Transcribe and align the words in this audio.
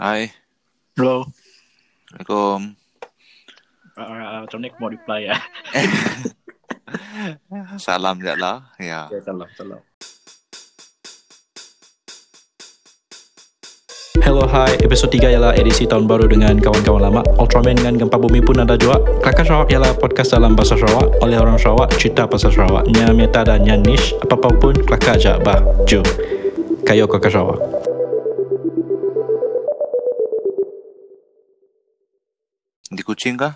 Hai. 0.00 0.32
Hello. 0.96 1.28
Assalamualaikum. 2.08 2.72
Uh, 4.00 4.48
macam 4.48 4.58
ni 4.64 4.72
aku 4.72 4.78
mau 4.80 4.88
reply 4.88 5.28
ya. 5.28 5.36
Salam 7.84 8.16
je 8.24 8.32
lah. 8.32 8.64
Ya. 8.80 9.12
Okay, 9.12 9.20
salam, 9.20 9.44
salam. 9.60 9.76
Hello, 14.24 14.48
hi. 14.48 14.72
Episod 14.80 15.12
3 15.12 15.36
ialah 15.36 15.52
edisi 15.60 15.84
tahun 15.84 16.08
baru 16.08 16.32
dengan 16.32 16.56
kawan-kawan 16.56 17.04
lama. 17.04 17.20
Ultraman 17.36 17.76
dengan 17.76 18.00
Gempa 18.00 18.16
Bumi 18.16 18.40
pun 18.40 18.56
ada 18.56 18.80
juga. 18.80 19.04
Kelakar 19.20 19.44
Sarawak 19.44 19.68
ialah 19.68 19.92
podcast 20.00 20.32
dalam 20.32 20.56
bahasa 20.56 20.80
Sarawak 20.80 21.20
oleh 21.20 21.36
orang 21.36 21.60
Sarawak, 21.60 21.92
cerita 22.00 22.24
pasal 22.24 22.56
Sarawak. 22.56 22.88
Nya 22.88 23.12
meta 23.12 23.44
dan 23.44 23.68
nya 23.68 23.76
niche. 23.76 24.16
Apa-apa 24.24 24.48
pun 24.56 24.80
kelakar 24.80 25.20
aja. 25.20 25.36
Bah, 25.36 25.60
jom. 25.84 26.08
Kayo 26.88 27.04
Kelakar 27.04 27.28
Sarawak. 27.36 27.79
Di 32.90 33.06
Kuching 33.06 33.38
kah? 33.38 33.54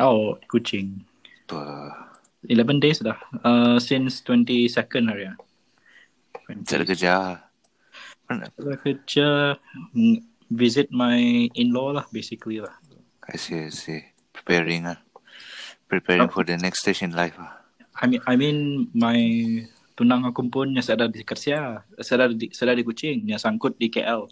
Oh, 0.00 0.40
kucing. 0.48 1.04
Tuh. 1.44 1.92
11 2.48 2.80
days 2.80 3.04
dah. 3.04 3.16
Uh, 3.44 3.76
since 3.76 4.24
22nd 4.24 5.04
hari 5.12 5.28
ya. 5.28 5.34
Cari 6.64 6.84
kerja. 6.88 7.14
Saya 8.26 8.76
kerja 8.80 9.28
mm, 9.92 10.24
visit 10.50 10.88
my 10.88 11.48
in-law 11.52 11.92
lah 11.92 12.06
basically 12.08 12.64
lah. 12.64 12.72
I 13.28 13.36
see, 13.36 13.68
I 13.68 13.72
see. 13.72 14.00
Preparing 14.32 14.88
ah. 14.88 14.98
Preparing 15.86 16.32
for 16.32 16.42
the 16.42 16.56
next 16.56 16.80
stage 16.80 17.04
in 17.04 17.12
life 17.12 17.36
ah. 17.36 17.60
I 17.96 18.08
mean 18.08 18.22
I 18.24 18.34
mean 18.36 18.88
my 18.92 19.18
tunang 19.96 20.28
aku 20.28 20.48
pun 20.48 20.72
yang 20.72 20.84
sedar 20.84 21.08
di 21.08 21.24
Kersia, 21.24 21.84
sedar 22.00 22.32
di 22.32 22.52
sedar 22.52 22.76
di 22.76 22.84
Kuching, 22.84 23.26
yang 23.28 23.40
sangkut 23.40 23.76
di 23.76 23.88
KL. 23.92 24.28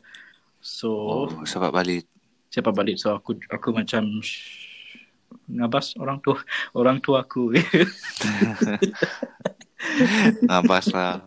So 0.65 0.89
Oh, 1.29 1.45
sebab 1.45 1.73
balik. 1.77 2.14
Siapa 2.55 2.71
balik 2.71 3.03
so 3.03 3.11
aku 3.19 3.35
aku 3.51 3.75
macam 3.75 4.07
ngabas 5.51 5.99
orang 5.99 6.23
tua 6.23 6.39
orang 6.79 7.03
tua 7.03 7.27
aku 7.27 7.51
Ngabas 10.47 10.87
lah. 10.95 11.27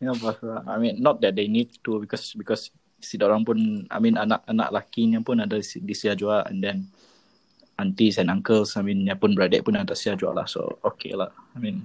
ngabas 0.00 0.40
lah 0.40 0.64
I 0.64 0.76
mean 0.80 0.94
not 1.04 1.20
that 1.20 1.36
they 1.36 1.46
need 1.52 1.68
to 1.84 2.00
because 2.00 2.32
because 2.32 2.72
si 2.96 3.20
orang 3.20 3.44
pun 3.44 3.84
I 3.92 3.98
mean 4.00 4.16
anak-anak 4.16 4.72
lakinya 4.72 5.20
pun 5.20 5.44
ada 5.44 5.60
di, 5.60 5.84
di 5.84 5.94
Sia 5.94 6.16
juga 6.16 6.48
and 6.48 6.64
then 6.64 6.88
aunties 7.76 8.16
and 8.16 8.32
uncles 8.32 8.72
I 8.80 8.82
mean 8.82 9.04
nya 9.04 9.20
pun 9.20 9.36
beradik 9.36 9.68
pun 9.68 9.76
ada 9.76 9.92
Sia 9.92 10.16
juga 10.16 10.40
lah 10.42 10.46
so 10.48 10.80
okay 10.80 11.12
lah 11.12 11.28
I 11.52 11.60
mean 11.60 11.84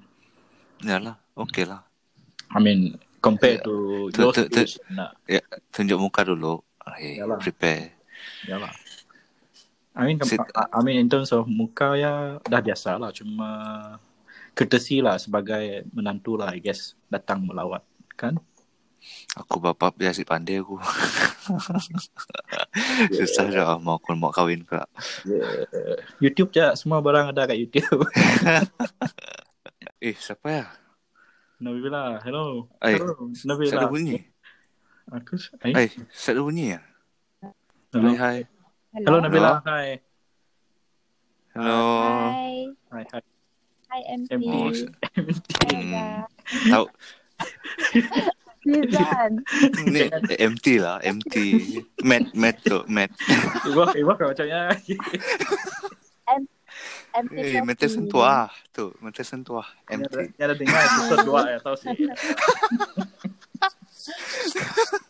Yalah, 0.79 1.19
okay 1.35 1.67
lah. 1.67 1.83
I 2.55 2.63
mean 2.63 2.95
compared 3.19 3.59
to 3.67 4.07
Tu- 4.15 4.23
those 4.23 4.39
tu- 4.39 4.47
tu- 4.47 4.63
days, 4.63 4.79
nah 4.87 5.11
Ya, 5.27 5.43
tunjuk 5.75 5.99
muka 5.99 6.23
dulu. 6.23 6.63
Hey, 6.95 7.19
Yalah. 7.19 7.35
prepare. 7.35 7.98
Ya 8.45 8.57
lah 8.59 8.73
I 9.99 10.05
mean 10.07 10.17
Sit- 10.23 10.39
I, 10.55 10.79
mean 10.85 10.95
in 11.01 11.09
terms 11.11 11.33
of 11.35 11.43
muka 11.49 11.97
ya 11.99 12.39
dah 12.47 12.61
biasa 12.63 12.95
lah 12.95 13.11
cuma 13.11 13.49
courtesy 14.55 15.03
lah 15.03 15.19
sebagai 15.19 15.83
menantu 15.91 16.39
lah 16.39 16.55
I 16.55 16.59
guess 16.63 16.95
datang 17.11 17.43
melawat 17.43 17.83
kan 18.15 18.39
Aku 19.39 19.63
bapak 19.63 19.95
biasa 19.95 20.27
pandai 20.27 20.59
aku. 20.59 20.75
Susah 23.15 23.47
je 23.47 23.55
ah, 23.63 23.79
mau 23.79 23.95
aku 23.95 24.11
mau 24.11 24.27
kahwin 24.27 24.67
kak. 24.67 24.91
yeah. 25.23 25.63
YouTube 26.19 26.51
je 26.51 26.67
semua 26.75 26.99
barang 26.99 27.31
ada 27.31 27.47
kat 27.47 27.55
YouTube 27.55 28.03
Eh, 30.03 30.15
siapa 30.19 30.47
ya? 30.51 30.65
Nabila 31.63 32.19
hello 32.23 32.67
Eh, 32.83 32.95
hello 32.99 33.31
Saya 33.31 33.47
Nabila 33.55 33.71
ada 33.83 33.87
bunyi. 33.87 34.19
aku 35.11 35.35
eh 35.63 35.87
Eh, 35.87 35.89
saya 36.11 36.35
ada 36.35 36.43
bunyi 36.43 36.65
ya? 36.75 36.81
Hello 37.89 38.09
Hai, 38.13 38.17
hai. 38.17 38.37
hello 38.95 39.17
Nabila 39.19 39.59
Hello. 39.59 39.65
hi 39.65 39.87
Hello. 41.49 41.81
Hi, 42.29 42.69
hi 42.93 43.03
hi 43.09 43.19
hi 43.89 43.99
MC. 44.15 44.29
MC. 44.31 44.45
Oh, 44.45 44.69
se- 44.69 44.93
Hi. 45.65 46.29
Tahu 46.69 46.85
Lizan. 48.69 49.41
ni 49.89 50.05
MT 50.37 50.77
lah, 50.77 51.01
MT. 51.01 51.35
Mat, 52.05 52.29
mat 52.37 52.61
tu, 52.61 52.85
mat. 52.85 53.09
Ibu 53.65 53.81
ibu 53.97 54.11
kau 54.13 54.29
macamnya 54.29 54.69
MC 57.17 57.33
Eh, 57.33 57.65
mata 57.65 57.89
sentuh 57.89 58.21
tu, 58.69 58.93
mata 59.01 59.25
Ni 59.89 59.97
ada, 59.97 60.05
MT. 60.05 60.37
ni 60.37 60.41
ada 60.45 60.53
dengar 60.53 60.85
episode 60.85 61.25
2 61.25 61.49
ya 61.49 61.57
tahu 61.59 61.75
sih. 61.75 61.97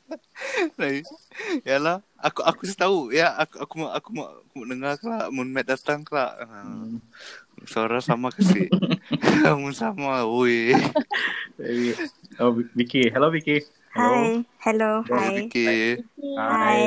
Yalah, 1.64 2.00
aku 2.18 2.42
aku 2.44 2.64
tahu 2.74 2.98
ya, 3.12 3.32
aku 3.36 3.56
aku 3.64 3.74
mau 3.80 3.90
aku 3.92 4.10
mau 4.12 4.28
aku 4.28 4.54
mau 4.60 4.66
dengar 4.66 4.94
kelak 4.98 5.28
mun 5.30 5.50
mat 5.50 5.66
datang 5.68 6.02
kelak. 6.02 6.36
Ha. 6.40 6.58
Suara 7.68 8.00
sama 8.00 8.32
ke 8.32 8.40
si? 8.40 8.72
Mun 9.60 9.76
sama, 9.76 10.24
oi. 10.24 10.72
Oh 12.40 12.56
Vicky 12.72 13.12
hello 13.12 13.28
Vicky 13.28 13.60
hello 13.92 14.16
Hi, 14.16 14.32
hello, 14.64 14.92
Oh, 15.04 15.18
hi. 15.20 15.44
Vicky. 15.44 16.00
Hi. 16.40 16.82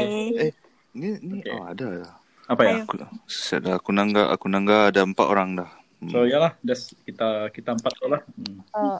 Eh, 0.49 0.53
ni 0.97 1.21
ni 1.21 1.45
Okay. 1.45 1.53
oh 1.53 1.65
ada 1.69 1.87
ya. 1.93 2.09
apa 2.49 2.63
ya 2.65 2.77
Aku 2.89 2.95
sudah 3.29 3.77
aku 3.77 3.93
nangga 3.93 4.33
aku 4.33 4.49
nangga 4.49 4.89
ada 4.89 5.05
empat 5.05 5.27
orang 5.29 5.61
dah. 5.61 5.71
Hmm. 6.01 6.11
so 6.11 6.25
ya 6.25 6.41
lah 6.41 6.53
just 6.65 6.97
kita 7.05 7.53
kita 7.53 7.77
empat 7.77 7.93
lah 8.09 8.21
hmm. 8.35 8.59
Oh, 8.73 8.97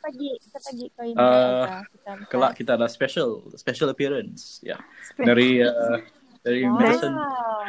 pergi, 0.00 0.30
kita 0.40 0.58
pergi 0.60 0.86
ke 0.88 1.02
ini 1.04 1.16
aja. 1.16 1.84
Kita 1.84 2.10
kelak 2.26 2.52
kita 2.54 2.70
ada 2.74 2.86
special 2.86 3.28
special 3.54 3.88
appearance 3.88 4.58
ya 4.60 4.76
dari 5.14 5.60
uh, 5.60 6.00
dari 6.40 6.64
Wow. 6.64 6.74
Madison 6.74 7.12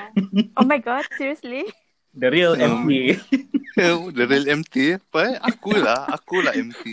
Oh 0.60 0.66
my 0.66 0.78
god, 0.78 1.04
seriously? 1.12 1.68
the 2.12 2.28
real 2.28 2.52
Hmm. 2.54 2.84
MP 2.84 3.16
The 4.12 4.28
real 4.28 4.44
MT 4.52 4.76
apa 5.00 5.20
eh? 5.26 5.36
Aku 5.42 5.72
lah, 5.74 6.04
aku 6.10 6.44
lah 6.44 6.52
MT. 6.52 6.84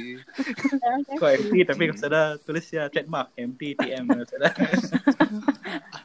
kau 1.12 1.27
MP 1.27 1.66
tapi 1.66 1.91
kau 1.91 1.98
sudah 1.98 2.38
tulis 2.38 2.62
ya 2.69 2.87
trademark 2.87 3.34
MP 3.34 3.75
TM 3.75 4.06
sudah 4.06 4.50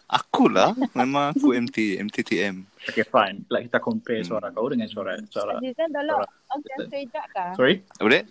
Aku 0.09 0.49
lah, 0.49 0.73
memang 0.91 1.29
aku 1.31 1.53
MT, 1.53 2.01
MTTM. 2.01 2.66
okay 2.83 3.05
fine 3.05 3.45
like 3.47 3.69
kita 3.69 3.77
compare 3.77 4.19
Hmm. 4.19 4.29
suara 4.33 4.49
kau 4.49 4.66
dengan 4.66 4.89
suara 4.89 5.13
suara 5.25 5.57
Azizan 5.57 5.93
ongkang 5.93 6.89
sejak 6.89 7.25
kah? 7.29 7.53
sorry 7.53 7.85
Apa 7.95 8.07
dia? 8.09 8.22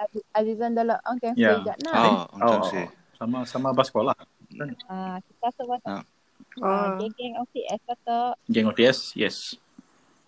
Aziz- 0.00 0.28
Azizan 0.32 0.72
dulu, 0.72 0.96
ongkang 1.04 1.34
Ya. 1.34 1.54
sejak 1.54 1.76
nah. 1.82 1.92
Oh, 1.92 2.24
macam 2.32 2.58
oh 2.58 2.64
si. 2.64 2.80
sama 3.14 3.38
sama 3.44 3.68
bas 3.70 3.86
sekolah 3.86 4.16
Ah, 4.86 5.20
kita 5.20 5.46
semua 5.54 5.76
Ah. 5.84 6.02
Ah, 6.58 6.96
geng-geng 6.96 7.36
OCS 7.36 7.80
kata 7.84 8.16
geng 8.44 8.66
OTS 8.66 8.98
yes 9.14 9.36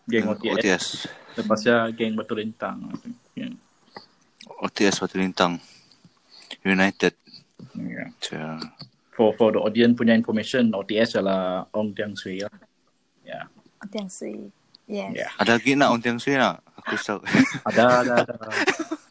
geng 0.04 0.28
OTS 0.28 0.54
OTS. 0.54 0.84
lepasnya 1.34 1.88
geng 1.90 2.14
Batu 2.14 2.32
Lintang 2.32 2.92
yeah. 3.32 3.50
OTS 4.60 5.00
Batu 5.00 5.16
Lintang. 5.16 5.56
United. 6.62 7.16
yeah. 7.74 8.06
Macam 8.12 8.60
for 9.10 9.32
for 9.32 9.50
the 9.50 9.58
audience 9.58 9.94
punya 9.94 10.12
information 10.12 10.70
OTS 10.70 11.16
adalah 11.16 11.64
Ong 11.72 11.90
Tiang 11.90 12.12
Sui 12.12 12.38
lah 12.38 12.52
yeah 13.24 13.48
Tiang 13.84 14.06
Sui. 14.06 14.46
Yes. 14.84 15.10
Yeah. 15.16 15.30
Ada 15.36 15.56
lagi 15.56 15.72
nak 15.72 15.90
Ong 15.90 15.98
Tiang 15.98 16.18
Sui 16.18 16.36
nak? 16.36 16.62
Aku 16.76 16.94
tahu. 16.94 17.18
Ada, 17.64 17.84
ada, 17.98 18.14
ada. 18.20 18.46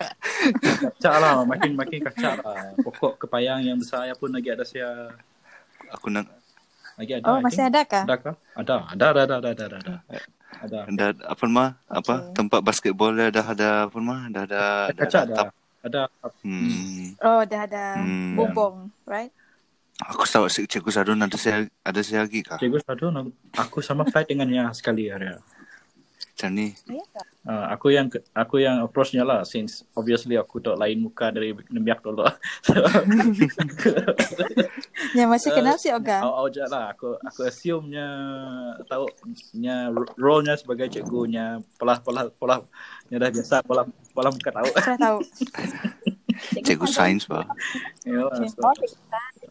kacak 0.62 1.16
lah, 1.18 1.46
makin 1.46 1.72
makin 1.74 2.00
kacak 2.04 2.42
lah. 2.42 2.74
Pokok 2.82 3.22
kepayang 3.22 3.62
yang 3.62 3.78
besar 3.78 4.06
ya 4.06 4.14
pun 4.14 4.30
lagi 4.30 4.50
ada 4.50 4.66
saya. 4.66 5.14
Aku 5.92 6.10
nak 6.10 6.26
Lagi 7.00 7.18
ada. 7.18 7.26
Oh, 7.32 7.40
I 7.40 7.44
masih 7.44 7.64
think. 7.66 7.72
ada 7.72 7.82
kah? 7.88 8.04
Ada 8.04 8.16
kah? 8.20 8.36
Ada, 8.54 8.76
ada, 8.94 9.06
ada, 9.08 9.22
ada, 9.24 9.36
ada, 9.38 9.50
ada, 9.52 9.78
ada. 9.80 9.96
Ada. 10.62 10.80
ada 10.86 11.06
apa 11.26 11.44
mah? 11.48 11.70
Apa 11.88 12.14
Okay. 12.22 12.34
tempat 12.36 12.60
basketball 12.62 13.16
dah 13.16 13.48
ada 13.48 13.70
apa 13.88 13.98
mah? 13.98 14.28
Dah 14.30 14.44
ada 14.46 14.62
dah 14.92 14.96
Kacak 15.00 15.24
ada 15.26 15.34
ada. 15.34 15.44
Ada. 15.82 16.02
Hmm. 16.46 17.16
Oh, 17.24 17.42
dah 17.42 17.62
ada 17.66 17.86
Hmm. 17.98 18.36
bumbung, 18.38 18.94
right? 19.08 19.32
Aku 20.02 20.26
tahu 20.26 20.46
si 20.50 20.66
Cikgu 20.66 20.92
Sadun 20.92 21.22
ada 21.22 21.38
saya 21.38 21.66
ada 21.82 22.00
saya 22.02 22.26
lagi 22.26 22.42
kah? 22.46 22.58
Cikgu 22.58 22.78
satu 22.84 23.10
aku 23.54 23.82
sama 23.82 24.06
fight 24.06 24.30
dengannya 24.30 24.70
sekali 24.74 25.10
hari. 25.10 25.34
Macam 26.32 26.50
ni. 26.56 26.68
Ya? 26.88 27.04
Uh, 27.46 27.66
aku 27.74 27.94
yang 27.94 28.08
aku 28.34 28.56
yang 28.64 28.82
approachnya 28.82 29.22
lah 29.22 29.44
since 29.44 29.84
obviously 29.94 30.40
aku 30.40 30.64
tak 30.64 30.80
lain 30.80 31.04
muka 31.04 31.30
dari 31.30 31.54
Nembiak 31.70 32.02
dulu. 32.02 32.24
Yang 35.18 35.30
masih 35.30 35.50
kenal 35.52 35.76
si 35.76 35.90
Oga. 35.92 36.24
Awak 36.24 36.48
je 36.54 36.64
lah. 36.70 36.86
Aku 36.96 37.18
aku 37.20 37.42
assume 37.44 37.92
nya 37.92 38.08
tahu 38.88 39.06
nya 39.58 39.92
role 40.16 40.46
nya 40.46 40.56
sebagai 40.56 40.88
cikgu 40.88 41.22
nya 41.28 41.46
pola 41.76 42.00
pola 42.00 42.30
pola 42.32 42.56
nya 43.12 43.18
dah 43.20 43.30
biasa 43.34 43.66
pola 43.66 43.84
pola 44.16 44.30
muka 44.32 44.52
tahu. 44.54 44.70
Saya 44.86 44.98
tahu. 44.98 45.20
Cikgu 46.64 46.88
sains 46.88 47.28
bah. 47.28 47.44
Ya 48.08 48.24
Oh, 48.24 48.32
cikgu 48.32 48.62
sains. 48.72 48.94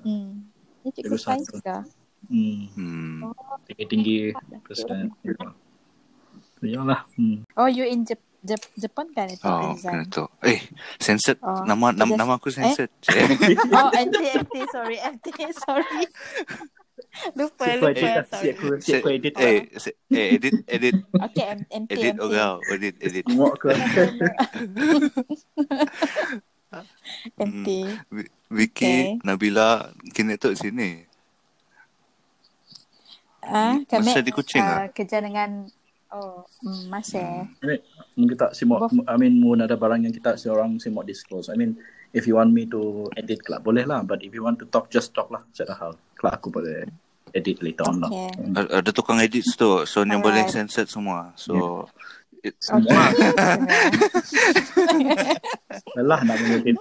Hmm. 0.00 0.48
Ini 0.80 0.88
cikgu 0.96 1.12
Cikgu 1.12 1.18
sains 1.18 1.46
kah? 1.60 1.84
hmm, 2.30 2.62
Hmm. 2.78 3.34
tinggi 3.66 3.84
tinggi 3.90 4.18
terus 4.64 4.86
kan. 4.86 5.10
Ya 6.60 6.80
lah. 6.80 7.08
Hmm. 7.14 7.44
Oh, 7.54 7.64
you 7.64 7.84
in 7.84 8.04
Jap- 8.04 8.20
Jep- 8.40 8.72
Jepun 8.74 9.12
kan 9.12 9.28
itu 9.28 9.40
Oh, 9.42 9.72
Azizan. 9.72 9.92
kena 9.94 10.04
tu. 10.06 10.24
Eh, 10.40 10.60
censored. 10.96 11.40
Oh, 11.40 11.64
nama 11.64 11.88
nama, 11.90 12.04
just- 12.06 12.18
nama 12.18 12.32
aku 12.36 12.48
censored. 12.48 12.92
Oh, 13.72 13.88
NT, 13.90 14.16
NT, 14.38 14.54
sorry, 14.66 14.96
NT, 14.96 15.26
sorry. 15.54 16.04
lupa, 17.38 17.64
lupa, 17.74 17.90
edit 17.90 18.04
lah. 18.06 18.24
sorry. 18.24 18.44
Siap 18.46 18.54
aku, 18.54 18.66
siap 18.78 19.00
aku 19.00 19.08
edit. 19.10 19.32
eh, 19.36 19.58
se- 19.74 19.98
eh, 20.06 20.28
edit, 20.36 20.54
edit, 20.66 20.94
Okay, 21.10 21.46
M- 21.50 21.68
MT, 21.84 21.90
edit 21.90 22.14
MT. 22.14 22.22
ogau, 22.22 22.52
edit, 22.70 22.94
edit. 22.98 23.24
Tengok 23.24 23.54
ke. 23.56 23.70
MT. 27.36 27.68
Vi- 28.08 28.32
Vicky, 28.48 28.86
Okay. 28.86 29.22
Nabila, 29.22 29.68
kini 30.08 30.34
tu 30.34 30.52
sini. 30.54 31.06
Ah, 33.42 33.72
Hmm, 33.72 33.82
kami 33.84 34.04
masa 34.06 34.20
di 34.20 34.30
Kuching 34.30 34.60
ah, 34.60 34.84
ah? 34.84 34.88
kerja 34.90 35.18
dengan 35.18 35.66
Oh, 36.10 36.42
mm, 36.66 36.90
masih. 36.90 37.46
I 37.62 37.64
mean, 37.64 37.80
mungkin 38.18 38.34
tak 38.34 38.50
simok, 38.58 38.90
I 39.06 39.14
mean, 39.14 39.38
mun 39.38 39.62
ada 39.62 39.78
barang 39.78 40.02
yang 40.02 40.10
kita 40.10 40.34
seorang 40.34 40.82
simok 40.82 41.06
disclose. 41.06 41.46
I 41.46 41.54
mean, 41.54 41.78
if 42.10 42.26
you 42.26 42.34
want 42.34 42.50
me 42.50 42.66
to 42.66 43.06
edit 43.14 43.46
kelak, 43.46 43.62
boleh 43.62 43.86
lah. 43.86 44.02
But 44.02 44.26
if 44.26 44.34
you 44.34 44.42
want 44.42 44.58
to 44.58 44.66
talk, 44.66 44.90
just 44.90 45.14
talk 45.14 45.30
lah. 45.30 45.46
Secara 45.54 45.78
hal. 45.78 45.92
Kelak 46.18 46.42
aku 46.42 46.50
boleh 46.50 46.82
edit 47.30 47.62
later 47.62 47.86
on 47.86 48.02
lah. 48.02 48.10
Okay. 48.10 48.74
Ada 48.74 48.90
tukang 48.90 49.22
edit 49.22 49.46
tu, 49.54 49.86
so 49.86 50.02
yang 50.02 50.18
boleh 50.18 50.42
Alright. 50.42 50.50
censored 50.50 50.90
semua. 50.90 51.30
So, 51.38 51.86
it, 52.42 52.58
Semua 52.58 52.82
lelah 55.94 56.20
nak 56.26 56.36
mengedit. 56.42 56.76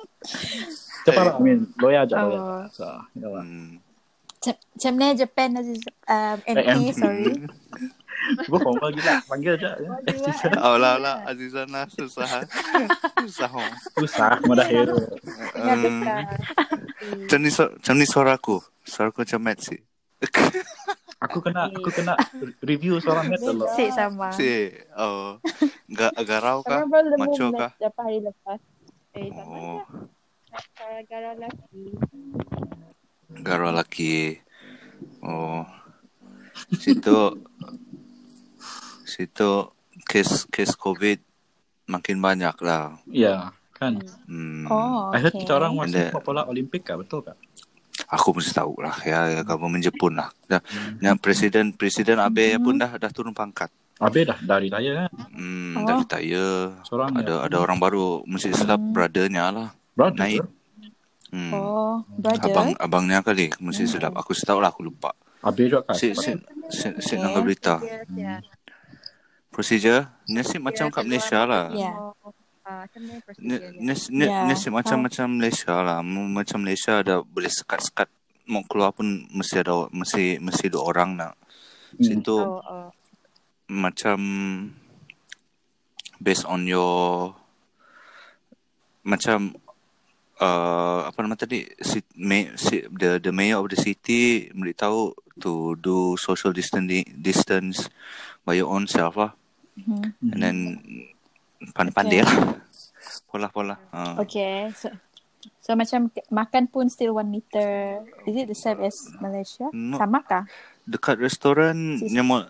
Cepat 1.06 1.22
lah, 1.22 1.36
I 1.38 1.42
mean, 1.46 1.70
lawyer 1.78 2.04
je. 2.10 2.18
Oh. 2.18 2.66
So, 2.74 2.86
ya 3.14 3.28
lah. 3.30 3.46
hmm. 3.46 3.78
Macam 4.40 4.94
ni 4.96 5.08
Japan 5.20 5.50
Aziz 5.60 5.84
um, 6.08 6.38
M. 6.48 6.58
sorry. 6.96 7.28
Gua 8.50 8.60
formal 8.62 8.90
gila. 8.94 9.14
Panggil 9.26 9.54
je. 9.58 9.70
ya. 9.70 10.60
Oh 10.62 10.76
lah 10.84 10.96
lah, 11.02 11.26
Azizana 11.26 11.86
susah. 11.90 12.46
susah. 13.26 13.50
oh. 13.52 13.70
Susah, 14.00 14.40
mudah 14.46 14.68
hero. 14.68 14.98
Dekat. 15.56 16.26
Macam 17.00 17.40
ni, 17.42 17.50
macam 17.52 17.96
ni 17.98 18.06
suara 18.06 18.32
aku. 18.38 18.62
Suara 18.86 19.10
aku 19.10 19.24
macam 19.24 19.40
Matt 19.42 19.60
sih. 19.66 19.80
Aku 21.20 21.44
kena, 21.44 21.68
aku 21.68 21.92
kena 21.92 22.16
review 22.64 22.96
seorang 23.04 23.28
metal 23.28 23.52
lah. 23.60 23.76
Sik 23.76 23.92
sama. 23.92 24.32
Si, 24.32 24.72
oh, 24.96 25.36
ga, 25.92 26.16
garau 26.24 26.64
kah? 26.64 26.88
Macho 27.20 27.52
kah? 27.52 27.76
Berapa 27.76 28.00
hari 28.08 28.24
lepas 28.24 28.56
Eh 29.20 29.28
sama 29.28 29.52
Oh, 29.52 29.84
Gara-gara 30.80 31.36
lelaki 31.36 32.00
garau 33.44 33.70
laki. 33.70 34.42
Oh, 35.22 35.64
situ, 36.76 37.38
situ 39.10 39.74
kes 40.06 40.46
kes 40.48 40.78
COVID 40.78 41.20
makin 41.86 42.22
banyak 42.22 42.56
lah. 42.62 42.96
Ya, 43.06 43.52
kan. 43.74 43.98
Hmm. 44.24 44.70
Oh, 44.70 45.10
I 45.10 45.18
heard 45.18 45.34
okay. 45.34 45.42
kita 45.44 45.58
orang 45.58 45.74
masih 45.76 46.14
then- 46.14 46.22
bola 46.22 46.46
Olimpik 46.46 46.86
kah? 46.86 46.96
Betul 46.96 47.26
kah? 47.26 47.36
Aku 48.08 48.32
mesti 48.32 48.56
tahu 48.56 48.80
lah 48.80 48.96
ya, 49.04 49.28
ya 49.28 49.42
government 49.44 49.84
Jepun 49.84 50.16
lah. 50.16 50.32
Dah, 50.46 50.64
yang 50.98 51.20
presiden 51.20 51.76
presiden 51.76 52.18
Abe 52.18 52.56
pun 52.58 52.80
dah 52.80 52.96
dah 52.96 53.12
turun 53.12 53.36
pangkat. 53.36 53.68
Abe 54.00 54.24
dah 54.24 54.40
dari 54.40 54.72
raya 54.72 55.06
kan. 55.06 55.12
Hmm, 55.36 55.76
Oh. 55.76 55.84
dah 55.84 55.96
retire. 56.00 56.80
Seorang 56.88 57.12
Ada 57.20 57.52
ada 57.52 57.58
orang 57.60 57.76
baru 57.76 58.24
mesti 58.24 58.56
silap 58.56 58.80
brothernya 58.80 59.52
lah. 59.52 59.70
Brother. 59.94 60.16
Naik. 60.16 60.42
Hmm. 61.30 61.52
Oh, 61.54 61.96
brother. 62.08 62.50
Abang 62.50 62.70
abangnya 62.80 63.20
kali 63.20 63.52
mesti 63.60 63.84
silap. 63.86 64.16
Aku 64.16 64.32
tahu 64.32 64.64
lah 64.64 64.72
aku 64.72 64.82
lupa. 64.82 65.12
Abe 65.44 65.68
juga 65.68 65.84
kan. 65.84 65.94
Si 65.94 66.16
si 66.16 66.34
si, 66.72 66.88
si 67.04 67.14
Okay. 67.14 67.20
nangka 67.20 67.40
berita. 67.44 67.76
Ya 67.84 68.00
ya 68.16 68.34
Procedure 69.60 70.08
ni 70.32 70.40
si 70.48 70.56
macam 70.56 70.88
kat 70.88 71.04
Malaysia 71.04 71.44
lah. 71.44 71.68
Ya. 71.76 71.92
Ah, 72.64 72.88
Ya, 73.44 73.76
ni 74.48 74.56
si 74.56 74.72
macam 74.72 75.04
faham. 75.04 75.06
macam 75.12 75.28
Malaysia 75.36 75.76
lah. 75.84 76.00
Macam 76.06 76.64
Malaysia 76.64 77.04
ada 77.04 77.20
boleh 77.20 77.52
sekat-sekat 77.52 78.08
mau 78.48 78.64
keluar 78.64 78.96
pun 78.96 79.28
mesti 79.36 79.60
ada 79.60 79.92
mesti 79.92 80.40
mesti 80.40 80.72
dua 80.72 80.88
orang 80.88 81.20
nak. 81.20 81.34
Situ 82.00 82.40
Oh 82.40 82.64
oh 82.64 82.88
macam 83.70 84.20
based 86.18 86.44
on 86.50 86.66
your 86.66 87.38
macam 89.06 89.54
uh, 90.42 91.06
apa 91.06 91.18
nama 91.22 91.38
tadi 91.38 91.70
si, 91.78 92.02
may, 92.18 92.50
si, 92.58 92.82
the 92.90 93.22
the 93.22 93.30
mayor 93.30 93.62
of 93.62 93.70
the 93.70 93.78
city 93.78 94.50
beritahu 94.52 95.14
to 95.38 95.78
do 95.80 96.18
social 96.18 96.52
distancing 96.52 97.06
distance 97.14 97.88
by 98.42 98.58
your 98.58 98.68
own 98.68 98.90
self 98.90 99.16
lah 99.16 99.39
Mhm. 99.80 100.04
and 100.28 100.40
then 100.40 100.58
pandai-pandai 101.72 102.20
Okay. 102.20 102.28
lah 102.28 102.36
pola-pola 103.30 103.76
uh. 103.92 104.16
Okay. 104.20 104.74
So, 104.74 104.90
so 105.60 105.70
macam 105.74 106.10
makan 106.30 106.66
pun 106.66 106.88
still 106.88 107.14
one 107.14 107.30
meter. 107.30 108.02
Is 108.24 108.36
it 108.36 108.48
the 108.48 108.58
same 108.58 108.82
as 108.82 108.96
Malaysia? 109.18 109.70
No. 109.72 109.96
Sama 109.96 110.20
kah? 110.22 110.44
dekat 110.84 111.22
restoran 111.22 112.02
Sis- 112.02 112.18
mo- 112.20 112.50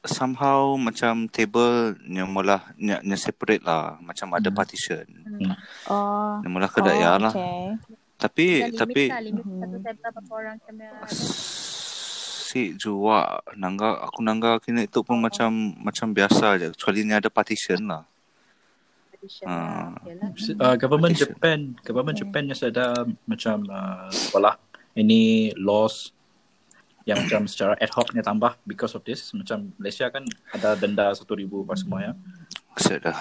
somehow 0.00 0.78
macam 0.78 1.26
table 1.26 1.98
yang 2.06 2.30
mula 2.30 2.62
yang, 2.78 3.02
yang 3.02 3.18
separate 3.18 3.60
lah 3.60 3.98
macam 4.00 4.30
ada 4.32 4.48
partition 4.48 5.02
Oh. 5.84 6.38
yang 6.40 6.52
mula 6.54 6.70
kedai 6.70 7.02
oh, 7.02 7.18
lah 7.18 7.34
Okay. 7.34 7.74
tapi 8.16 8.46
tapi 8.70 9.02
limit 9.02 9.10
lah 9.10 9.20
Limit 9.20 9.44
Mhm. 9.44 9.58
satu 9.60 9.76
table 9.82 9.98
berapa 10.00 10.32
orang 10.32 10.56
kena 10.62 10.88
si 12.50 12.74
jua 12.74 13.38
nangga 13.54 14.02
aku 14.02 14.26
nangga 14.26 14.58
kini 14.58 14.90
itu 14.90 15.06
pun 15.06 15.22
macam 15.22 15.50
macam 15.78 16.10
biasa 16.10 16.58
je. 16.58 16.66
Kecuali 16.74 17.06
ni 17.06 17.14
ada 17.14 17.30
partition 17.30 17.86
lah. 17.86 18.02
Ah. 19.46 19.94
lah. 19.94 20.02
Okay 20.02 20.14
lah. 20.18 20.30
Uh, 20.58 20.74
government 20.74 21.14
Petition. 21.14 21.30
Japan, 21.38 21.58
government 21.86 22.16
Japan 22.18 22.42
yang 22.50 22.58
ada 22.58 22.86
macam 23.30 23.56
uh, 23.70 24.10
sekolah 24.10 24.58
ini 24.98 25.54
laws 25.54 26.10
yang 27.06 27.22
macam 27.22 27.46
secara 27.46 27.78
ad 27.78 27.90
hoc 27.94 28.10
ni 28.18 28.22
tambah 28.26 28.58
because 28.66 28.98
of 28.98 29.06
this. 29.06 29.30
Macam 29.30 29.70
Malaysia 29.78 30.10
kan 30.10 30.26
ada 30.50 30.74
denda 30.74 31.14
1000 31.14 31.46
apa 31.46 31.74
semua 31.78 31.98
ya. 32.02 32.12
sudah 32.74 33.18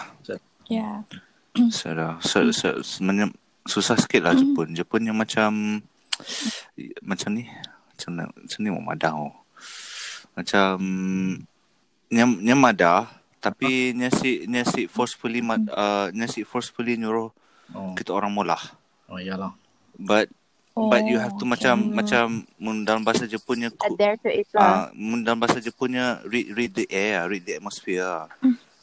Yeah. 0.69 1.01
sudah 1.73 2.21
se, 2.21 2.45
sebenarnya 2.85 3.33
susah 3.65 3.97
sikit 3.97 4.21
lah 4.21 4.37
Jepun. 4.37 4.77
Jepun 4.77 5.01
yang 5.01 5.17
macam 5.17 5.81
macam 7.01 7.29
ni 7.33 7.49
macam 7.99 8.11
ni 8.15 8.23
macam 8.23 8.57
ni 8.57 8.69
mau 8.71 8.85
madah 8.85 9.11
oh. 9.13 9.33
macam 10.33 10.79
yang 12.09 12.39
yang 12.39 12.55
madah 12.55 13.11
tapi 13.37 13.91
nya 13.91 14.07
si 14.09 14.47
nya 14.47 14.63
si 14.63 14.87
forcefully 14.87 15.39
ma- 15.39 15.59
uh, 15.69 16.07
nya 16.09 16.25
si 16.25 16.41
forcefully 16.41 16.95
nyuruh 16.95 17.29
Oh, 17.69 17.93
kita 17.93 18.09
orang 18.09 18.33
mulah 18.33 18.57
oh 19.05 19.21
iyalah. 19.21 19.53
but 19.93 20.25
but 20.73 21.05
you 21.05 21.21
have 21.21 21.37
to 21.37 21.45
Oh, 21.45 21.51
macam 21.51 21.75
okay. 21.77 21.93
macam 21.93 22.25
mun 22.57 22.81
dalam 22.81 23.05
bahasa 23.05 23.29
Jepunnya 23.29 23.69
ku- 23.69 23.93
Adhere 23.93 24.17
to 24.17 24.29
it 24.31 24.49
lah 24.57 24.89
Ah, 24.89 24.89
uh, 24.89 25.19
dalam 25.21 25.37
bahasa 25.37 25.59
Jepunnya 25.59 26.17
read 26.25 26.49
read 26.49 26.71
the 26.73 26.89
air, 26.89 27.29
read 27.29 27.45
the 27.45 27.61
atmosphere. 27.61 28.25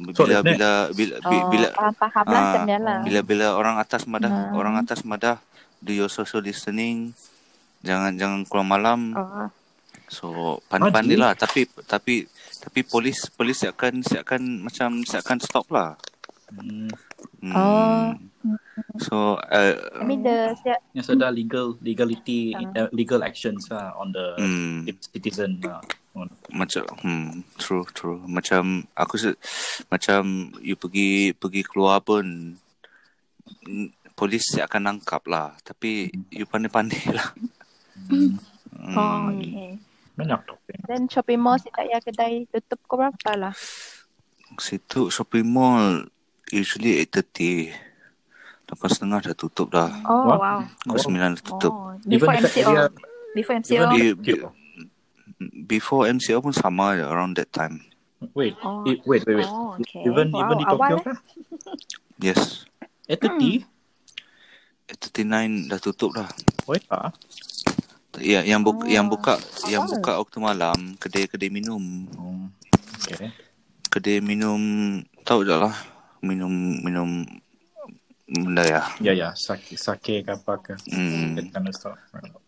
So, 0.07 0.23
Bila 0.23 0.39
that's 0.39 0.47
bila 0.47 0.71
bila 0.93 1.15
bila, 1.19 1.35
Oh, 1.35 1.49
bila 1.49 1.69
ah, 1.75 1.91
macam 2.23 2.61
ni 2.63 2.77
lah 2.77 2.99
bila 3.03 3.21
bila 3.25 3.47
orang 3.57 3.77
atas 3.81 4.07
madah, 4.07 4.31
Hmm. 4.31 4.55
orang 4.55 4.75
atas 4.77 5.01
madah 5.03 5.43
do 5.81 5.91
your 5.91 6.07
social 6.07 6.39
listening. 6.39 7.11
Jangan 7.85 8.13
jangan 8.17 8.41
keluar 8.49 8.67
malam. 8.67 9.01
Oh 9.17 9.51
So 10.07 10.59
pandai-pandai 10.71 11.19
lah 11.19 11.35
tapi 11.35 11.67
tapi 11.83 12.31
tapi 12.63 12.81
polis 12.87 13.27
polis 13.35 13.67
akan 13.67 14.07
akan 14.07 14.43
macam 14.63 15.03
akan 15.03 15.39
stop 15.43 15.67
lah. 15.75 15.99
Hmm, 16.47 16.87
Hmm. 17.43 17.53
Oh. 17.53 18.11
So 18.99 19.39
uh, 19.39 19.75
I 20.01 20.05
mean 20.07 20.23
the 20.25 20.55
siap 20.63 20.81
yang 20.95 21.07
ada 21.21 21.29
legal 21.31 21.77
legality 21.83 22.55
uh, 22.55 22.89
legal 22.95 23.21
actions 23.23 23.69
lah 23.69 23.93
on 23.99 24.15
the 24.15 24.27
hmm. 24.39 24.89
citizen 25.13 25.61
lah. 25.63 25.83
Macam 26.55 26.87
hmm, 27.05 27.45
true 27.61 27.85
true 27.93 28.23
macam 28.25 28.89
aku 28.97 29.15
se- 29.21 29.41
macam 29.93 30.51
you 30.65 30.79
pergi 30.79 31.37
pergi 31.37 31.63
keluar 31.67 32.01
pun 32.01 32.57
polis 34.17 34.57
akan 34.57 34.83
nangkap 34.91 35.23
lah 35.29 35.53
tapi 35.61 36.09
you 36.33 36.49
pandai-pandai 36.49 37.05
lah 37.13 37.31
Hmm. 38.07 38.37
Oh, 38.95 39.29
hmm, 39.29 39.29
okay. 39.35 39.71
Banyak 40.15 40.41
topik. 40.47 40.79
Then 40.87 41.09
shopping 41.09 41.41
mall 41.41 41.59
si 41.59 41.69
tak 41.69 41.89
payah 41.89 42.01
kedai 42.01 42.47
tutup 42.49 42.81
ke 42.85 42.95
berapa 42.95 43.31
lah 43.35 43.55
situ 44.57 45.11
shopping 45.11 45.45
mall 45.45 46.07
usually 46.49 47.03
8.30 47.03 47.75
Lapan 48.67 48.89
setengah 48.91 49.19
dah 49.31 49.37
tutup 49.37 49.69
dah 49.71 49.91
Oh, 50.07 50.23
What? 50.27 50.39
wow. 50.41 50.59
Pukul 50.87 50.99
sembilan 51.03 51.29
dah 51.35 51.43
tutup 51.43 51.73
Oh, 51.75 51.93
Even 52.07 52.15
before 52.15 52.35
dekat 52.35 52.51
MCO. 52.55 52.71
area- 52.71 52.95
Before 53.35 53.55
MCO. 53.59 53.73
Even 53.75 53.89
Di, 53.91 54.35
before 55.67 56.03
MCO 56.09 56.39
pun 56.41 56.55
sama 56.55 56.95
je 56.95 57.05
around 57.05 57.35
that 57.37 57.51
time 57.51 57.83
Wait, 58.33 58.57
Oh. 58.65 58.81
eh, 58.89 58.97
wait, 59.05 59.23
wait, 59.29 59.37
wait. 59.45 59.51
Oh, 59.51 59.77
okay. 59.77 60.01
Even 60.09 60.33
Wow, 60.33 60.41
even 60.41 60.57
di 60.57 60.65
Tokyo 60.65 60.97
kah? 61.05 61.19
yes 62.17 62.65
Eh, 63.07 63.19
30? 63.19 63.67
8.39 64.89 65.69
dah 65.69 65.79
tutup 65.83 66.11
dah 66.15 66.31
Wait, 66.65 66.87
ah. 66.89 67.11
Ya, 68.23 68.41
yang 68.45 68.65
buka, 68.65 68.85
Oh, 68.85 68.89
yang 68.89 69.07
buka, 69.09 69.35
yang 69.69 69.85
buka 69.85 70.13
waktu 70.21 70.39
malam 70.41 70.79
kedai-kedai 70.97 71.53
minum. 71.53 71.81
Oh, 72.17 72.49
okay. 73.03 73.33
kedai 73.93 74.21
minum 74.21 74.61
tahu 75.25 75.45
tak 75.45 75.59
lah 75.69 75.77
minum 76.25 76.51
minum 76.81 77.25
benda 78.27 78.63
ya. 78.67 78.83
Ya 78.99 79.13
ya, 79.13 79.29
sake 79.37 79.79
sake 79.79 80.27
ke 80.27 80.33
apa 80.33 80.59
ke. 80.59 80.75
Hmm. 80.91 81.39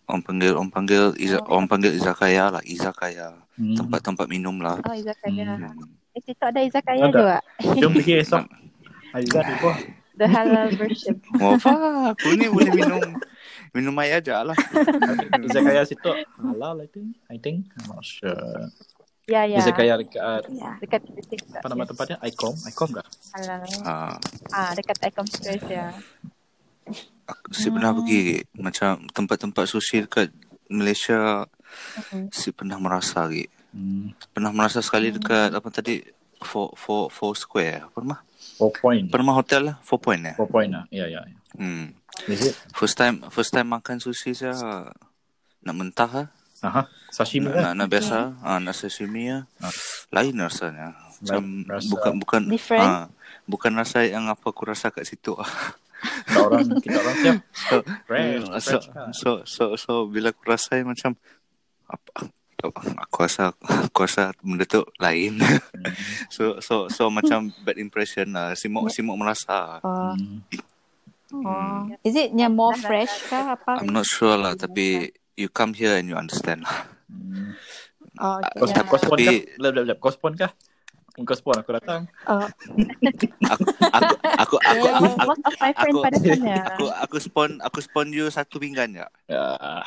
Orang 0.08 0.22
panggil 0.24 0.56
orang 0.56 0.72
panggil 0.72 1.12
iza, 1.20 1.38
orang 1.44 1.68
panggil 1.68 1.92
izakaya 1.94 2.48
lah, 2.48 2.62
izakaya. 2.64 3.36
Hmm. 3.54 3.76
Tempat-tempat 3.76 4.26
minum 4.26 4.58
lah. 4.58 4.80
Oh, 4.82 4.96
izakaya. 4.96 5.56
Hmm. 5.56 6.16
Eh, 6.16 6.22
situ 6.24 6.42
ada 6.42 6.60
izakaya 6.64 7.06
Ada. 7.06 7.14
juga. 7.14 7.36
Jom 7.78 7.92
pergi 7.94 8.14
esok. 8.24 8.44
Aizat 9.16 9.46
apa? 9.46 9.72
The 10.18 10.26
halal 10.26 10.68
version. 10.74 11.16
Apa? 11.38 11.72
Aku 12.12 12.28
ni 12.36 12.50
boleh 12.50 12.72
minum 12.74 13.16
minum 13.74 13.94
air 14.00 14.20
aja 14.20 14.42
lah. 14.42 14.56
Izakaya 15.46 15.82
situ 15.84 16.10
halal 16.38 16.84
I 16.84 16.88
think. 16.88 17.08
I 17.28 17.36
think. 17.36 17.68
I'm 17.78 17.94
not 17.94 18.04
sure. 18.04 18.68
Ya, 19.28 19.44
ya. 19.44 19.60
Izakaya 19.60 20.00
dekat 20.00 20.48
Ya. 20.48 20.72
Dekat 20.80 21.04
apa 21.60 21.66
nama 21.68 21.84
tempatnya? 21.84 22.16
Icom. 22.24 22.56
Icom 22.64 22.88
kah? 22.96 23.06
Halal. 23.36 23.60
Ha, 23.84 24.16
Ah, 24.50 24.70
dekat 24.72 24.96
Icon 25.04 25.26
Square 25.28 25.68
ya. 25.68 25.92
aku, 27.28 27.52
saya 27.52 27.70
pernah 27.76 27.92
pergi 27.92 28.40
macam 28.56 29.04
tempat-tempat 29.12 29.68
sosial 29.68 30.08
kat 30.08 30.32
Malaysia. 30.72 31.44
Mhm. 32.08 32.32
Saya 32.32 32.52
pernah 32.56 32.80
merasa 32.80 33.28
lagi. 33.28 33.44
Hmm. 33.76 34.16
Pernah 34.32 34.48
merasa 34.56 34.80
sekali 34.80 35.12
dekat 35.12 35.52
apa 35.52 35.68
tadi? 35.68 36.00
Four, 36.40 36.72
four, 36.72 37.12
four 37.12 37.36
square. 37.36 37.84
Apa 37.84 38.00
nama? 38.00 38.16
Four 38.56 38.72
point. 38.72 39.12
Nama 39.12 39.32
hotel 39.36 39.62
lah? 39.68 39.76
Four 39.84 40.00
point 40.00 40.22
eh? 40.24 40.34
Four 40.40 40.48
point 40.48 40.72
lah. 40.72 40.88
Ya, 40.88 41.04
ya. 41.04 41.20
ya. 41.20 41.36
Hmm. 41.58 41.92
First 42.74 42.96
time 42.98 43.22
first 43.30 43.54
time 43.54 43.68
makan 43.70 44.02
sushi 44.02 44.34
saya 44.34 44.54
nak 45.62 45.74
mentah 45.74 46.10
lah. 46.10 46.28
Aha. 46.58 46.82
Sashimi 47.14 47.46
Nak, 47.48 47.54
kan? 47.54 47.62
nak, 47.62 47.72
nak 47.78 47.88
biasa. 47.88 48.16
Ah, 48.42 48.58
nak 48.58 48.74
sashimi 48.74 49.30
lah. 49.30 49.46
Ah. 49.62 49.70
Lain 50.10 50.34
rasanya. 50.34 50.98
Macam 51.22 51.42
Lain 51.62 51.70
rasa. 51.70 51.86
bukan 51.94 52.12
bukan 52.18 52.42
Different. 52.50 52.82
ah, 52.82 53.04
bukan 53.46 53.72
rasa 53.78 53.98
yang 54.02 54.26
apa 54.26 54.42
aku 54.42 54.66
rasa 54.66 54.90
kat 54.90 55.06
situ. 55.06 55.38
Kita 55.98 56.38
orang, 56.46 56.66
kita 56.78 56.94
orang 56.94 57.16
siap. 57.18 57.36
so, 57.50 57.76
Fresh, 58.06 58.30
hmm, 58.38 58.54
so, 58.62 58.78
fresh 58.78 58.86
kan? 58.94 59.10
so, 59.10 59.30
so, 59.42 59.64
so, 59.74 59.92
bila 60.06 60.30
aku 60.30 60.46
rasa 60.46 60.78
macam 60.86 61.18
apa 61.90 62.10
aku 63.02 63.16
rasa 63.26 63.50
aku 63.66 63.98
rasa 64.06 64.30
benda 64.38 64.62
tu 64.62 64.86
lain. 64.98 65.42
Hmm. 65.42 65.58
so 66.34 66.58
so 66.62 66.86
so 66.86 67.10
macam 67.10 67.50
bad 67.66 67.78
impression 67.78 68.30
lah. 68.30 68.54
Simuk 68.54 68.90
simuk 68.94 69.18
merasa. 69.18 69.82
Oh. 69.82 70.14
Hmm. 70.14 70.42
Oh. 71.30 71.88
Is 72.02 72.14
it 72.14 72.32
yang 72.32 72.52
more 72.52 72.74
fresh 72.74 73.26
kah 73.26 73.54
apa? 73.54 73.78
I'm 73.78 73.90
not 73.90 74.04
sure 74.04 74.34
lah 74.34 74.52
tapi 74.52 75.08
you 75.34 75.46
come 75.46 75.72
here 75.72 75.94
and 75.94 76.06
you 76.06 76.14
understand 76.14 76.62
lah. 76.62 76.88
Hmm. 77.06 77.52
Oh, 78.18 78.42
okay. 78.42 78.82
Kos, 78.82 79.06
Yeah. 79.06 79.30
Tapi- 79.30 79.46
Lep, 79.62 79.72
lep, 79.72 79.84
lep. 79.86 79.98
Kospon 79.98 80.34
kah? 80.34 80.50
Kospon 81.18 81.54
aku 81.54 81.70
datang. 81.70 82.10
Oh, 82.26 82.50
Aku 83.54 83.62
aku 83.94 84.14
aku 84.34 84.56
aku 84.58 84.86
aku, 84.90 85.06
most 85.22 85.42
of 85.44 85.54
my 85.56 85.70
friend 85.70 85.94
aku- 85.94 86.02
pada 86.02 86.18
sana. 86.18 86.54
aku, 86.66 86.84
aku 86.90 87.16
spon 87.18 87.50
aku 87.62 87.78
spon 87.78 88.10
you 88.10 88.26
satu 88.26 88.58
pinggan 88.58 88.90
ya. 88.92 89.06
Ya, 89.26 89.82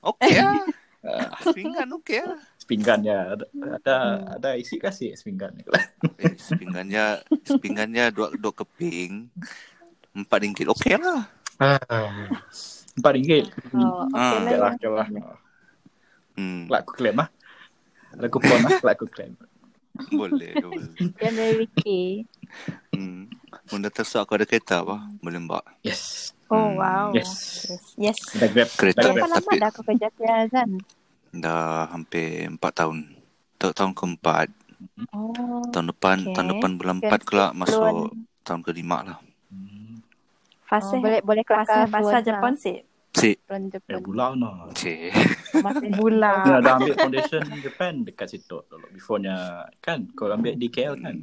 Okey 0.00 0.40
lah. 0.40 0.64
Pinggan 1.52 1.88
okey 2.00 2.20
lah. 2.20 2.40
sepinggan 2.56 3.00
ya. 3.00 3.36
Ada, 3.36 3.44
ada, 3.74 3.94
ada 4.34 4.48
isi 4.56 4.76
kasih 4.76 5.12
sepinggan. 5.12 5.60
Eh, 6.16 6.32
sepinggannya 6.36 7.20
sepinggannya 7.42 8.12
dua 8.12 8.32
dua 8.32 8.52
keping. 8.54 9.28
Empat 10.12 10.38
ringgit 10.38 10.66
okey 10.68 10.94
lah. 10.94 11.24
Empat 12.94 13.12
ringgit. 13.12 13.44
Oh, 13.72 14.06
Ah. 14.10 14.34
okay 14.34 14.38
Okay 14.44 14.56
lah. 14.56 14.72
lah, 14.88 15.06
okay 15.06 15.20
lah. 15.20 15.36
Hmm, 16.34 16.60
Kelak 16.66 16.80
aku 16.80 16.92
claim 16.94 17.16
lah. 17.16 17.28
Ada 18.08 18.26
kupon 18.28 18.58
lah, 18.60 18.70
kelak 18.78 18.94
aku 18.94 19.06
claim. 19.08 19.32
boleh 20.08 20.54
boleh. 20.54 20.86
Yang 21.18 21.34
dari 21.34 21.52
Ricky. 21.58 22.02
Hmm. 22.92 23.26
Benda 23.66 23.90
tersuk 23.90 24.22
aku 24.22 24.32
ada 24.32 24.46
kereta 24.46 24.80
apa? 24.80 25.10
Boleh 25.18 25.38
mbak. 25.40 25.64
Yes. 25.82 26.30
oh 26.46 26.70
Hmm. 26.70 26.78
wow. 26.78 27.06
Yes. 27.10 27.66
Yes. 27.96 28.18
Ada 28.32 28.46
grab. 28.48 28.68
Kereta. 28.72 29.02
Berapa 29.04 29.26
lama 29.26 29.36
tapi- 29.36 29.58
dah 29.58 29.70
kau 29.70 29.82
kerja 29.82 30.08
Tiazan? 30.14 30.78
Dah 31.30 31.90
hampir 31.90 32.46
empat 32.46 32.72
tahun. 32.76 33.10
Tak 33.56 33.74
tahun 33.74 33.92
keempat. 33.92 34.48
Oh. 35.10 35.66
Tahun 35.68 35.86
depan 35.88 36.16
Okay. 36.22 36.32
tahun 36.32 36.48
depan 36.52 36.70
bulan 36.78 36.96
empat 37.00 37.20
kelak 37.22 37.50
masuk 37.52 38.14
tahun 38.40 38.60
kelima 38.62 39.02
lah. 39.02 39.18
Hmm. 40.68 40.70
Fasa 40.70 40.92
Oh, 40.92 41.00
boleh 41.00 41.20
boleh 41.20 41.42
kelakar 41.42 41.88
bahasa 41.88 42.20
Jepun 42.20 42.52
sih. 42.54 42.84
Si. 43.10 43.32
Jepun 43.34 43.62
Eh, 43.64 43.70
Jepun. 43.72 44.00
bulan 44.04 44.36
lah. 44.36 44.68
Cik. 44.70 45.00
Masih 45.58 45.90
Bulan. 45.98 46.44
Dia 46.44 46.54
ada 46.60 46.70
ambil 46.76 46.94
foundation 46.94 47.40
Japan 47.58 47.92
dekat 48.02 48.28
situ 48.28 48.60
dulu. 48.62 48.84
Before-nya 48.90 49.36
kan 49.78 50.04
kau 50.12 50.28
ambil 50.28 50.52
di 50.54 50.68
KL 50.68 50.94
kan. 50.98 51.16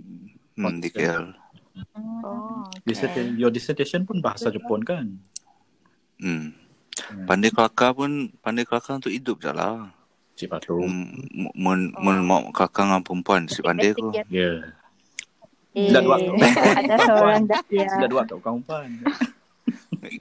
Hmm, 0.56 0.82
di 0.82 0.90
KL. 0.90 1.30
Oh, 2.24 2.66
Dissertation, 2.82 3.36
your 3.36 3.52
dissertation 3.52 4.02
pun 4.02 4.18
bahasa 4.18 4.50
Jepun 4.50 4.82
kan. 4.82 5.22
Hmm. 6.18 6.56
Pandai 7.24 7.52
kelakar 7.52 7.92
pun 7.92 8.12
pandai 8.40 8.64
kelakar 8.64 8.98
untuk 8.98 9.12
hidup 9.12 9.38
je 9.38 9.52
lah. 9.52 9.92
Cik 10.34 10.48
Patu. 10.50 10.80
Hmm, 10.80 11.22
Mun 11.54 11.94
mun 11.94 12.18
mau 12.20 12.42
kelakar 12.50 12.88
dengan 12.88 13.04
perempuan 13.04 13.46
si 13.46 13.60
pandai 13.60 13.92
aku. 13.92 14.10
Basic 14.10 14.26
ya. 14.26 14.50
Ya. 14.50 14.52
Eh, 15.76 15.92
Dah 15.92 16.02
dua. 16.02 16.16
ada 16.80 16.96
seorang 17.04 17.44
dah 17.46 17.62
ya. 17.76 17.88
Sudah 17.92 18.08
dua 18.08 18.22
tau 18.24 18.40
kawan 18.40 18.64
pan. 18.64 18.90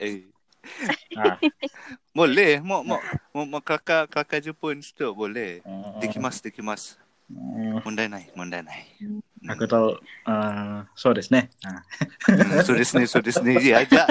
Eh, 0.01 0.25
Ah. 1.13 1.37
boleh 2.09 2.57
mau 2.57 2.81
mau 2.81 2.97
mau, 3.29 3.45
mau 3.45 3.61
kelakar 3.61 4.09
kelakar 4.09 4.41
Jepun 4.41 4.81
situ 4.81 5.05
boleh. 5.13 5.61
Oh. 5.61 6.01
Dikimas 6.01 6.41
dikimas. 6.41 6.97
Oh. 7.29 7.77
Mondai 7.85 8.09
nai 8.09 8.25
mondai 8.33 8.65
nai. 8.65 8.81
Aku 9.45 9.69
tahu 9.69 9.93
uh, 10.25 10.81
so 10.97 11.13
desu 11.13 11.37
ne. 11.37 11.45
Ah. 11.61 11.85
So 12.65 12.73
desu 12.73 12.97
ne 12.97 13.05
so 13.05 13.21
desu 13.21 13.45
ne 13.45 13.61
je 13.61 13.77
aja. 13.77 14.09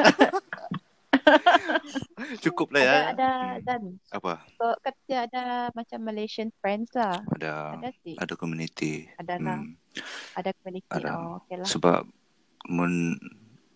Cukup 2.44 2.72
lah 2.74 2.82
ya. 2.82 2.94
Ada 2.94 3.08
ada 3.14 3.30
dan 3.62 3.82
Apa? 4.12 4.44
kau 4.56 4.74
kerja 4.80 5.26
ada 5.28 5.44
macam 5.72 5.98
Malaysian 6.04 6.50
friends 6.60 6.92
lah. 6.94 7.20
Ada 7.36 7.80
Ada 7.80 7.90
sih. 8.04 8.14
ada 8.16 8.34
community. 8.36 9.08
Ada 9.18 9.34
lah. 9.40 9.58
Hmm. 9.60 9.74
Ada 10.36 10.50
community. 10.60 10.88
Ada. 10.90 11.10
Oh, 11.18 11.42
okay 11.42 11.56
lah. 11.60 11.66
Sebab 11.68 12.00
mun 12.70 13.18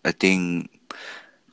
I 0.01 0.13
think 0.15 0.69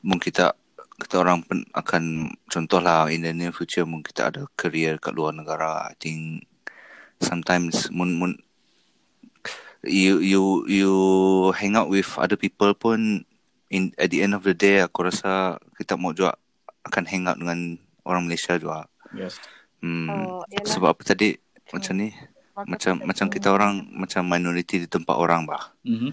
mun 0.01 0.17
kita 0.17 0.55
kita 0.97 1.21
orang 1.21 1.45
pun 1.45 1.61
akan 1.77 2.33
contohlah 2.49 3.05
in 3.13 3.21
the 3.21 3.29
near 3.29 3.53
future 3.53 3.85
mun 3.85 4.01
kita 4.01 4.33
ada 4.33 4.49
career 4.57 4.97
kat 4.97 5.13
luar 5.13 5.29
negara 5.29 5.93
I 5.93 5.95
think 6.01 6.49
sometimes 7.21 7.93
mun 7.93 8.17
mun 8.17 8.33
you 9.85 10.17
you 10.17 10.65
you 10.65 10.91
hang 11.53 11.77
out 11.77 11.85
with 11.93 12.09
other 12.17 12.33
people 12.39 12.73
pun 12.73 13.26
in 13.69 13.91
at 13.99 14.09
the 14.11 14.23
end 14.23 14.33
of 14.33 14.43
the 14.47 14.55
day 14.55 14.79
aku 14.79 15.07
rasa 15.07 15.59
kita 15.75 15.99
mau 15.99 16.15
juga 16.15 16.35
akan 16.87 17.03
hang 17.07 17.27
out 17.27 17.37
dengan 17.39 17.75
orang 18.07 18.27
Malaysia 18.27 18.55
juga. 18.55 18.87
Yes. 19.11 19.39
Hmm. 19.83 20.09
Oh, 20.09 20.43
yalah. 20.47 20.67
Sebab 20.67 20.89
apa 20.95 21.03
tadi 21.03 21.35
macam 21.69 21.93
ni 21.99 22.09
macam 22.57 22.93
macam 23.05 23.27
kita 23.29 23.53
orang 23.53 23.85
macam 23.93 24.25
minority 24.25 24.81
di 24.81 24.87
tempat 24.89 25.13
orang 25.13 25.45
bah. 25.45 25.75
Mhm. 25.85 26.11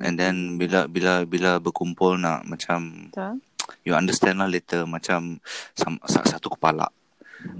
And 0.00 0.16
then 0.16 0.56
bila 0.56 0.88
bila 0.88 1.28
bila 1.28 1.60
berkumpul 1.60 2.16
nak 2.16 2.48
macam 2.48 3.12
Betul. 3.12 3.44
you 3.84 3.92
understand 3.92 4.40
lah 4.40 4.48
later 4.48 4.88
macam 4.88 5.38
sama, 5.76 6.00
sa- 6.08 6.24
satu 6.24 6.56
kepala 6.56 6.88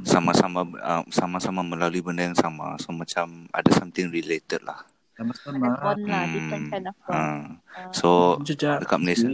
sama-sama 0.04 0.64
uh, 0.80 1.04
sama-sama 1.08 1.60
melalui 1.64 2.04
benda 2.04 2.28
yang 2.28 2.36
sama 2.36 2.76
so 2.76 2.92
macam 2.92 3.48
ada 3.52 3.70
something 3.72 4.12
related 4.12 4.60
lah 4.64 4.84
Sama-sama. 5.20 5.68
lah. 5.68 5.92
Hmm. 5.92 6.32
Different 6.32 6.64
kind 6.66 6.86
of 6.86 6.96
bond. 6.98 7.12
uh, 7.12 7.44
so 7.92 8.08
Jejak. 8.40 8.80
dekat 8.80 8.98
Malaysia 8.98 9.28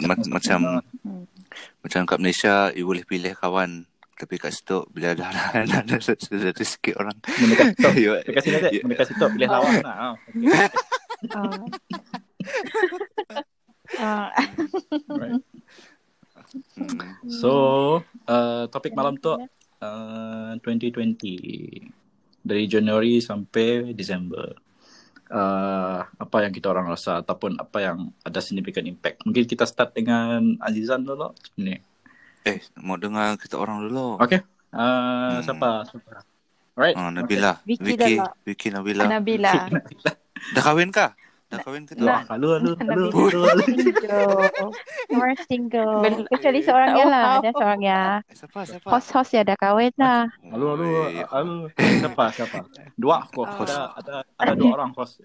ma- 0.00 0.30
macam 0.30 0.58
macam 1.80 2.00
kat 2.04 2.18
Malaysia 2.18 2.54
you 2.70 2.84
boleh 2.84 3.02
pilih 3.02 3.34
kawan 3.34 3.82
tapi 4.14 4.38
kat 4.38 4.54
situ 4.54 4.86
bila 4.88 5.10
dah 5.12 5.26
dah 5.26 5.46
dah, 5.60 5.82
dah, 5.82 5.98
dah, 5.98 6.14
dah, 6.14 6.52
dah 6.52 6.64
sikit 6.64 6.94
orang 6.96 7.18
Mendekat 7.34 7.74
situ. 7.74 7.88
you, 8.00 8.14
Dekat 8.22 8.42
sini 8.42 8.56
you, 8.70 8.80
Mendekat 8.82 9.06
situ 9.08 9.24
pilih 9.28 9.48
lawan 9.48 9.74
lah. 9.80 10.14
Ah. 10.14 10.14
Oh. 11.34 11.66
Ah, 13.96 14.30
Right. 15.08 15.42
hmm, 16.74 17.00
So, 17.28 17.50
uh, 18.24 18.64
topik 18.68 18.92
malam 18.92 19.16
tu 19.16 19.34
uh, 19.34 20.52
2020 20.58 21.90
dari 22.40 22.64
Januari 22.64 23.18
sampai 23.18 23.92
Disember. 23.92 24.54
Uh, 25.26 26.04
apa 26.14 26.36
yang 26.40 26.52
kita 26.52 26.68
orang 26.68 26.84
rasa 26.86 27.18
ataupun 27.18 27.56
apa 27.56 27.80
yang 27.80 27.96
ada 28.20 28.38
significant 28.38 28.84
impact. 28.84 29.24
Mungkin 29.24 29.44
kita 29.44 29.64
start 29.64 29.92
dengan 29.92 30.60
Azizan 30.60 31.00
dulu. 31.00 31.32
Ni. 31.56 31.80
eh 32.44 32.60
mau 32.76 33.00
dengar 33.00 33.40
kita 33.40 33.56
orang 33.56 33.80
dulu 33.80 34.20
Okay. 34.20 34.44
Uh, 34.68 35.40
Hmm. 35.40 35.40
siapa? 35.40 35.70
Siapa? 35.88 36.20
Alright. 36.74 36.92
oh, 36.94 37.08
Nabila 37.08 37.56
Vicky 37.62 37.94
Vicky 37.94 38.14
lah. 38.18 38.34
Vicky 38.42 38.68
Nabila 38.68 39.04
Nabila. 39.08 39.70
dah 40.52 40.62
kahwin 40.62 40.90
kah 40.90 41.14
dah 41.54 41.60
kahwin 41.60 41.82
ke 41.84 41.94
tak 41.94 42.26
Halo, 42.26 42.48
halo, 42.52 42.70
halo. 42.76 43.04
Halo. 43.06 43.44
Single. 43.62 44.50
More 45.10 45.34
single. 45.44 45.94
Bel- 46.00 46.28
Kecuali 46.28 46.60
seorang 46.60 46.90
ya 46.92 47.04
lah. 47.04 47.24
Ada 47.38 47.50
seorang 47.52 47.80
ya. 47.80 48.02
Siapa 48.28 48.60
siapa 48.64 48.86
Host-host 48.88 49.30
ya 49.32 49.42
dah 49.42 49.56
kahwin 49.56 49.94
lah. 49.94 50.26
Halo, 50.44 50.74
halo, 50.74 50.86
halo. 51.28 51.54
Siapa, 51.76 52.24
siapa? 52.30 52.58
Dua, 52.94 53.22
kok. 53.24 53.44
Oh. 53.44 53.62
Ada, 53.62 53.76
ada, 53.94 54.14
ada 54.36 54.52
dua 54.52 54.70
orang 54.74 54.90
host. 54.92 55.22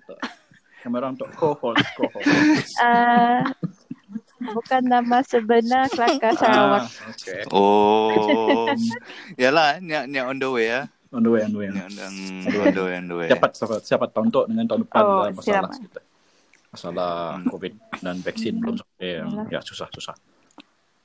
Kamera 0.79 1.09
untuk 1.09 1.27
co-host, 1.33 1.83
co-host. 1.93 2.25
Ah, 2.79 3.43
bukan 4.39 4.81
nama 4.81 5.19
sebenar 5.21 5.91
Kelakar 5.91 6.31
Sarawak. 6.33 6.87
Ah, 6.87 7.11
okay. 7.11 7.41
Oh. 7.51 8.71
Yalah, 9.35 9.77
ni 9.77 9.91
ni 10.07 10.17
on 10.17 10.39
the 10.39 10.47
way 10.47 10.65
ya. 10.65 10.87
On 11.09 11.19
the 11.19 11.27
way, 11.27 11.41
on 11.41 11.51
the 11.51 11.59
way. 11.59 11.67
On 11.67 11.89
the 11.89 12.03
on 12.05 12.15
the 12.71 12.81
way, 12.81 12.93
on 12.95 13.05
the 13.05 13.15
way. 13.15 13.27
Siapa 13.27 13.51
siapa 13.51 13.75
siapa 13.81 14.05
tahun 14.07 14.29
tu 14.29 14.41
dengan 14.45 14.65
tahun 14.65 14.79
depan 14.85 15.01
Oh, 15.01 15.09
lah 15.19 15.33
masalah 15.33 15.43
siap. 15.67 15.83
kita. 15.83 15.99
Masalah 16.69 17.41
Hmm. 17.41 17.49
COVID 17.49 17.73
dan 18.05 18.15
vaksin 18.21 18.61
belum 18.61 18.77
sampai. 18.77 19.25
Ya 19.49 19.59
susah 19.61 19.89
susah. 19.89 20.15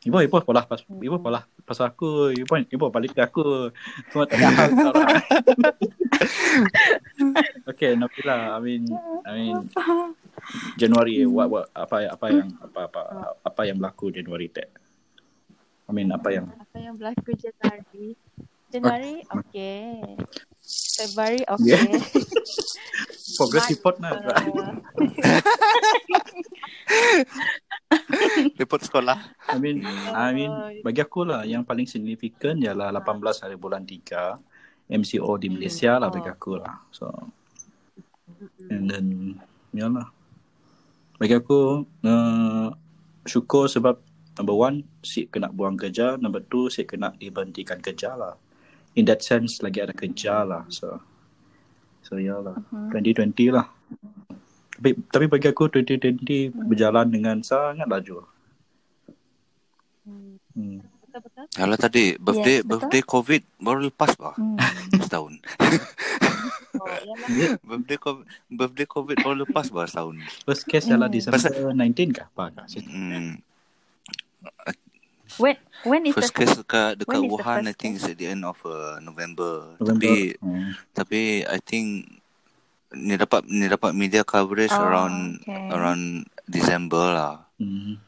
Ibu, 0.04 0.20
ibu 0.20 0.36
apalah 0.36 0.68
pas 0.68 0.84
ibu 0.84 1.16
apalah 1.16 1.48
pasal 1.64 1.88
aku, 1.88 2.28
ibu 2.36 2.52
ibu 2.68 2.84
balik 2.92 3.16
ke 3.16 3.24
aku. 3.24 3.72
Cuma 4.12 4.28
tak 4.28 4.36
sekarang. 4.36 4.92
okay, 7.70 7.96
Nabila, 7.96 8.56
I 8.56 8.60
mean, 8.60 8.84
I 9.24 9.30
mean, 9.32 9.56
Januari, 10.76 11.24
what, 11.24 11.48
what, 11.48 11.64
apa 11.72 12.04
apa 12.10 12.26
yang 12.28 12.48
apa 12.60 12.80
apa 12.90 13.00
apa 13.40 13.60
yang 13.64 13.80
berlaku 13.80 14.12
Januari 14.12 14.52
tak? 14.52 14.68
I 15.88 15.92
mean, 15.92 16.12
apa 16.12 16.28
yang 16.32 16.52
Apa 16.52 16.76
yang 16.80 16.94
berlaku 16.96 17.32
Januari? 17.36 18.16
Januari, 18.68 19.14
okey. 19.24 20.20
Februari, 20.64 21.44
okey. 21.44 21.68
Yeah. 21.68 21.84
progress 23.36 23.66
report 23.70 23.98
nak? 23.98 24.22
Report 28.58 28.82
sekolah. 28.82 29.18
I 29.50 29.56
mean, 29.58 29.86
I 30.10 30.30
mean, 30.34 30.50
bagi 30.82 31.02
aku 31.02 31.26
lah 31.26 31.42
yang 31.46 31.66
paling 31.66 31.86
signifikan 31.86 32.58
ialah 32.58 32.90
18 32.90 33.42
hari 33.44 33.56
bulan 33.58 33.86
3 33.86 34.38
MCO 34.90 35.30
di 35.38 35.48
Malaysia 35.50 35.98
lah 35.98 36.10
bagi 36.10 36.30
aku 36.30 36.58
lah. 36.58 36.74
So, 36.90 37.10
and 38.70 38.90
then, 38.90 39.38
ya 39.74 39.90
lah. 39.90 40.10
Bagi 41.18 41.38
aku, 41.38 41.86
uh, 42.02 42.68
syukur 43.24 43.70
sebab 43.70 43.98
number 44.38 44.56
one, 44.56 44.82
si 45.02 45.30
kena 45.30 45.50
buang 45.50 45.78
kerja. 45.78 46.18
Number 46.18 46.42
two, 46.42 46.70
si 46.70 46.82
kena 46.86 47.14
diberhentikan 47.14 47.78
kerja 47.78 48.18
lah. 48.18 48.34
In 48.94 49.04
that 49.04 49.20
sense, 49.20 49.58
lagi 49.58 49.78
ada 49.78 49.90
kerja 49.90 50.42
lah. 50.42 50.62
So, 50.68 51.02
so 52.00 52.14
ya 52.16 52.38
lah. 52.38 52.54
2020 52.90 53.50
lah. 53.50 53.66
Tapi, 54.72 54.90
tapi 55.08 55.26
bagi 55.26 55.46
aku 55.46 55.66
2020 55.68 56.22
berjalan 56.52 57.06
dengan 57.06 57.36
sangat 57.40 57.86
laju. 57.86 58.26
Hmm. 60.54 60.78
Betul-betul. 61.04 61.44
Yalah 61.56 61.78
tadi 61.78 62.04
birthday 62.16 62.56
Yes, 62.56 62.62
betul. 62.62 62.70
birthday 62.80 63.02
COVID 63.04 63.42
baru 63.56 63.78
lepas 63.84 64.10
bah 64.14 64.34
Hmm. 64.34 64.58
setahun. 65.02 65.34
Oh, 66.74 66.90
yalah. 66.90 67.54
birthday 67.62 67.94
COVID 67.96 68.24
birthday 68.50 68.82
COVID 68.84 69.16
baru 69.20 69.36
lepas 69.44 69.70
bah 69.70 69.86
setahun. 69.86 70.18
First 70.42 70.66
case 70.66 70.86
ialah 70.86 71.06
Hmm. 71.06 71.14
December 71.16 71.38
Pasal- 71.38 71.70
19 71.70 72.10
kah? 72.10 72.26
Apa 72.28 72.44
kah? 72.52 72.66
Hmm. 72.82 73.38
When 75.38 75.56
when 75.82 76.02
is 76.06 76.14
First 76.14 76.34
the 76.34 76.38
case 76.44 76.54
dekat 76.54 77.02
dekat 77.02 77.20
Wuhan 77.26 77.66
I 77.66 77.74
think 77.74 77.98
is 77.98 78.06
at 78.06 78.16
the 78.18 78.30
end 78.30 78.46
of 78.46 78.58
uh, 78.62 78.98
November. 79.02 79.74
November. 79.78 79.90
Tapi 79.94 80.12
Hmm. 80.38 80.70
tapi 80.94 81.20
I 81.42 81.58
think 81.58 82.06
ni 82.94 83.18
dapat 83.18 83.42
ni 83.50 83.66
dapat 83.66 83.90
media 83.92 84.22
coverage 84.22 84.70
Oh, 84.70 84.86
around 84.86 85.42
okay. 85.42 85.68
around 85.74 86.30
December 86.46 87.04
lah. 87.10 87.34
Hmm. 87.58 87.98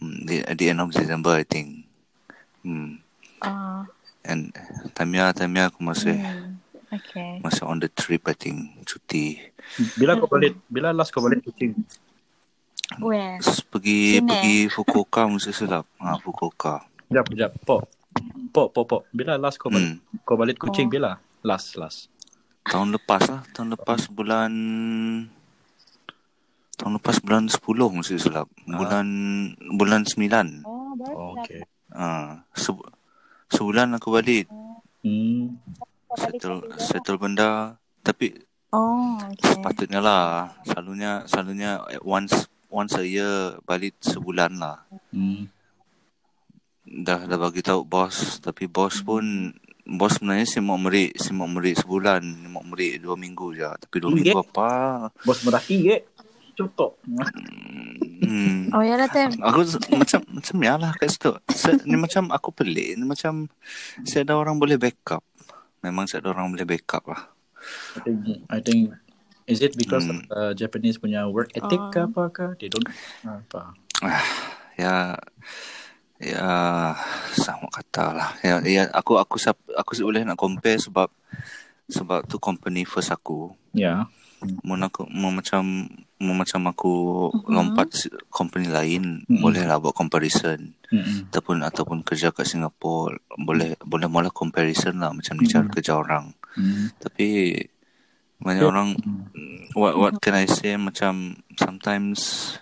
Hmm, 0.00 0.18
the, 0.24 0.44
at 0.44 0.56
the 0.56 0.72
end 0.72 0.80
of 0.80 0.92
December 0.92 1.40
I 1.40 1.44
think. 1.48 1.88
Hmm. 2.60 3.00
Ah, 3.40 3.84
And 4.26 4.50
Tamia 4.92 5.30
Tamia 5.30 5.70
aku 5.70 5.80
masih 5.80 6.18
hmm. 6.18 6.58
Okay. 6.86 7.42
masih 7.42 7.66
on 7.66 7.82
the 7.82 7.90
trip 7.90 8.26
I 8.30 8.34
think 8.36 8.86
cuti. 8.86 9.42
Bila 9.98 10.14
kau 10.14 10.30
balik, 10.30 10.54
bila 10.70 10.94
last 10.94 11.10
kau 11.10 11.18
balik 11.18 11.42
kucing? 11.42 11.74
Where? 12.96 13.42
Pergi 13.66 14.16
Sini. 14.16 14.24
pergi 14.24 14.56
Fukuoka 14.68 15.26
mesti 15.26 15.50
silap. 15.50 15.84
Ha 15.98 16.16
Fukuoka. 16.16 16.86
Sekejap, 17.04 17.24
sekejap. 17.26 17.52
Po. 17.62 17.76
Po, 18.48 18.70
po, 18.70 18.80
po. 18.82 18.96
Bila 19.10 19.36
last 19.36 19.56
kau 19.56 19.68
balik? 19.68 19.98
Hmm. 19.98 20.22
Kau 20.22 20.34
balik 20.34 20.56
kucing 20.56 20.86
Oh. 20.86 20.92
bila? 20.92 21.10
Last, 21.42 21.74
last. 21.74 22.08
Tahun 22.64 22.90
lepas 22.90 23.22
lah, 23.24 23.42
tahun 23.52 23.74
lepas 23.74 24.06
bulan 24.08 24.50
tahun 26.76 26.92
lepas 26.94 27.16
bulan 27.18 27.46
10 27.46 27.58
mesti 27.90 28.16
silap. 28.16 28.46
Bulan 28.64 29.06
bulan 29.72 30.02
9. 30.04 30.62
Oh, 30.62 30.92
baru 30.94 31.14
Oh, 31.14 31.30
okay. 31.36 31.62
Ha, 31.90 32.42
sebu- 32.52 32.90
sebulan 33.48 33.94
aku 33.94 34.10
balik 34.10 34.50
Hmm. 35.00 35.54
settle 36.12 36.66
settle 36.76 37.14
benda 37.16 37.78
tapi 38.02 38.34
Oh, 38.68 39.14
okay. 39.22 39.54
sepatutnya 39.54 40.02
lah 40.02 40.50
selalunya 40.62 41.22
selalunya 41.24 41.70
once 42.02 42.50
once 42.68 42.94
a 42.96 43.04
year 43.04 43.56
balik 43.62 43.94
sebulan 44.00 44.56
lah. 44.56 44.82
Hmm. 45.10 45.48
Dah 46.86 47.26
dah 47.26 47.38
bagi 47.38 47.60
tahu 47.60 47.82
bos 47.82 48.38
tapi 48.38 48.70
bos 48.70 49.02
pun 49.02 49.50
bos 49.82 50.18
sebenarnya 50.18 50.46
si 50.46 50.58
mau 50.58 50.78
merik 50.78 51.14
si 51.14 51.30
mau 51.30 51.46
merik 51.46 51.82
sebulan 51.82 52.22
mau 52.46 52.62
merik 52.62 53.02
dua 53.02 53.14
minggu 53.14 53.54
je 53.54 53.66
tapi 53.66 53.96
dua 53.98 54.10
Hmm, 54.10 54.18
minggu 54.18 54.38
yeah. 54.38 54.46
apa 54.46 54.70
Bos 55.22 55.42
meraki 55.42 55.76
ke? 55.82 55.96
Contoh. 56.56 56.96
hmm. 57.04 58.72
Oh, 58.72 58.80
ya 58.80 58.96
lah 58.96 59.12
Tem. 59.12 59.28
Aku 59.46 59.60
macam 59.92 60.20
macam 60.24 60.56
ya 60.56 60.74
lah 60.80 60.92
kat 60.96 61.12
situ. 61.12 61.36
Se, 61.52 61.68
ni 61.84 62.00
macam 62.00 62.32
aku 62.32 62.48
pelik. 62.48 62.96
Ni 62.96 63.04
macam 63.04 63.52
saya 64.08 64.24
ada 64.24 64.40
orang 64.40 64.56
boleh 64.56 64.80
backup. 64.80 65.20
Memang 65.84 66.08
saya 66.08 66.24
ada 66.24 66.32
orang 66.32 66.56
boleh 66.56 66.64
backup 66.64 67.12
lah. 67.12 67.28
I 67.98 68.00
think, 68.00 68.40
I 68.48 68.58
think, 68.64 68.80
is 69.46 69.58
it 69.60 69.72
because 69.72 70.04
Hmm. 70.04 70.22
of 70.22 70.28
uh, 70.28 70.52
Japanese 70.52 70.96
punya 70.96 71.24
work 71.24 71.50
ethic 71.52 71.78
Oh. 71.78 71.88
ke 71.88 71.98
apa 72.04 72.22
ke? 72.28 72.46
They 72.58 72.68
don't, 72.68 72.86
apa? 73.22 73.74
Ya 74.76 75.16
ya 76.16 76.46
sama 77.34 77.68
kata 77.68 78.04
lah. 78.10 78.30
Ya, 78.40 78.58
ya 78.60 78.82
aku 78.90 79.16
aku 79.16 79.36
sap, 79.36 79.56
aku 79.70 79.96
boleh 80.00 80.22
nak 80.22 80.36
compare 80.36 80.76
sebab 80.76 81.08
sebab 81.86 82.24
tu 82.24 82.36
company 82.38 82.82
first 82.82 83.08
aku. 83.10 83.52
Ya. 83.70 84.08
Mau 84.62 84.76
aku 84.76 85.08
mau 85.08 85.30
macam 85.30 85.88
mau 86.16 86.32
macam 86.32 86.60
aku 86.66 86.92
lompat 87.46 87.88
si- 87.94 88.12
company 88.28 88.66
lain 88.66 89.24
Mhm. 89.24 89.40
boleh 89.40 89.64
lah 89.64 89.76
buat 89.76 89.92
comparison. 89.92 90.72
Mm-mm. 90.86 91.26
ataupun 91.26 91.56
ataupun 91.60 91.98
kerja 92.00 92.30
kat 92.30 92.46
Singapura 92.46 93.18
boleh 93.36 93.74
boleh 93.82 94.06
mula 94.06 94.30
comparison 94.30 94.94
lah 94.94 95.10
macam 95.10 95.34
ni 95.34 95.44
cara 95.44 95.66
kerja 95.66 95.98
orang 95.98 96.30
Hmm. 96.54 96.94
tapi 96.96 97.58
banyak 98.38 98.62
Yeah. 98.62 98.70
orang 98.70 98.88
what 99.72 99.94
what 99.96 100.12
can 100.18 100.34
I 100.34 100.44
say 100.44 100.76
macam 100.76 101.36
sometimes 101.56 102.52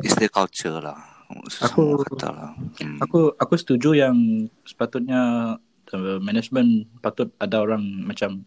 it's 0.00 0.16
the 0.16 0.28
culture 0.28 0.76
lah 0.76 0.96
susah 1.48 1.72
Aku- 1.72 1.96
aku 1.96 2.04
kata 2.12 2.28
lah 2.28 2.50
hmm. 2.78 2.98
Aku 3.00 3.32
aku 3.34 3.54
setuju 3.56 3.96
yang 3.96 4.16
sepatutnya 4.62 5.20
uh, 5.88 6.18
management 6.18 6.88
patut 7.00 7.32
ada 7.36 7.60
orang 7.60 7.80
macam 8.02 8.44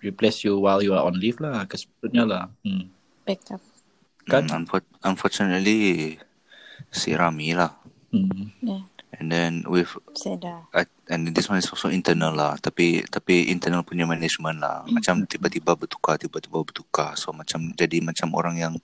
replace 0.00 0.44
you 0.44 0.56
while 0.56 0.80
you 0.80 0.92
are 0.92 1.04
on 1.04 1.16
leave 1.16 1.36
lah. 1.38 1.64
Kesepatutnya 1.64 2.24
lah. 2.24 2.44
Hmm. 2.60 2.88
Backup. 3.24 3.60
Kan? 4.24 4.48
Hmm, 4.48 4.64
unfor- 4.64 4.88
unfortunately 5.02 6.16
si 6.88 7.12
Rami 7.12 7.52
lah 7.52 7.76
Hmm. 8.10 8.50
Yeah. 8.58 8.89
And 9.18 9.26
then 9.30 9.66
with 9.66 9.90
Sedar. 10.14 10.70
And 11.10 11.34
this 11.34 11.50
one 11.50 11.58
is 11.58 11.66
also 11.66 11.90
internal 11.90 12.30
lah. 12.30 12.54
Tapi 12.62 13.02
tapi 13.10 13.50
internal 13.50 13.82
punya 13.82 14.06
management 14.06 14.62
lah. 14.62 14.86
Macam 14.86 15.26
tiba-tiba 15.26 15.74
bertukar 15.74 16.14
tiba-tiba 16.22 16.62
bertukar. 16.62 17.18
So 17.18 17.34
macam 17.34 17.74
jadi 17.74 17.98
macam 17.98 18.30
orang 18.38 18.62
yang 18.62 18.74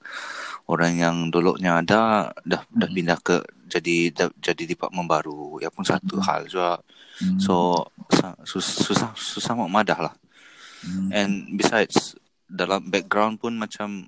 orang 0.66 0.98
yang 0.98 1.16
dulunya 1.30 1.78
ada 1.78 2.34
dah 2.42 2.66
dah 2.66 2.88
pindah 2.90 3.18
ke 3.22 3.46
jadi 3.70 4.10
dah, 4.10 4.28
jadi 4.42 4.66
department 4.66 5.06
baru. 5.06 5.62
Ya 5.62 5.70
pun 5.70 5.86
satu 5.86 6.18
hal 6.18 6.50
juga. 6.50 6.82
Hmm. 7.16 7.40
so 7.40 7.80
sa- 8.12 8.36
sus- 8.44 8.84
susah 8.84 9.16
susah 9.16 9.56
mak 9.56 9.72
madah 9.72 10.10
lah. 10.10 10.14
Hmm. 10.84 11.08
and 11.08 11.32
besides 11.56 12.12
dalam 12.44 12.92
background 12.92 13.40
pun 13.40 13.56
macam 13.56 14.04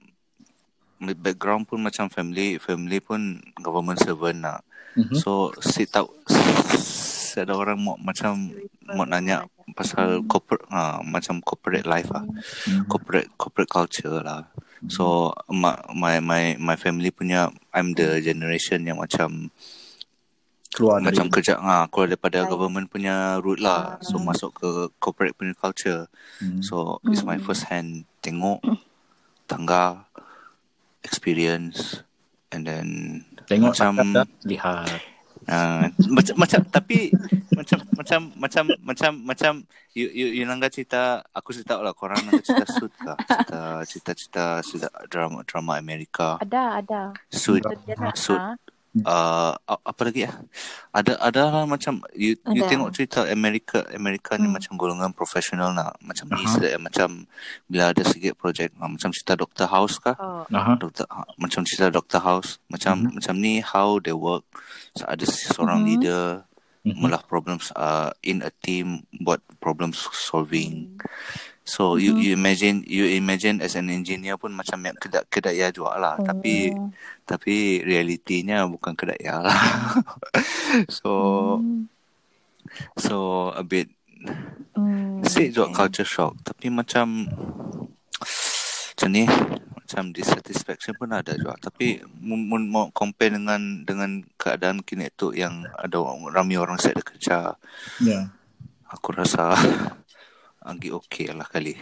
background 1.00 1.64
pun 1.64 1.80
macam 1.80 2.12
family 2.12 2.60
family 2.60 3.00
pun 3.00 3.40
government 3.58 3.98
servant 4.02 4.44
lah 4.44 4.60
Mhm. 4.96 5.16
So 5.18 5.52
si 5.60 5.84
tahu 5.84 6.08
si 6.78 7.36
ada 7.40 7.54
orang 7.54 7.78
mau 7.78 7.96
macam 8.00 8.52
mau 8.88 9.04
nanya 9.04 9.44
pasal 9.76 10.24
corporate 10.24 10.64
ha, 10.72 11.04
macam 11.04 11.44
corporate 11.44 11.84
life 11.84 12.08
lah. 12.08 12.24
Hmm. 12.64 12.88
Corporate 12.88 13.28
corporate 13.36 13.70
culture 13.70 14.24
lah. 14.24 14.48
So 14.86 15.34
my 15.50 15.74
my 15.90 16.22
my 16.22 16.42
my 16.56 16.76
family 16.78 17.10
punya 17.10 17.50
I'm 17.74 17.98
the 17.98 18.22
generation 18.22 18.86
yang 18.86 19.02
macam 19.02 19.50
keluar 20.70 21.02
dari 21.02 21.10
macam 21.10 21.26
kerja 21.34 21.58
ha, 21.58 21.90
keluar 21.90 22.14
daripada 22.14 22.46
government 22.46 22.86
punya 22.86 23.42
route 23.42 23.60
lah. 23.60 23.98
So 24.00 24.22
masuk 24.22 24.54
ke 24.54 24.68
corporate 25.02 25.34
punya 25.34 25.54
culture. 25.58 26.06
Hmm. 26.38 26.62
So 26.62 27.02
it's 27.10 27.26
my 27.26 27.42
first 27.42 27.66
hand 27.66 28.06
tengok 28.22 28.62
tangga 29.50 30.06
experience 31.02 32.04
and 32.52 32.68
then 32.68 32.86
tengok 33.48 33.72
macam 33.72 33.94
lihat. 34.44 35.00
Uh, 35.48 35.88
macam 36.12 36.34
macam 36.44 36.60
tapi 36.68 37.08
macam 37.56 37.80
macam 37.96 38.20
macam 38.36 38.64
macam 38.84 39.12
macam 39.24 39.52
you 39.96 40.04
you, 40.12 40.26
you 40.36 40.44
nangga 40.44 40.68
cerita 40.68 41.24
aku 41.32 41.56
cerita 41.56 41.80
lah 41.80 41.96
korang 41.96 42.20
nangga 42.20 42.44
cerita 42.44 42.68
suit 42.68 42.92
kah? 43.00 43.16
Cerita 43.88 44.12
cerita 44.12 44.44
cerita 44.60 44.88
drama 45.08 45.40
drama 45.48 45.80
Amerika. 45.80 46.36
Ada, 46.44 46.84
ada. 46.84 47.02
suit 47.32 47.64
nak, 47.64 48.12
suit 48.12 48.36
ah, 48.36 48.60
uh, 49.04 49.52
apa 49.62 50.00
lagi 50.02 50.24
ya 50.24 50.32
ada 50.90 51.20
ada 51.20 51.42
lah 51.52 51.64
macam 51.68 52.00
you 52.16 52.34
you 52.56 52.64
Ada. 52.64 52.70
tengok 52.72 52.90
cerita 52.96 53.18
Amerika 53.28 53.84
Amerika 53.92 54.34
ni 54.34 54.48
Hmm. 54.48 54.56
macam 54.56 54.74
golongan 54.80 55.12
profesional 55.12 55.76
nak 55.76 55.94
macam 56.00 56.26
ni 56.32 56.42
Aha. 56.42 56.52
sedap 56.56 56.80
macam 56.80 57.08
bila 57.68 57.92
ada 57.92 58.02
sikit 58.02 58.34
projek 58.34 58.72
uh, 58.80 58.88
macam 58.88 59.12
cerita 59.12 59.36
Doctor 59.36 59.68
House 59.68 60.00
kah 60.00 60.16
oh, 60.16 60.44
Aha. 60.48 60.80
Doktor 60.80 61.04
ha, 61.12 61.28
macam 61.36 61.62
cerita 61.68 61.92
Doctor 61.92 62.20
House 62.24 62.58
macam 62.66 63.06
Mhm. 63.06 63.20
macam 63.20 63.34
ni 63.36 63.60
how 63.60 64.00
they 64.00 64.16
work 64.16 64.44
so, 64.96 65.04
ada 65.04 65.24
seorang 65.28 65.84
Mhm. 65.84 65.86
leader 65.86 66.24
Mhm. 66.88 67.04
malah 67.04 67.20
problems 67.20 67.68
uh, 67.76 68.10
in 68.24 68.40
a 68.40 68.48
team 68.64 69.04
buat 69.20 69.44
problem 69.60 69.92
solving 69.92 70.96
so 71.68 72.00
you 72.00 72.16
Mhm. 72.16 72.20
you 72.24 72.30
imagine 72.32 72.76
you 72.88 73.04
imagine 73.04 73.60
as 73.60 73.76
an 73.76 73.92
engineer 73.92 74.40
pun 74.40 74.50
macam 74.50 74.80
yang 74.80 74.96
kedak 74.96 75.28
kedaya 75.28 75.68
juga 75.68 76.00
lah 76.00 76.16
tapi 76.16 76.72
Oh. 76.72 76.88
tapi 77.22 77.84
realitinya 77.84 78.64
bukan 78.64 78.96
kedaya 78.96 79.44
lah 79.44 79.52
so 80.88 81.12
Hmm. 81.60 81.84
so 82.96 83.16
a 83.52 83.60
bit 83.60 83.92
Hmm. 84.74 85.22
Sikit 85.22 85.54
juga 85.54 85.68
culture 85.72 86.02
shock 86.02 86.34
Tapi 86.42 86.74
macam 86.74 87.30
Macam 88.90 89.08
ni 89.08 89.30
Macam 89.70 90.10
dissatisfaction 90.10 90.94
pun 90.94 91.14
ada 91.14 91.38
juga 91.38 91.54
Tapi 91.54 92.02
Mau 92.18 92.90
compare 92.90 93.30
dengan 93.30 93.86
Dengan 93.86 94.26
keadaan 94.34 94.82
kini 94.82 95.06
tu 95.14 95.30
Yang 95.30 95.70
ada 95.70 96.02
ramai 96.34 96.58
orang 96.58 96.82
set 96.82 96.98
kerja 96.98 97.54
Ya. 98.02 98.34
Aku 98.90 99.14
rasa 99.14 99.54
Lagi 100.68 100.92
okey 100.92 101.32
lah 101.32 101.48
kali. 101.48 101.72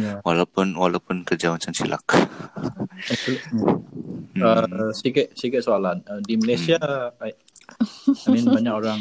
Ya. 0.00 0.24
Walaupun 0.24 0.72
Walaupun 0.72 1.28
kerja 1.28 1.52
macam 1.52 1.76
silak 1.76 2.08
hmm. 2.08 3.84
Uh, 4.34 4.90
sikit 4.90 5.30
sikit 5.38 5.62
soalan. 5.62 6.02
Uh, 6.08 6.18
di 6.18 6.34
Malaysia, 6.34 6.74
I, 7.22 7.30
I 7.30 8.26
mean 8.34 8.50
banyak 8.50 8.74
orang 8.74 9.00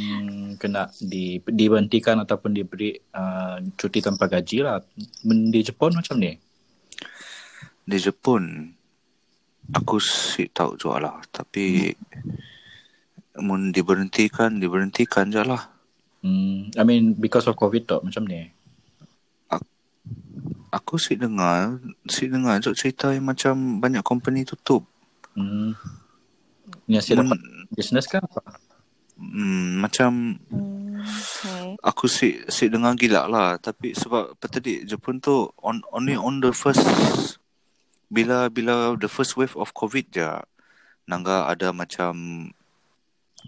kena 0.62 0.94
di 1.02 1.42
diberhentikan 1.42 2.22
ataupun 2.22 2.54
diberi 2.54 2.94
uh, 2.94 3.58
cuti 3.74 3.98
tanpa 4.04 4.30
gaji 4.30 4.62
lah. 4.62 4.78
Di 5.26 5.60
Jepun 5.66 5.98
macam 5.98 6.22
ni. 6.22 6.38
Di 7.84 8.00
Jepun 8.00 8.72
Aku 9.76 10.00
sih 10.00 10.48
tahu 10.48 10.80
juga 10.80 11.04
lah 11.04 11.20
Tapi 11.28 11.92
Mun 13.44 13.76
diberhentikan 13.76 14.56
Diberhentikan 14.56 15.28
je 15.28 15.44
lah 15.44 15.74
Hmm, 16.24 16.72
I 16.80 16.88
mean 16.88 17.20
because 17.20 17.52
of 17.52 17.60
COVID 17.60 17.84
tu 17.84 18.00
macam 18.00 18.24
ni. 18.24 18.48
Aku 20.74 20.98
sih 20.98 21.14
dengar 21.14 21.78
Si 22.10 22.26
dengar 22.26 22.58
juga 22.58 22.74
cerita 22.74 23.14
yang 23.14 23.30
macam 23.30 23.78
Banyak 23.78 24.02
company 24.02 24.42
tutup 24.42 24.90
Hmm. 25.34 25.74
Ni 26.86 26.98
asyik 26.98 27.18
dapat 27.18 27.42
business 27.74 28.06
ke 28.06 28.22
apa? 28.22 28.42
hmm, 29.18 29.82
Macam 29.82 30.38
Hmm. 30.50 31.02
Okay. 31.04 31.76
Aku 31.84 32.08
sih 32.08 32.48
si 32.48 32.72
dengar 32.72 32.96
gila 32.96 33.28
lah 33.28 33.60
Tapi 33.60 33.92
sebab 33.92 34.40
tadi 34.40 34.88
Jepun 34.88 35.20
tu 35.20 35.52
on, 35.60 35.84
Only 35.92 36.16
on 36.16 36.40
the 36.40 36.56
first 36.56 36.86
Bila 38.08 38.48
bila 38.48 38.94
the 38.96 39.10
first 39.10 39.36
wave 39.36 39.58
of 39.58 39.74
COVID 39.74 40.06
je 40.10 40.30
Nangga 41.10 41.50
ada 41.50 41.74
macam 41.74 42.14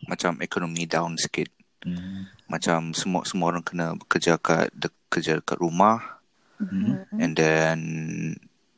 Macam 0.05 0.41
ekonomi 0.41 0.85
down 0.85 1.17
sikit 1.17 1.49
Hmm. 1.85 2.25
Macam 2.49 2.97
semua 2.97 3.21
semua 3.29 3.53
orang 3.53 3.61
kena 3.61 3.93
bekerja 3.93 4.41
kat 4.41 4.73
de, 4.73 4.89
kerja 5.05 5.37
kat 5.37 5.61
rumah 5.61 6.14
Hmm. 6.55 7.03
and 7.19 7.35
then 7.35 7.79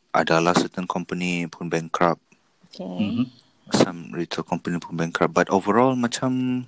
adalah 0.09 0.57
certain 0.57 0.89
company 0.89 1.45
pun 1.45 1.69
bankrupt 1.69 2.21
Okay. 2.67 2.83
Hmm. 2.83 3.25
some 3.73 4.11
retail 4.13 4.45
company 4.45 4.77
pun 4.81 4.97
bankrupt 4.97 5.33
but 5.33 5.47
overall 5.53 5.93
macam 5.93 6.65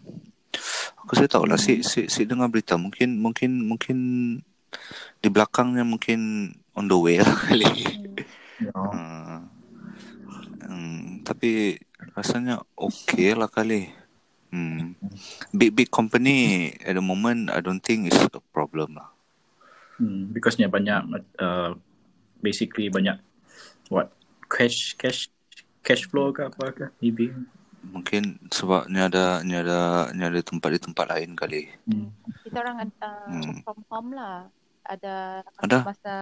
aku 1.02 1.18
saya 1.18 1.30
tahu 1.30 1.50
lah 1.50 1.58
si 1.58 1.82
si 1.82 2.06
si 2.10 2.26
dengar 2.30 2.50
berita 2.50 2.78
mungkin 2.78 3.18
mungkin 3.18 3.66
mungkin 3.66 3.98
di 5.22 5.28
belakangnya 5.34 5.82
mungkin 5.82 6.54
on 6.78 6.86
the 6.86 6.98
way 6.98 7.18
lah 7.22 7.34
kali 7.50 7.66
Ya. 8.60 8.76
uh, 8.76 9.40
um, 10.68 11.24
tapi 11.24 11.80
rasanya 12.12 12.60
okay 12.76 13.32
lah 13.32 13.48
kali 13.48 13.88
hmm. 14.52 15.00
big 15.56 15.72
big 15.72 15.88
company 15.88 16.68
at 16.84 16.92
the 16.92 17.04
moment 17.04 17.48
I 17.56 17.64
don't 17.64 17.80
think 17.80 18.12
it's 18.12 18.20
a 18.20 18.44
problem 18.52 19.00
lah 19.00 19.16
Hmm. 20.00 20.32
Because 20.32 20.56
ni 20.56 20.66
banyak 20.66 21.12
uh, 21.38 21.76
basically 22.40 22.88
banyak 22.88 23.20
what 23.88 24.16
cash 24.48 24.96
cash 24.96 25.28
cash 25.80 26.08
flow 26.08 26.32
ke 26.32 26.48
apa 26.48 26.66
ke 26.72 26.86
maybe. 27.00 27.36
mungkin 27.80 28.36
sebab 28.48 28.88
ni 28.88 29.00
ada 29.00 29.40
ni 29.40 29.56
ada 29.56 30.08
ni 30.12 30.20
ada 30.20 30.40
tempat 30.40 30.68
di 30.72 30.80
tempat 30.80 31.06
lain 31.08 31.32
kali 31.32 31.68
Hmm. 31.84 32.12
Kita 32.44 32.60
orang 32.60 32.78
ada 32.82 33.10
Hmm. 33.28 33.44
work 33.44 33.60
from 33.62 33.80
home 33.88 34.12
lah. 34.12 34.48
Ada, 34.84 35.46
Ada? 35.62 35.86
masa 35.86 36.16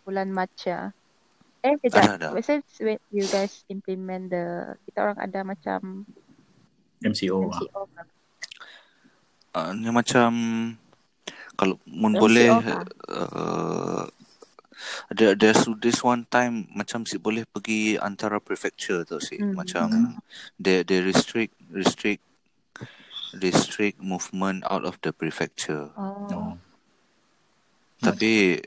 bulan 0.00 0.30
Mac 0.30 0.54
ya. 0.62 0.94
Eh, 1.60 1.74
kejap. 1.76 2.14
Ada, 2.14 2.30
ada. 2.30 2.38
Since 2.38 2.78
when 2.78 3.00
you 3.10 3.26
guys 3.26 3.64
implement 3.66 4.30
the, 4.30 4.44
kita 4.86 4.98
orang 5.02 5.18
ada 5.18 5.40
macam 5.42 6.06
MCO. 7.00 7.50
ah. 7.50 7.58
MCO 7.58 7.82
kan. 7.90 8.06
uh, 9.54 9.70
ni 9.72 9.88
macam 9.90 10.30
kalau 11.54 11.78
mun 11.86 12.14
boleh 12.14 12.50
uh, 13.08 14.04
ada 15.08 15.32
there's 15.38 15.64
this 15.80 16.02
one 16.02 16.26
time 16.28 16.66
macam 16.74 17.06
si 17.06 17.16
boleh 17.16 17.46
pergi 17.46 17.96
antara 17.96 18.42
prefecture 18.42 19.06
tu 19.06 19.22
si 19.22 19.38
Hmm. 19.40 19.54
macam 19.56 19.86
they 20.58 20.82
they 20.84 21.00
restrict 21.00 21.54
restrict 21.70 22.20
restrict 23.34 23.98
movement 24.02 24.62
out 24.68 24.84
of 24.84 24.98
the 25.02 25.10
prefecture 25.14 25.90
Oh. 25.96 26.26
Oh. 26.28 26.52
tapi 28.02 28.60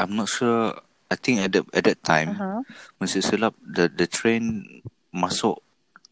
I'm 0.00 0.14
not 0.16 0.28
sure 0.30 0.78
I 1.10 1.16
think 1.18 1.42
at 1.42 1.50
that 1.58 1.64
at 1.74 1.84
that 1.88 2.00
time 2.06 2.36
Uh-huh. 2.36 2.60
mesti 3.02 3.18
silap 3.24 3.56
the 3.58 3.90
the 3.90 4.06
train 4.06 4.62
masuk 5.10 5.58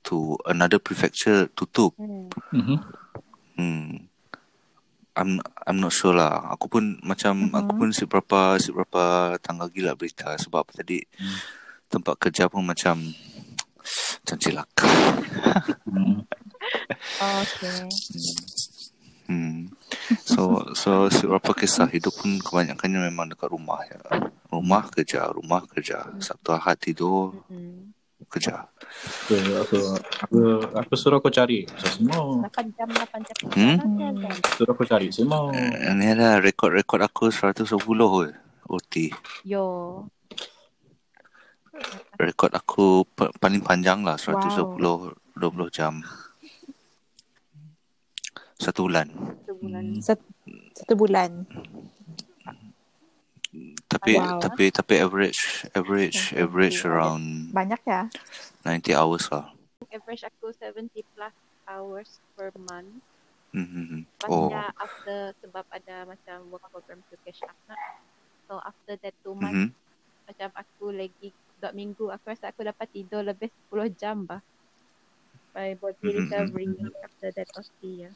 to 0.09 0.35
another 0.49 0.81
prefecture 0.83 1.47
tutup 1.55 1.95
Hmm. 2.01 2.27
Mhm. 2.51 2.77
Hmm. 3.55 4.08
I'm 5.19 5.43
I'm 5.67 5.83
not 5.83 5.91
sure 5.91 6.15
lah. 6.15 6.55
Aku 6.55 6.71
pun 6.71 7.03
macam 7.03 7.51
Mhm. 7.51 7.59
aku 7.59 7.73
pun 7.75 7.89
si 7.91 8.07
berapa 8.07 8.55
si 8.63 8.71
berapa 8.71 9.35
tanggal 9.43 9.67
gila 9.69 9.99
berita 9.99 10.39
sebab 10.39 10.71
tadi 10.71 11.03
Hmm. 11.19 11.43
tempat 11.91 12.15
kerja 12.23 12.47
pun 12.47 12.63
macam 12.63 13.03
macam 14.23 14.37
cilak. 14.39 14.71
Hmm. 15.91 16.23
Oh, 17.19 17.35
okay. 17.43 17.83
Hmm. 19.27 19.75
So 20.25 20.73
so 20.73 21.11
si 21.11 21.27
berapa 21.27 21.53
kisah 21.53 21.91
hidup 21.91 22.15
pun 22.15 22.39
kebanyakannya 22.39 23.11
memang 23.11 23.29
dekat 23.29 23.51
rumah 23.51 23.83
ya. 23.85 24.01
Rumah 24.49 24.89
kerja, 24.89 25.29
rumah 25.35 25.67
kerja. 25.67 26.09
Sabtu 26.23 26.55
Ahad 26.55 26.79
tidur 26.81 27.37
Mm-mm. 27.51 27.93
Kerja. 28.29 28.69
Aku, 29.59 29.79
aku, 30.21 30.39
aku 30.75 30.93
suruh 30.95 31.19
kau 31.19 31.29
cari. 31.29 31.65
So, 31.77 31.87
semua 31.99 32.45
8 32.45 32.73
jam, 32.73 32.89
8 32.89 33.21
jam. 33.21 33.37
Hmm? 33.51 33.77
Suruh 34.53 34.73
kau 34.73 34.85
cari. 34.85 35.09
Semua. 35.09 35.49
Eh, 35.51 35.89
Ini 35.89 36.13
ada 36.13 36.39
rekod-rekod 36.39 37.01
aku 37.01 37.29
110 37.29 37.69
je. 38.23 38.33
OT. 38.69 38.95
Yo. 39.43 39.65
Rekod 42.15 42.53
aku 42.53 43.07
pa- 43.09 43.33
paling 43.33 43.63
panjang 43.63 44.03
lah 44.03 44.19
110 44.19 44.77
20 45.33 45.71
jam. 45.71 46.05
Satu 48.59 48.85
bulan. 48.85 49.07
Sebulan. 49.47 49.85
Hmm. 49.89 50.03
Satu, 50.03 50.27
satu 50.75 50.95
bulan. 50.95 51.31
Tapi 53.89 54.13
Wow. 54.15 54.39
tapi 54.41 54.65
tapi 54.69 54.95
average 55.01 55.41
average 55.73 56.33
Okay. 56.33 56.43
average 56.45 56.79
Okay. 56.81 56.89
around 56.89 57.25
Banyak 57.51 57.81
ya? 57.85 58.03
90 58.65 58.93
hours 58.95 59.25
lah. 59.33 59.49
Average 59.89 60.23
aku 60.29 60.53
70 60.53 60.91
plus 61.15 61.35
hours 61.65 62.21
per 62.37 62.53
month. 62.59 63.01
Mm-hmm. 63.57 64.05
Lepas 64.05 64.29
Oh. 64.29 64.49
dia 64.53 64.65
after 64.77 65.19
sebab 65.41 65.65
ada 65.73 65.97
macam 66.05 66.37
work 66.53 66.65
program 66.69 67.01
to 67.09 67.17
cash 67.25 67.41
up 67.49 67.57
nak. 67.65 67.81
So 68.45 68.61
after 68.61 69.01
that 69.01 69.15
two 69.25 69.33
months 69.33 69.73
Mm-hmm. 69.73 70.29
macam 70.29 70.51
aku 70.53 70.87
lagi 70.93 71.29
dua 71.57 71.73
minggu 71.73 72.13
aku 72.13 72.25
rasa 72.29 72.53
aku 72.53 72.61
dapat 72.61 72.87
tidur 72.93 73.25
lebih 73.25 73.49
10 73.73 73.89
jam 73.97 74.29
bah. 74.29 74.45
My 75.57 75.73
body 75.75 75.97
Mhm, 76.05 76.21
recovery 76.23 76.69
after 77.01 77.33
that 77.33 77.49
OT 77.57 77.81
ya. 78.05 78.13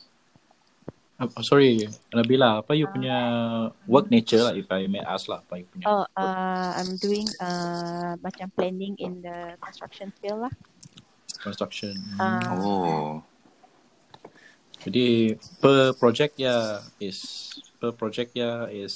Oh, 1.20 1.28
sorry, 1.44 1.86
Nabila, 2.10 2.64
apa 2.64 2.74
you 2.74 2.88
punya 2.90 3.14
work 3.86 4.10
nature 4.10 4.42
lah 4.42 4.54
if 4.58 4.66
I 4.72 4.90
may 4.90 4.98
ask 4.98 5.30
lah 5.30 5.44
apa 5.44 5.60
you 5.60 5.66
punya 5.70 5.84
Oh, 5.86 6.02
uh, 6.18 6.68
I'm 6.74 6.98
doing 6.98 7.28
uh, 7.38 8.18
macam 8.18 8.50
planning 8.56 8.98
in 8.98 9.22
the 9.22 9.54
construction 9.62 10.10
field 10.18 10.48
lah. 10.48 10.54
construction. 11.42 11.94
Uh, 12.18 12.42
Oh. 12.54 13.10
Jadi 14.82 15.38
per 15.62 15.94
project 15.94 16.38
ya 16.42 16.82
is 16.98 17.50
per 17.78 17.94
project 17.94 18.34
ya 18.34 18.66
is 18.66 18.94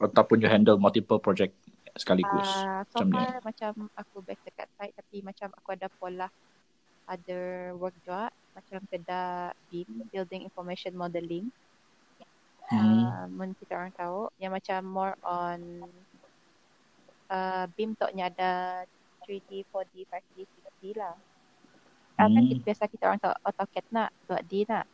ataupun 0.00 0.40
you 0.40 0.48
handle 0.48 0.80
multiple 0.80 1.20
project 1.20 1.52
sekaligus. 1.96 2.48
Uh, 2.48 2.80
so 2.88 3.04
Macam 3.04 3.08
far 3.12 3.32
macam 3.44 3.72
aku 3.92 4.16
best 4.24 4.40
dekat 4.48 4.68
site 4.80 4.96
tapi 4.96 5.20
macam 5.20 5.52
aku 5.52 5.68
ada 5.76 5.88
pola 5.92 6.28
other 7.08 7.72
work 7.80 7.96
juga 8.04 8.28
macam 8.52 8.84
kedai 8.86 9.56
BIM 9.72 10.12
building 10.12 10.44
information 10.44 10.92
modeling 10.94 11.48
Hmm. 12.68 12.84
uh, 12.84 13.24
mun 13.32 13.56
kita 13.56 13.80
orang 13.80 13.96
tahu 13.96 14.28
yang 14.36 14.52
macam 14.52 14.84
more 14.84 15.16
on 15.24 15.80
uh, 17.32 17.64
BIM 17.72 17.96
tu 17.96 18.04
nya 18.12 18.28
ada 18.28 18.84
3D, 19.24 19.64
4D, 19.72 20.04
5D, 20.04 20.44
6D 20.44 21.00
lah. 21.00 21.16
Ah, 22.20 22.28
kan 22.28 22.44
Hmm. 22.44 22.52
kita, 22.52 22.60
biasa 22.68 22.84
kita 22.92 23.08
orang 23.08 23.24
tahu 23.24 23.32
AutoCAD 23.40 23.86
nak, 23.88 24.12
2D 24.28 24.68
nak. 24.68 24.84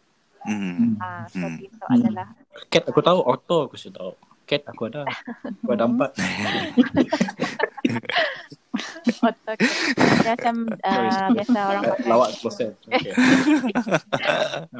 Hmm. 0.46 1.02
Ah, 1.02 1.26
so 1.34 1.50
Hmm. 1.50 1.58
BIM 1.58 1.74
tu 1.74 1.82
Hmm. 1.82 1.98
adalah 1.98 2.30
Cat 2.70 2.86
aku 2.86 3.02
tahu, 3.02 3.18
auto 3.26 3.66
aku 3.66 3.74
sudah 3.74 3.98
tahu. 3.98 4.14
Cat 4.46 4.62
aku 4.70 4.86
ada. 4.86 5.10
Aku 5.66 5.74
ada 5.74 5.84
empat. 5.90 6.14
Dia 10.24 10.30
macam 10.34 10.54
uh, 10.88 11.28
biasa 11.30 11.58
orang 11.70 11.82
pakai. 11.84 12.08
Lawak 12.10 12.30
proses. 12.42 12.72
Okay. 12.90 13.12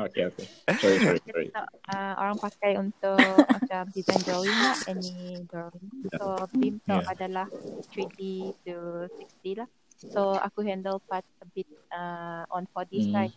okay, 0.09 0.23
okay. 0.29 0.47
Sorry, 0.81 0.99
sorry, 0.99 1.21
sorry. 1.29 1.49
So, 1.55 1.61
uh, 1.91 2.13
orang 2.19 2.37
pakai 2.41 2.73
untuk 2.81 3.45
macam 3.47 3.83
design 3.93 4.23
drawing 4.25 4.57
lah, 4.59 4.77
any 4.89 5.45
drawing. 5.47 5.87
So 6.17 6.49
BIM 6.57 6.81
tu 6.83 6.95
Yeah. 6.95 7.07
adalah 7.07 7.47
3D 7.93 8.21
to 8.67 8.77
6D 9.09 9.45
lah. 9.61 9.69
So 10.11 10.35
aku 10.39 10.63
handle 10.63 11.03
part 11.11 11.27
a 11.43 11.47
bit 11.55 11.67
uh, 11.91 12.43
on 12.51 12.67
4D 12.71 12.93
Hmm. 13.07 13.11
side. 13.13 13.35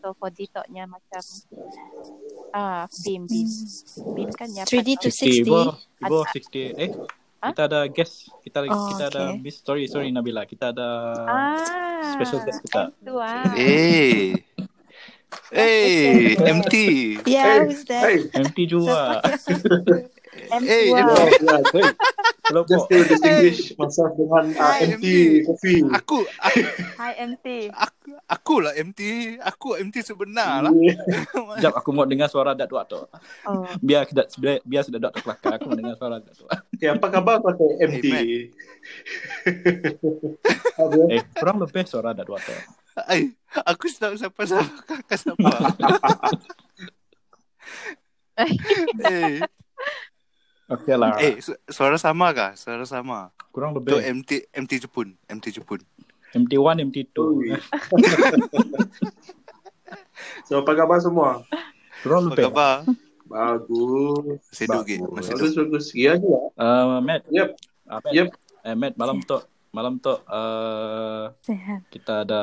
So 0.00 0.16
4D 0.16 0.48
tu 0.48 0.62
nya 0.72 0.88
macam 0.88 1.22
ah 2.50 2.84
BIM 3.04 3.28
BIM. 3.28 3.48
BIM 4.10 4.30
kan 4.34 4.48
ya 4.52 4.64
3D 4.64 5.00
to 5.00 5.08
60. 5.12 5.44
60. 5.44 5.44
Ibu, 5.44 5.58
ibu 6.04 6.16
60. 6.24 6.74
Eh, 6.78 6.90
Kita 7.40 7.62
ada 7.64 7.80
guest. 7.88 8.28
Kita 8.44 8.68
Oh, 8.68 8.92
kita 8.92 9.04
ada 9.08 9.22
okay. 9.32 9.40
miss. 9.40 9.64
Sorry, 9.64 9.88
sorry 9.88 10.12
Nabila. 10.12 10.44
Kita 10.44 10.76
ada 10.76 10.88
ah 11.24 12.14
special 12.16 12.44
guest 12.44 12.60
kita. 12.68 12.92
Ah. 13.16 13.48
Eh. 13.56 14.36
Eh, 15.54 16.34
MT. 16.36 16.74
Yeah, 17.26 17.62
who's 17.64 17.86
that? 17.86 18.02
Hey, 18.02 18.18
MT 18.34 18.66
juga. 18.66 19.22
M 20.50 20.62
Eh, 20.62 20.82
tua. 20.88 20.98
yeah, 20.98 21.28
yeah. 21.38 21.60
Hey, 21.70 21.88
Hello, 22.50 22.66
Just 22.66 22.90
to 22.90 23.06
distinguish 23.06 23.78
myself 23.78 24.10
dengan 24.18 24.50
uh, 24.58 24.74
Hi, 24.74 24.82
MT 24.90 24.98
MT. 24.98 25.06
Kofi. 25.46 25.74
Aku, 25.94 26.26
aku, 26.36 26.58
Hi, 26.98 27.12
MT. 27.22 27.46
aku, 27.70 28.10
aku 28.26 28.54
lah 28.58 28.74
MT. 28.74 29.00
Aku 29.38 29.78
MT 29.78 30.02
sebenar 30.02 30.66
lah. 30.66 30.74
Sekejap 31.54 31.78
aku 31.78 31.94
mau 31.94 32.02
dengar 32.02 32.26
suara 32.26 32.50
Datuk 32.52 32.82
Tok. 32.84 33.06
Oh. 33.46 33.70
Biar 33.78 34.02
kita 34.02 34.26
biar, 34.34 34.58
biar 34.62 34.82
sudah 34.82 34.98
Datuk 34.98 35.22
kelakar. 35.22 35.62
Aku 35.62 35.70
mau 35.70 35.78
dengar 35.78 35.94
suara 35.94 36.18
Datuk. 36.18 36.50
Okay, 36.74 36.90
apa 36.90 37.06
khabar 37.06 37.38
kau 37.38 37.54
MT? 37.78 38.04
Hey, 38.04 38.50
Apa? 40.74 40.96
Eh, 41.06 41.22
kurang 41.32 41.62
lebih 41.62 41.86
suara 41.86 42.10
Datuk 42.10 42.34
Tok. 42.34 42.60
Ay, 43.06 43.30
aku 43.62 43.86
tahu 43.94 44.18
siapa 44.18 44.42
siapa 44.42 44.66
kakak 44.82 45.18
siapa. 45.22 45.50
eh, 49.06 49.38
Okay 50.70 50.94
lah. 50.94 51.18
eh, 51.18 51.42
su- 51.42 51.58
suara 51.66 51.98
sama 51.98 52.30
kah? 52.30 52.54
Suara 52.54 52.86
sama. 52.86 53.34
Kurang 53.50 53.74
Tu 53.74 53.82
lebih. 53.90 54.22
MT 54.22 54.30
MT 54.54 54.72
Jepun, 54.86 55.18
MT 55.26 55.50
Jepun. 55.58 55.82
MT1, 56.30 56.78
MT2. 56.86 57.16
Ui. 57.26 57.50
So, 60.46 60.62
apa 60.62 60.74
khabar 60.74 60.98
semua? 61.02 61.42
Kurang 62.02 62.26
Apa 62.26 62.38
lebih. 62.38 62.44
khabar? 62.50 62.76
Bagus. 63.26 64.42
Seduk 64.50 64.82
gig, 64.86 64.98
masih 65.10 65.34
Bagus, 65.34 65.52
duk. 65.54 65.58
bagus. 65.66 65.86
Ya, 65.94 66.14
ya. 66.18 66.40
Uh, 66.58 66.98
Matt. 67.02 67.22
Yep. 67.30 67.48
Uh, 67.86 67.98
Matt. 68.02 68.12
Yep. 68.14 68.28
Eh, 68.60 68.74
Matt, 68.76 68.94
malam 68.98 69.16
tu 69.22 69.38
malam 69.70 69.94
tu 69.96 70.10
uh, 70.10 71.30
Sehat. 71.46 71.86
kita 71.94 72.26
ada 72.26 72.42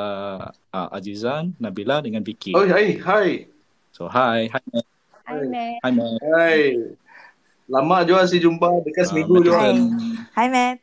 uh, 0.72 0.88
Azizan, 0.96 1.52
Nabila 1.60 2.00
dengan 2.00 2.24
Vicky. 2.24 2.56
Oh, 2.56 2.64
hai, 2.64 2.96
hai. 3.00 3.52
So, 3.92 4.08
hi. 4.08 4.48
Hi, 4.48 4.64
Matt. 4.72 4.88
Hi, 5.28 5.44
Matt. 5.44 5.80
Hi, 5.84 5.92
Matt. 5.92 6.20
Hai. 6.24 6.60
Lama 7.68 8.00
juga 8.02 8.24
si 8.24 8.40
jumpa 8.40 8.80
dekat 8.82 9.04
Uh, 9.04 9.10
seminggu 9.12 9.34
Matt 9.36 9.46
juga. 9.46 9.60
Hai. 10.32 10.48
Matt. 10.48 10.78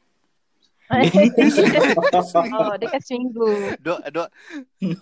oh, 2.55 2.77
dekat 2.77 3.03
seminggu. 3.03 3.49
Dua, 3.81 3.99
dua, 4.12 4.27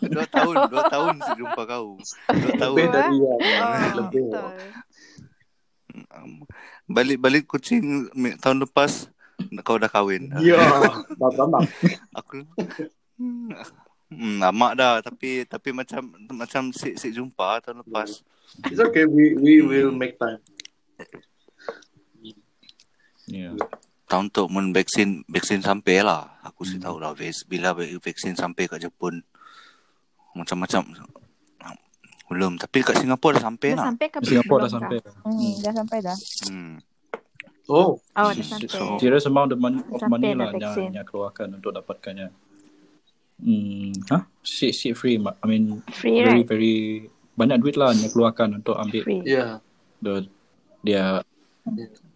dua 0.00 0.24
tahun, 0.26 0.56
dua 0.70 0.82
tahun 0.86 1.14
sejumpa 1.20 1.62
kau. 1.66 1.98
Dua 2.30 2.52
tahun. 2.54 2.76
Lebih 2.78 2.86
dari 2.88 3.16
ya. 3.18 3.34
Oh, 3.34 3.90
Lebih. 3.98 4.26
Um, 6.08 6.46
Balik-balik 6.86 7.44
kucing 7.44 8.08
mi- 8.14 8.38
tahun 8.38 8.62
lepas 8.62 9.10
kau 9.60 9.76
dah 9.76 9.90
kahwin. 9.90 10.30
Ya, 10.38 10.56
dah 11.12 11.30
lama. 11.34 11.58
Aku 12.14 12.46
Hmm, 14.12 14.36
lama 14.38 14.76
dah 14.76 15.00
tapi 15.00 15.48
tapi 15.48 15.72
macam 15.72 16.04
macam 16.28 16.68
sik 16.68 17.00
sik 17.00 17.16
jumpa 17.16 17.64
tahun 17.64 17.80
lepas. 17.80 18.20
It's 18.68 18.76
okay, 18.76 19.08
we 19.08 19.32
we 19.32 19.64
will 19.64 19.88
make 19.88 20.20
time. 20.20 20.36
Yeah. 23.24 23.54
Tahun 24.04 24.28
tu 24.28 24.44
mun 24.46 24.70
vaksin 24.70 25.24
vaksin 25.26 25.60
sampai 25.60 26.02
lah. 26.02 26.36
Aku 26.42 26.62
sih 26.62 26.76
tahu 26.76 26.98
lah 26.98 27.14
bila 27.46 27.72
vaksin 27.74 28.34
sampai 28.34 28.66
kat 28.66 28.82
Jepun. 28.82 29.22
Macam-macam 30.32 30.82
belum 32.32 32.56
tapi 32.56 32.80
kat 32.80 32.96
Singapura 32.96 33.36
dah 33.36 33.44
sampai 33.44 33.68
Dah 33.68 33.76
lah. 33.76 33.86
sampai 33.92 34.06
ke 34.08 34.18
Singapura 34.24 34.64
dah 34.64 34.72
sampai. 34.72 34.96
kah? 35.04 35.12
Hmm, 35.20 35.52
dah 35.60 35.72
sampai 35.76 35.98
dah. 36.00 36.16
Hmm. 36.48 36.74
Oh, 37.68 38.00
Oh, 38.16 38.30
dah 38.32 38.40
sampai. 38.40 38.72
so- 38.72 38.96
Serious 38.96 39.28
amount 39.28 39.52
of 39.52 39.60
money, 39.60 39.84
of 39.84 40.00
money 40.08 40.32
dah 40.32 40.48
lah 40.48 40.72
yang, 40.72 40.96
yang 40.96 41.04
keluarkan 41.04 41.60
untuk 41.60 41.76
dapatkannya. 41.76 42.32
Hmm, 43.36 43.92
huh? 44.08 44.22
Seat, 44.40 44.96
free. 44.96 45.20
ma- 45.20 45.36
I 45.36 45.46
mean, 45.46 45.84
Free, 45.92 46.24
very, 46.24 46.40
right? 46.40 46.46
very 46.46 46.76
banyak 47.32 47.60
duit 47.60 47.76
lah 47.76 47.92
yang 47.92 48.08
keluarkan 48.08 48.56
untuk 48.56 48.80
ambil 48.80 49.02
Free. 49.04 49.20
yeah. 49.24 49.60
the 50.00 50.24
dia 50.80 51.20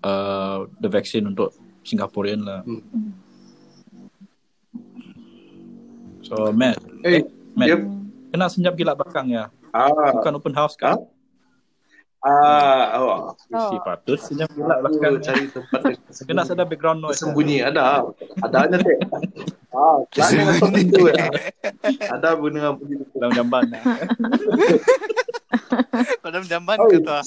uh, 0.01 0.69
the 0.77 0.89
vaccine 0.89 1.25
untuk 1.27 1.55
Singaporean 1.81 2.43
lah. 2.43 2.61
Hmm. 2.61 2.83
So 6.21 6.51
Matt, 6.51 6.83
Hey, 7.01 7.23
Matt, 7.55 7.69
yep. 7.71 7.81
kena 8.29 8.51
senyap 8.51 8.75
gila 8.75 8.93
belakang 8.93 9.31
ya. 9.31 9.47
Ah, 9.71 10.11
Bukan 10.13 10.37
open 10.37 10.55
house 10.57 10.75
kan? 10.75 10.99
ah, 12.19 12.99
oh. 12.99 13.19
Si 13.47 13.77
patut 13.79 14.19
senyap 14.19 14.51
gila 14.51 14.83
Aku 14.83 14.99
belakang. 14.99 15.23
cari 15.23 15.47
tempat 15.47 15.81
Kena 16.27 16.43
ada 16.43 16.65
background 16.67 16.99
noise. 16.99 17.23
Sembunyi 17.23 17.63
ada. 17.63 18.03
Ada 18.43 18.67
aja 18.67 18.77
teh. 18.83 18.97
Ah, 19.77 20.01
kelana 20.09 20.57
pintu 20.73 21.05
ya. 21.07 21.29
Ada 22.09 22.33
bunga 22.33 22.73
bunyi. 22.79 23.05
Dalam 23.13 23.33
jamban. 23.35 23.63
Kau 26.21 26.31
dalam 26.31 26.47
jamban 26.47 26.79
ke 26.81 26.97
tu? 26.99 27.11
ah? 27.11 27.23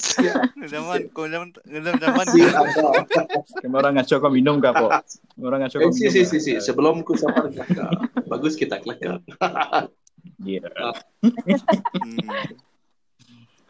Jamban, 0.66 1.00
kau 1.10 1.24
dalam 1.24 1.50
dalam 1.62 1.96
jamban 1.96 2.26
Si 2.26 2.40
ke? 2.40 2.50
orang 3.70 3.92
ngaco 3.96 4.14
kau 4.18 4.30
minum 4.30 4.58
ke 4.58 4.68
apa? 4.68 5.02
Orang 5.36 5.62
ngaco 5.62 5.76
Eh, 5.76 5.82
kau 5.82 5.92
si 5.92 6.04
minum. 6.04 6.12
si 6.12 6.20
ke? 6.20 6.26
si 6.26 6.38
si. 6.38 6.52
Sebelum 6.58 7.00
ku 7.00 7.14
sampai 7.14 7.50
kelakar. 7.50 7.90
Bagus 8.26 8.54
kita 8.54 8.78
kelakar. 8.78 9.20
Yeah. 10.38 10.68
Hmm. 11.22 12.28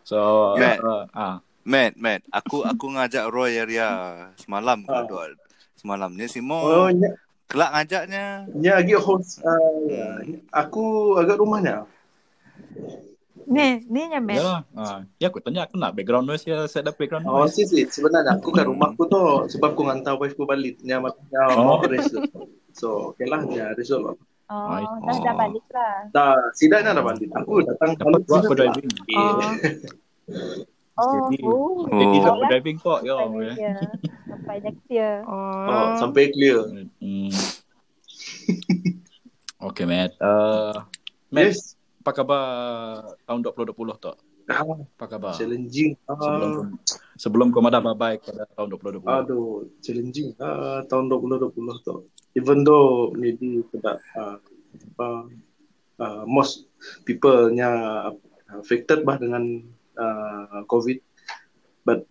So, 0.03 0.19
Matt. 0.57 0.79
uh, 0.81 1.07
ah, 1.13 1.37
Matt, 1.63 1.95
Matt, 1.95 2.23
aku 2.29 2.63
aku 2.63 2.91
ngajak 2.91 3.31
Roy 3.31 3.55
Area 3.57 3.89
semalam 4.37 4.83
Ah. 4.85 5.03
ke 5.03 5.09
dua 5.09 5.25
semalam 5.77 6.11
ni 6.11 6.27
si 6.27 6.41
Mo 6.41 6.59
Oh, 6.59 6.91
nya, 6.91 7.15
kelak 7.51 7.71
ngajaknya. 7.73 8.47
nya 8.55 8.73
lagi 8.79 8.95
host. 8.95 9.43
Uh, 9.43 10.23
aku 10.51 10.85
agak 11.19 11.37
rumahnya. 11.37 11.83
Ni, 13.45 13.83
ni 13.85 14.07
nya 14.07 14.23
Matt. 14.23 14.39
ya 14.39 14.43
lah. 14.47 14.61
Ya 15.19 15.27
aku 15.27 15.43
tanya 15.43 15.67
aku 15.67 15.75
nak 15.75 15.93
background 15.93 16.23
noise 16.25 16.47
ya, 16.47 16.65
set 16.65 16.87
up 16.87 16.95
background 16.95 17.27
Oh, 17.27 17.43
noise. 17.43 17.53
si 17.53 17.67
si. 17.67 17.83
Sebenarnya 17.85 18.39
aku 18.39 18.49
kat 18.49 18.65
rumahku 18.65 19.03
tu 19.05 19.23
sebab 19.51 19.75
aku 19.75 19.83
hantar 19.85 20.15
wife 20.15 20.33
ku 20.33 20.47
balik. 20.47 20.79
Nya 20.81 21.03
matanya 21.03 21.51
Oh. 21.53 21.77
mau 21.77 21.83
result. 21.83 22.31
So, 22.71 22.87
okay 23.11 23.27
lah. 23.27 23.43
Nya 23.43 23.75
result. 23.75 24.15
Oh, 24.47 24.67
Ay. 24.69 24.83
dah 25.03 25.17
dah 25.21 25.35
balik 25.37 25.67
lah. 25.69 25.95
Dah, 26.11 26.35
sidaknya 26.55 26.95
dah 26.95 27.03
balik. 27.03 27.27
Aku 27.35 27.63
datang 27.63 27.95
Dapat 27.95 28.23
buat 28.25 28.41
aku 28.41 28.53
lah. 28.53 28.71
driving. 28.71 28.89
Oh, 29.11 29.35
Jadi, 31.03 31.37
oh. 31.43 31.85
Jadi 31.87 32.17
Oh. 32.19 32.29
aku 32.29 32.43
driving 32.47 32.77
kok. 32.77 32.99
Sampai 33.01 33.17
next 33.43 33.59
year. 33.59 33.77
Sampai 34.27 34.57
next 34.61 34.87
year. 34.89 35.15
Oh, 35.25 35.67
Oh. 35.67 35.89
sampai 35.97 36.23
clear. 36.31 36.59
Hmm. 36.99 37.31
Okay, 39.61 39.85
Matt. 39.85 40.17
Uh, 40.17 40.73
Matt, 41.29 41.53
Yes. 41.53 41.77
apa 42.01 42.11
khabar 42.17 42.45
tahun 43.23 43.41
2020 43.45 43.93
tu? 44.01 44.09
Ah, 44.49 44.65
Apa 44.65 45.05
khabar? 45.07 45.37
challenging. 45.37 45.95
Sebelum 46.01 46.51
Ah, 46.51 46.65
sebelum 47.15 47.47
kau 47.53 47.61
ada 47.61 47.79
bye-bye 47.79 48.19
pada 48.19 48.49
tahun 48.51 48.67
2020. 48.73 49.05
aduh, 49.07 49.69
challenging. 49.79 50.33
Ah, 50.41 50.81
tahun 50.89 51.07
2020 51.07 51.77
tu. 51.85 52.09
Even 52.33 52.65
though 52.65 53.13
maybe 53.13 53.61
tidak 53.69 54.01
uh, 54.17 54.41
uh, 54.97 55.29
uh, 56.01 56.23
most 56.25 56.65
people 57.05 57.53
nya 57.53 57.69
affected 58.57 59.05
bah 59.05 59.21
dengan 59.21 59.61
uh, 59.97 60.63
COVID. 60.69 60.99
But 61.83 62.05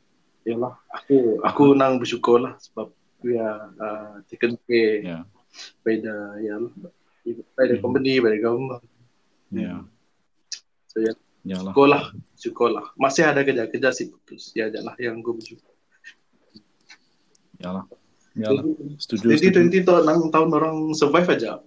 yalah, 0.43 0.75
aku 0.89 1.39
aku 1.45 1.63
nang 1.77 1.99
bersyukur 2.01 2.41
lah 2.41 2.57
sebab 2.57 2.89
we 3.21 3.35
are 3.35 3.69
uh, 3.77 4.15
taken 4.31 4.55
care 4.65 5.03
Yeah. 5.03 5.23
by 5.83 5.99
the 5.99 6.15
yeah, 6.39 6.57
by 7.57 7.65
the 7.67 7.77
company, 7.83 8.17
by 8.23 8.31
the 8.35 8.41
government. 8.41 8.83
Yeah. 9.51 9.83
So 10.89 11.03
ya, 11.03 11.13
Yalah. 11.45 11.71
syukur 11.73 11.85
lah, 11.89 12.03
syukur 12.37 12.69
lah. 12.73 12.85
Masih 12.97 13.25
ada 13.27 13.41
kerja, 13.45 13.69
kerja 13.69 13.89
sih 13.93 14.09
putus. 14.09 14.53
Ya, 14.57 14.69
je 14.73 14.79
lah 14.81 14.93
yang 14.97 15.19
aku 15.21 15.37
bersyukur. 15.37 15.73
Yalah. 17.59 17.85
Yalah. 18.37 18.63
Setuju. 19.01 19.35
Jadi. 19.35 19.83
20 19.83 19.83
tahun, 19.83 20.01
enam 20.07 20.19
tahun 20.31 20.49
orang 20.55 20.77
survive 20.95 21.27
aja. 21.33 21.59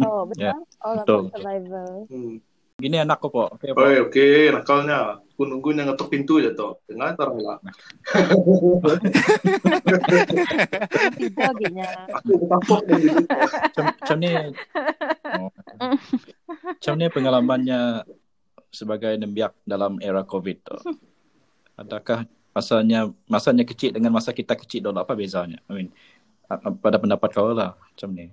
Oh, 0.00 0.24
betul. 0.24 0.40
Ya, 0.40 0.54
All 0.80 1.04
betul. 1.04 1.28
about 1.28 1.32
survival. 1.36 1.92
Hmm. 2.08 2.36
Gini 2.82 2.98
anak 2.98 3.22
kau 3.22 3.30
po. 3.30 3.46
Okay, 3.54 3.70
po. 3.70 3.86
Oi, 3.86 4.02
okey, 4.10 4.50
nakalnya. 4.50 5.22
Aku 5.22 5.46
nunggu 5.46 5.70
yang 5.70 5.94
ngetok 5.94 6.10
pintu 6.10 6.42
je 6.42 6.50
tu. 6.50 6.66
Dengar 6.90 7.14
tarang 7.14 7.38
lah. 7.38 7.62
Aku 8.10 8.82
dari 12.82 13.06
situ. 13.06 13.22
Macam, 13.22 13.84
macam 13.86 14.16
ni. 14.18 14.34
Oh. 15.30 15.50
Macam 16.50 16.92
ni 16.98 17.06
pengalamannya 17.06 18.02
sebagai 18.74 19.14
nembiak 19.14 19.54
dalam 19.62 20.02
era 20.02 20.26
COVID 20.26 20.56
tu. 20.66 20.98
Adakah 21.78 22.26
masanya 22.50 23.06
masanya 23.30 23.62
kecil 23.62 23.94
dengan 23.94 24.10
masa 24.10 24.34
kita 24.34 24.58
kecil 24.58 24.90
dulu 24.90 25.06
apa 25.06 25.14
bezanya? 25.14 25.62
I 25.70 25.86
mean, 25.86 25.88
pada 26.82 26.98
pendapat 26.98 27.30
kau 27.30 27.54
lah 27.54 27.78
macam 27.78 28.10
ni. 28.10 28.26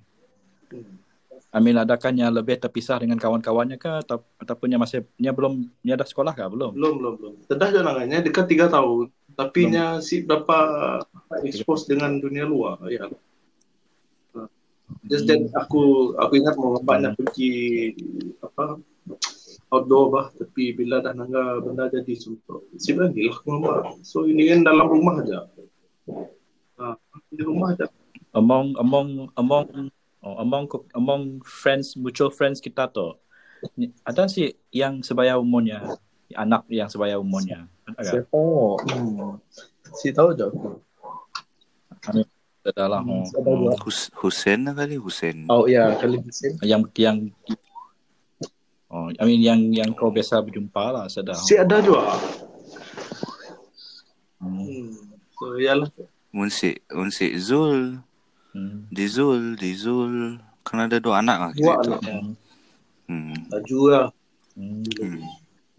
I 0.74 1.09
mean, 1.58 1.82
adakah 1.82 2.14
nya 2.14 2.30
lebih 2.30 2.62
terpisah 2.62 3.02
dengan 3.02 3.18
kawan-kawannya 3.18 3.82
kah 3.82 4.06
atau 4.06 4.22
ataupun 4.38 4.70
nya 4.70 4.78
masih 4.78 5.02
nya 5.18 5.34
belum 5.34 5.66
nya 5.82 5.98
dah 5.98 6.06
sekolah 6.06 6.38
kah 6.38 6.46
belum? 6.46 6.78
Belum, 6.78 6.94
belum, 7.02 7.14
belum. 7.18 7.34
Tedah 7.50 7.70
je 7.74 7.82
nangannya 7.82 8.22
dekat 8.22 8.46
tiga 8.46 8.70
tahun. 8.70 9.10
Tapi 9.34 9.60
Belum. 9.66 9.74
nya 9.74 9.86
si 9.98 10.22
berapa 10.22 10.58
expose 11.42 11.90
dengan 11.90 12.22
dunia 12.22 12.46
luar. 12.46 12.78
Ya. 12.86 13.10
Just 15.10 15.26
that 15.26 15.42
aku 15.58 16.14
aku 16.22 16.34
ingat 16.38 16.54
mau 16.54 16.78
banyak 16.78 17.18
pergi 17.18 17.94
apa 18.46 18.78
outdoor 19.70 20.06
bah 20.10 20.28
tapi 20.34 20.74
bila 20.74 21.02
dah 21.02 21.14
nangga 21.14 21.62
benda 21.62 21.90
jadi 21.94 22.14
suntuk 22.18 22.66
si 22.78 22.98
lagi 22.98 23.30
lah 23.30 23.38
aku 23.38 23.48
ngomong 23.54 24.02
so 24.02 24.26
ini 24.26 24.50
kan 24.50 24.66
dalam 24.66 24.90
rumah 24.90 25.22
aja 25.22 25.46
ha, 26.82 26.98
di 27.30 27.42
rumah 27.46 27.78
aja 27.78 27.86
among 28.34 28.74
among 28.82 29.30
among 29.38 29.94
oh, 30.24 30.36
among 30.44 30.68
among 30.96 31.22
friends 31.44 31.96
mutual 31.96 32.32
friends 32.32 32.60
kita 32.60 32.88
tu 32.92 33.16
ada 34.08 34.24
sih 34.32 34.56
yang 34.72 35.04
sebaya 35.04 35.36
umurnya 35.36 35.84
anak 36.36 36.64
yang 36.70 36.88
sebaya 36.88 37.20
umurnya 37.20 37.68
ada 37.98 38.24
tak? 38.24 38.30
oh 38.32 38.78
hmm. 38.80 39.40
si 39.98 40.14
tahu 40.14 40.36
je 40.36 40.48
aku 40.48 42.24
Ada 42.60 42.92
lah 42.92 43.02
Hmm, 43.02 43.24
oh. 43.24 43.40
ada 43.40 43.52
juga. 43.56 43.76
Hus- 43.88 44.12
Hussein 44.20 44.68
lah 44.68 44.76
kali 44.76 45.00
Hussein. 45.00 45.48
oh 45.48 45.66
ya 45.66 45.96
kali 45.96 46.20
Hussein 46.22 46.54
yang 46.62 46.84
yang 47.00 47.18
oh 48.92 49.10
I 49.16 49.24
mean 49.26 49.42
yang 49.42 49.60
yang 49.74 49.90
kau 49.96 50.12
biasa 50.12 50.44
berjumpa 50.44 50.84
lah 50.92 51.06
sedar 51.08 51.40
si 51.40 51.56
ada 51.56 51.80
juga 51.82 52.20
hmm. 54.44 54.60
hmm. 54.60 54.88
so 55.34 55.46
iyalah 55.58 55.90
Munsik, 56.30 56.86
Munsik 56.94 57.34
Zul, 57.42 58.06
Hmm. 58.50 58.90
di 58.90 59.06
Zul, 59.06 59.54
di 59.56 59.72
Zul. 59.78 60.42
Kan 60.66 60.86
ada 60.86 60.98
dua 61.02 61.22
anak 61.22 61.38
lah 61.38 61.52
dua 61.54 61.74
tu. 61.82 61.94
anak 61.94 62.02
Hmm. 63.10 63.34
laju 63.50 63.80
lah 63.90 64.08
Hmm. 64.60 64.84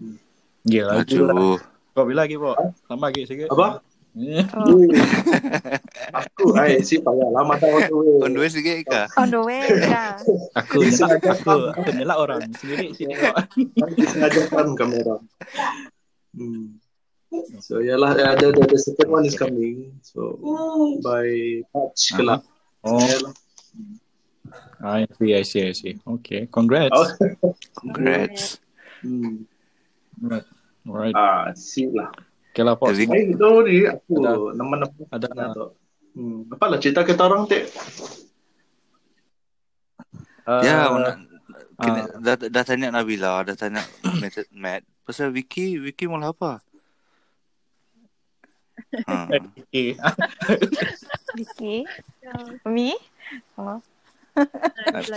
Hmm. 0.01 0.17
Ya, 0.65 0.89
lah. 0.89 1.05
Laju. 1.05 1.61
Kau 1.93 2.05
bila 2.09 2.25
lagi, 2.25 2.41
Bo? 2.41 2.57
Lama 2.89 3.13
lagi 3.13 3.29
sikit. 3.29 3.53
apa 3.53 3.85
aku 6.19 6.59
ai 6.59 6.83
si 6.83 6.99
payah 6.99 7.31
lama 7.31 7.55
dah 7.55 7.71
waktu 7.71 7.95
On 8.27 8.35
the 8.35 8.43
way 8.43 8.51
sikit 8.51 8.83
ke? 8.83 9.03
On 9.15 9.31
the 9.31 9.39
way 9.39 9.63
dah. 9.87 10.19
Aku 10.59 10.83
nyelak, 10.83 11.23
aku, 11.23 11.71
aku 11.71 11.89
nyelak 11.95 12.19
orang 12.19 12.43
sendiri 12.59 12.91
sini. 12.91 13.15
Nanti 13.15 14.03
sengaja 14.11 14.51
kan 14.51 14.75
kamera. 14.75 15.23
Hmm. 16.35 16.83
So 17.63 17.79
yalah 17.79 18.19
ada 18.19 18.51
the, 18.51 18.67
the 18.67 18.79
second 18.83 19.15
one 19.15 19.23
is 19.23 19.39
coming. 19.39 19.95
So 20.03 20.35
by 21.07 21.63
March 21.71 22.11
kelak. 22.11 22.43
Oh. 22.81 23.01
I 24.81 25.05
see, 25.13 25.37
I 25.37 25.43
see, 25.43 25.63
I 25.63 25.73
see. 25.73 25.95
Okay, 26.01 26.49
congrats. 26.49 26.91
Oh. 26.91 27.05
Congrats. 27.77 28.57
Hmm. 29.01 29.45
Alright. 30.19 30.47
Alright. 30.83 31.15
Ah, 31.15 31.53
si 31.53 31.85
lah. 31.87 32.09
Okay 32.51 32.65
lah. 32.65 32.75
Jadi- 32.75 33.07
Baik 33.07 33.27
itu 33.37 33.51
ni 33.63 33.77
aku 33.85 34.13
Ada- 34.19 34.53
nama-nama 34.57 35.03
Ada 35.09 35.29
tu. 35.53 35.67
Hmm. 36.11 36.49
Apa 36.49 36.65
lah 36.67 36.79
cerita 36.79 37.05
kita 37.05 37.23
orang 37.23 37.45
teh? 37.47 37.63
uh, 40.49 40.61
Ya, 40.61 40.89
nak, 40.89 41.15
kena, 41.79 42.01
ah. 42.03 42.07
dah, 42.19 42.35
dah 42.51 42.65
tanya 42.65 42.89
Nabila, 42.91 43.45
dah 43.45 43.55
tanya 43.55 43.85
Matt, 44.21 44.37
Matt. 44.51 44.83
Pasal 45.05 45.31
Vicky, 45.31 45.77
Vicky 45.77 46.07
malah 46.07 46.33
apa? 46.33 46.59
Ha. 49.07 49.29
Okay. 49.71 49.95
Vicky. 51.37 51.87
Me? 52.67 52.99
Oh. 53.55 53.79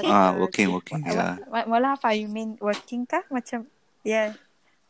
ah, 0.05 0.37
working, 0.37 0.69
working. 0.69 1.01
Ya. 1.05 1.41
What, 1.49 1.65
malah 1.65 1.97
apa? 1.97 2.13
You 2.13 2.29
mean 2.29 2.57
working 2.61 3.09
kah? 3.09 3.25
Macam, 3.33 3.65
yeah. 4.05 4.37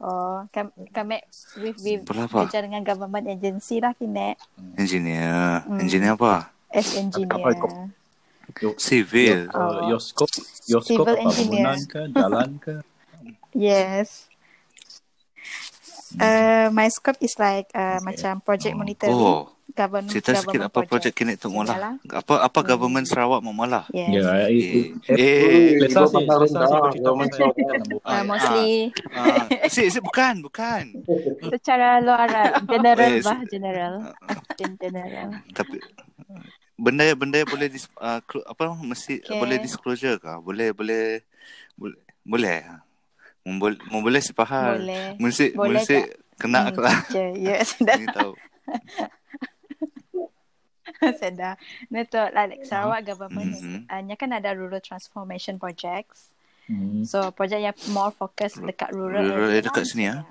Oh, 0.04 0.44
kam, 0.52 0.76
kami 0.92 1.24
with, 1.64 1.80
with 1.80 2.04
kerja 2.04 2.60
dengan 2.60 2.84
government 2.84 3.24
agency 3.24 3.80
lah 3.80 3.96
kini 3.96 4.36
Engineer. 4.76 5.64
Hmm. 5.64 5.80
Engineer 5.80 6.20
apa? 6.20 6.52
as 6.74 6.98
engineer. 6.98 7.38
Apa 7.40 7.50
kau- 7.56 8.76
Civil. 8.82 9.48
Uh, 9.54 9.88
your 9.88 10.02
scope, 10.02 10.34
your 10.68 10.84
scope 10.84 11.08
Civil 11.08 11.16
apa? 11.16 11.24
engineer. 11.24 11.64
Bangunan 11.64 11.80
ke, 11.88 12.00
jalan 12.12 12.50
ke? 12.60 12.76
Yes. 13.54 14.33
Uh, 16.20 16.68
my 16.70 16.88
scope 16.90 17.18
is 17.20 17.34
like 17.38 17.66
uh, 17.74 17.98
Okay. 17.98 18.06
macam 18.06 18.34
project 18.40 18.74
Oh. 18.74 18.80
monitoring. 18.80 19.16
Oh, 19.16 19.44
Government, 19.74 20.12
cerita 20.12 20.38
sikit 20.38 20.60
government 20.60 20.70
apa 20.70 20.80
projek 20.86 21.14
kini 21.16 21.34
tu 21.34 21.48
malah. 21.50 21.98
Apa 22.06 22.46
apa 22.46 22.60
government 22.62 23.08
Sarawak 23.10 23.42
mau? 23.42 23.56
Yes. 23.90 24.22
Ya, 24.22 24.46
Eh, 24.46 24.54
eh, 24.54 24.86
eh, 25.10 25.70
Selesa 25.82 26.04
Ibu 26.04 26.06
sih, 26.06 26.14
pandang 26.14 26.40
selesa 26.46 26.46
sih 26.46 26.54
rendah, 26.54 26.68
kau 26.70 26.92
cerita 26.94 27.02
government 27.02 27.32
pasal 27.32 27.50
Sarawak. 27.58 28.02
Uh, 28.04 28.24
mostly 28.28 28.70
ah, 29.16 29.46
si, 29.72 29.82
si, 29.90 30.00
bukan, 30.04 30.34
bukan. 30.44 30.84
Secara 31.50 31.88
luar 32.04 32.30
general 32.76 33.10
Yes. 33.18 33.24
bah 33.26 33.40
general. 33.50 33.94
In 34.60 34.72
general. 34.78 35.28
Tapi 35.56 35.78
benda 36.76 37.04
benda 37.16 37.40
boleh 37.48 37.68
dis, 37.72 37.88
uh, 37.98 38.20
apa 38.22 38.64
mesti 38.78 39.26
Okay. 39.26 39.40
boleh 39.40 39.58
disclosure 39.58 40.20
kah? 40.22 40.38
Boleh 40.38 40.70
boleh 40.76 41.24
boleh 41.74 41.98
boleh. 42.22 42.62
Boleh 43.44 43.78
boleh 43.92 44.22
sepahal. 44.24 44.80
boleh. 44.80 45.20
Mesti 45.20 45.46
Boleh 45.52 45.84
mesti 45.84 45.98
kena 46.40 46.60
Hmm, 46.64 46.70
aku 46.72 46.80
lah. 46.80 46.98
je. 47.12 47.26
Ya, 47.38 47.60
sedar. 47.68 48.00
Ni 48.00 48.08
tahu. 48.08 48.34
sedar. 51.14 51.56
Tu, 51.90 52.22
like 52.32 52.64
Sarawak 52.64 53.04
government, 53.04 53.60
Mhm. 53.60 53.88
uh, 53.88 54.16
kan 54.16 54.32
ada 54.32 54.56
rural 54.56 54.80
transformation 54.80 55.60
projects. 55.60 56.32
Hmm. 56.64 57.04
So, 57.04 57.36
projek 57.36 57.60
yang 57.60 57.76
more 57.92 58.10
fokus 58.10 58.56
dekat 58.56 58.96
rural, 58.96 59.28
Rural 59.28 59.52
area 59.52 59.68
dekat 59.68 59.84
lah 59.84 59.90
sini, 59.90 60.04
misalnya. 60.08 60.24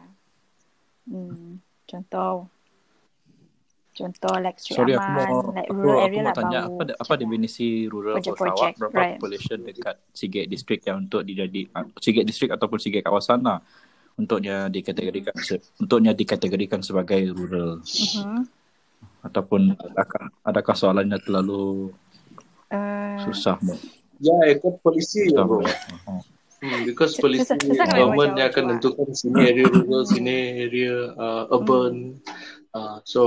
Hmm, 1.04 1.50
contoh. 1.84 2.48
Contoh 3.92 4.34
like 4.40 4.56
Sri 4.56 4.72
Sorry 4.72 4.96
aku 4.96 5.04
Aman, 5.04 5.28
mau 5.28 5.36
like 5.52 5.68
aku, 5.68 5.76
rural 5.76 5.98
aku 6.00 6.06
area 6.08 6.16
mau 6.16 6.24
lah 6.24 6.34
tanya 6.34 6.60
bau. 6.64 6.80
apa 6.80 6.82
apa 6.96 7.12
definisi 7.20 7.68
rural 7.84 8.14
Project-project, 8.16 8.56
Sarawak 8.56 8.72
berapa 8.80 8.96
right. 8.96 9.12
population 9.20 9.58
dekat 9.60 9.96
Sigit 10.10 10.46
district 10.48 10.82
yang 10.88 10.96
untuk 11.04 11.20
dijadi 11.22 11.68
Sigit 12.00 12.24
district 12.24 12.52
ataupun 12.56 12.78
Sigit 12.80 13.04
kawasan 13.04 13.44
lah 13.44 13.60
untuknya 14.16 14.68
dikategorikan 14.68 15.36
se- 15.36 15.60
untuknya 15.76 16.12
dikategorikan 16.12 16.80
sebagai 16.80 17.20
rural 17.32 17.84
Mhm. 17.84 18.48
ataupun 19.22 19.60
adakah 19.76 20.24
adakah 20.42 20.74
soalannya 20.74 21.18
terlalu 21.20 21.92
Uh, 22.72 23.20
susah 23.28 23.60
mu 23.60 23.76
Ya, 24.16 24.32
ikut 24.48 24.80
polisi 24.80 25.28
ya, 25.28 25.36
susah 25.36 25.44
bro. 25.44 25.60
mu 25.60 25.68
Hmm, 26.62 26.86
because 26.86 27.18
polisi 27.18 27.42
susah 27.58 27.90
government 27.90 28.38
dia 28.38 28.46
akan 28.48 28.78
tentukan 28.78 29.10
sini 29.12 29.50
area 29.50 29.66
rural, 29.66 30.06
sini 30.06 30.36
area 30.62 31.10
uh, 31.18 31.50
urban. 31.50 32.22
Uh, 32.70 33.02
so, 33.02 33.20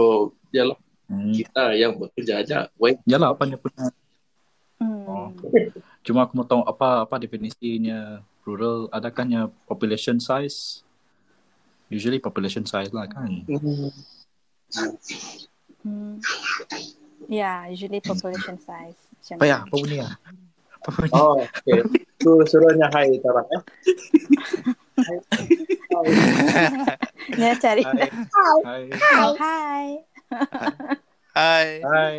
yalah 0.55 0.79
hmm. 1.11 1.33
kita 1.35 1.63
yang 1.75 1.99
bekerja 1.99 2.33
aja. 2.39 2.57
Wait, 2.79 3.03
Yalah 3.03 3.35
apa 3.35 3.43
dia 3.43 3.59
punya 3.59 3.91
hmm. 4.79 5.03
Oh. 5.05 5.29
Cuma 6.01 6.23
aku 6.25 6.33
mau 6.39 6.47
tahu 6.47 6.63
apa 6.63 7.03
apa 7.03 7.15
definisinya 7.19 8.23
rural 8.45 8.87
adakahnya 8.93 9.49
population 9.65 10.21
size 10.21 10.85
usually 11.89 12.21
population 12.21 12.63
size 12.63 12.93
lah 12.93 13.09
kan 13.09 13.43
Hmm. 13.45 13.89
Hmm. 15.85 16.17
Yeah, 17.29 17.69
usually 17.69 18.01
population 18.01 18.57
size. 18.57 18.97
Macam 19.21 19.35
apa 19.37 19.45
ya 19.45 19.57
apa 19.61 19.75
bunyi 19.77 19.97
ya 20.01 20.09
Oh, 21.13 21.41
okay. 21.41 21.81
Tu 22.21 22.31
suruhnya 22.45 22.85
hai 22.93 23.17
Tarak 23.17 23.47
eh. 23.49 23.61
Hai. 25.05 25.17
Hai. 25.91 26.05
Dia 27.33 27.53
cari. 27.57 27.81
Hai. 27.81 28.81
Oh, 29.17 29.33
Hai. 29.35 30.05
Hi. 31.35 31.67
Hai. 31.83 32.15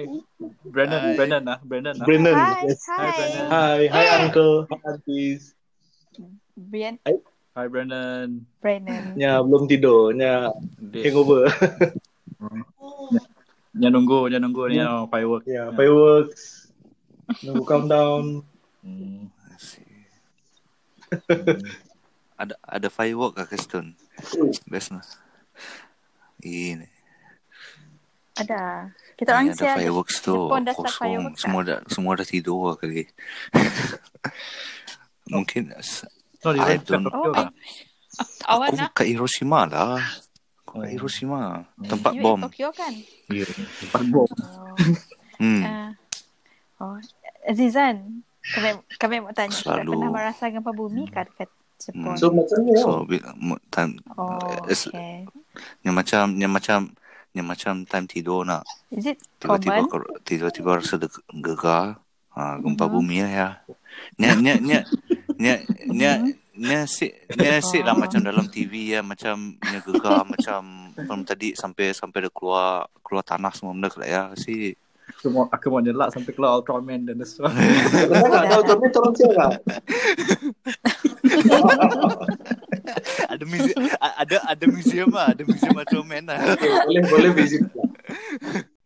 Brandon, 0.68 1.00
Hai. 1.00 1.14
Brandon 1.16 1.42
lah, 1.44 1.58
Brandon 1.64 1.94
lah. 1.96 2.06
Brandon. 2.06 2.36
Hi. 2.36 2.62
Yes. 2.68 2.82
Hi, 2.88 2.96
Hi. 2.96 3.10
Brandon. 3.12 3.46
Hai, 3.48 3.80
hai 3.88 4.06
uncle. 4.20 4.54
Hai 4.68 4.78
aunties. 4.88 5.42
Brian. 6.56 6.94
Hai 7.56 7.66
Brandon. 7.68 8.28
Brandon. 8.60 9.02
Nya 9.16 9.40
belum 9.40 9.64
tidur, 9.68 10.12
Dia, 10.12 10.52
hangover. 11.04 11.48
dia 13.72 13.88
nunggu, 13.94 14.28
dia 14.28 14.40
nunggu 14.40 14.68
ni 14.68 14.80
oh, 14.84 15.08
firework. 15.08 15.44
ya, 15.48 15.72
fireworks. 15.72 16.72
Nunggu 17.44 17.64
countdown. 17.70 18.44
Hmm. 18.84 19.28
Ada 22.36 22.52
ada 22.60 22.88
firework 22.92 23.40
kat 23.40 23.48
Keston. 23.56 23.96
Best 24.68 24.92
lah. 24.92 25.00
Ini. 26.44 26.84
Ada. 28.36 28.92
Kita 29.16 29.28
orang 29.32 29.48
ada 29.48 29.56
siap. 29.56 29.76
fireworks 29.80 30.16
tu 30.20 30.36
Jepun 30.36 30.60
dah 30.62 30.74
start 30.74 30.86
kosong. 30.86 31.00
fireworks 31.00 31.40
Semua 31.40 31.60
dah 31.62 31.78
semua 31.88 32.12
dah 32.14 32.26
tidur 32.26 32.60
lah 32.62 32.76
kali. 32.76 33.02
Mungkin 35.32 35.62
s- 35.76 36.06
No, 36.44 36.52
dia 36.52 36.62
I 36.62 36.76
kat 36.76 36.86
don't- 36.86 37.04
Tokyo 37.04 37.18
Oh, 37.18 37.32
lah. 37.32 37.48
Awan 38.46 38.68
aku 38.70 38.76
lah. 38.78 38.88
kat 38.92 39.06
Hiroshima 39.08 39.60
lah. 39.66 39.98
Kat 40.62 40.76
Oh. 40.76 40.84
Hiroshima. 40.84 41.64
Tempat 41.82 42.12
You 42.12 42.22
bom. 42.22 42.38
Tokyo 42.44 42.68
kan? 42.70 42.92
Ya, 43.26 43.46
tempat 43.82 44.02
bom. 44.08 44.28
Oh. 44.30 44.76
Hmm. 45.36 45.60
Ah. 45.60 45.90
oh. 46.80 46.96
Azizan. 47.44 48.24
Kami 48.46 48.72
kami 48.96 49.20
mau 49.20 49.34
tanya 49.34 49.52
Selalu. 49.52 50.00
pernah 50.00 50.08
merasa 50.08 50.48
gempa 50.48 50.72
bumi 50.72 51.04
kan 51.10 51.28
dekat 51.28 51.50
Jepun? 51.76 52.08
Hmm. 52.08 52.16
So 52.16 52.32
macam 52.32 52.56
ni. 52.62 52.72
So 52.72 52.88
oh, 52.88 53.04
okay. 54.64 55.28
yang 55.84 55.92
macam 55.92 56.24
yang 56.38 56.48
macam 56.48 56.96
yang 57.36 57.46
macam 57.46 57.84
time 57.84 58.06
tidur 58.06 58.42
nak 58.42 58.64
Is 58.88 59.04
it 59.06 59.20
tiba-tiba 59.36 59.84
common? 59.84 60.20
tiba-tiba 60.22 60.80
rasa 60.80 60.96
deg- 60.96 61.24
gegar. 61.36 62.00
Ha, 62.32 62.56
gempa 62.58 62.84
Mhm. 62.84 62.92
bumi 62.92 63.16
lah 63.22 63.32
ya. 63.32 63.48
Nya 64.16 64.30
nya 64.34 64.54
nya 64.58 64.80
nya 65.34 65.54
nya 65.86 66.10
nya 66.52 66.78
si 66.84 67.08
nya 67.32 67.60
si 67.60 67.80
lah 67.80 67.92
macam 67.92 68.20
dalam 68.20 68.44
TV 68.46 68.72
ya 68.90 69.00
macam 69.00 69.36
nya 69.58 69.80
gegar 69.80 70.24
macam 70.24 70.60
macam 70.90 71.18
tadi 71.22 71.52
sampai 71.52 71.92
sampai 71.92 72.18
dia 72.22 72.30
keluar 72.30 72.68
keluar 73.00 73.20
tanah 73.22 73.48
semua 73.50 73.72
benda 73.72 73.88
kelak 73.88 74.08
ya 74.08 74.22
si 74.34 74.76
Aku 75.08 75.30
mau, 75.30 75.46
aku 75.46 75.70
mau 75.70 75.78
nyelak 75.78 76.10
sampai 76.10 76.28
keluar 76.30 76.58
Ultraman 76.58 77.06
dan 77.06 77.22
semua. 77.22 77.48
Tahu 77.48 78.62
tapi 78.66 78.86
tolong 78.90 79.14
share 79.14 79.32
lah. 79.32 79.50
ada 83.32 83.44
museum 83.44 83.82
ada 83.98 84.36
ada 84.46 84.64
museum 84.66 85.08
lah 85.10 85.26
ada 85.32 85.42
museum 85.42 85.74
Ultraman 85.74 86.24
lah 86.26 86.38
Okay, 86.54 86.70
boleh 86.84 87.02
boleh 87.06 87.30
visit 87.34 87.62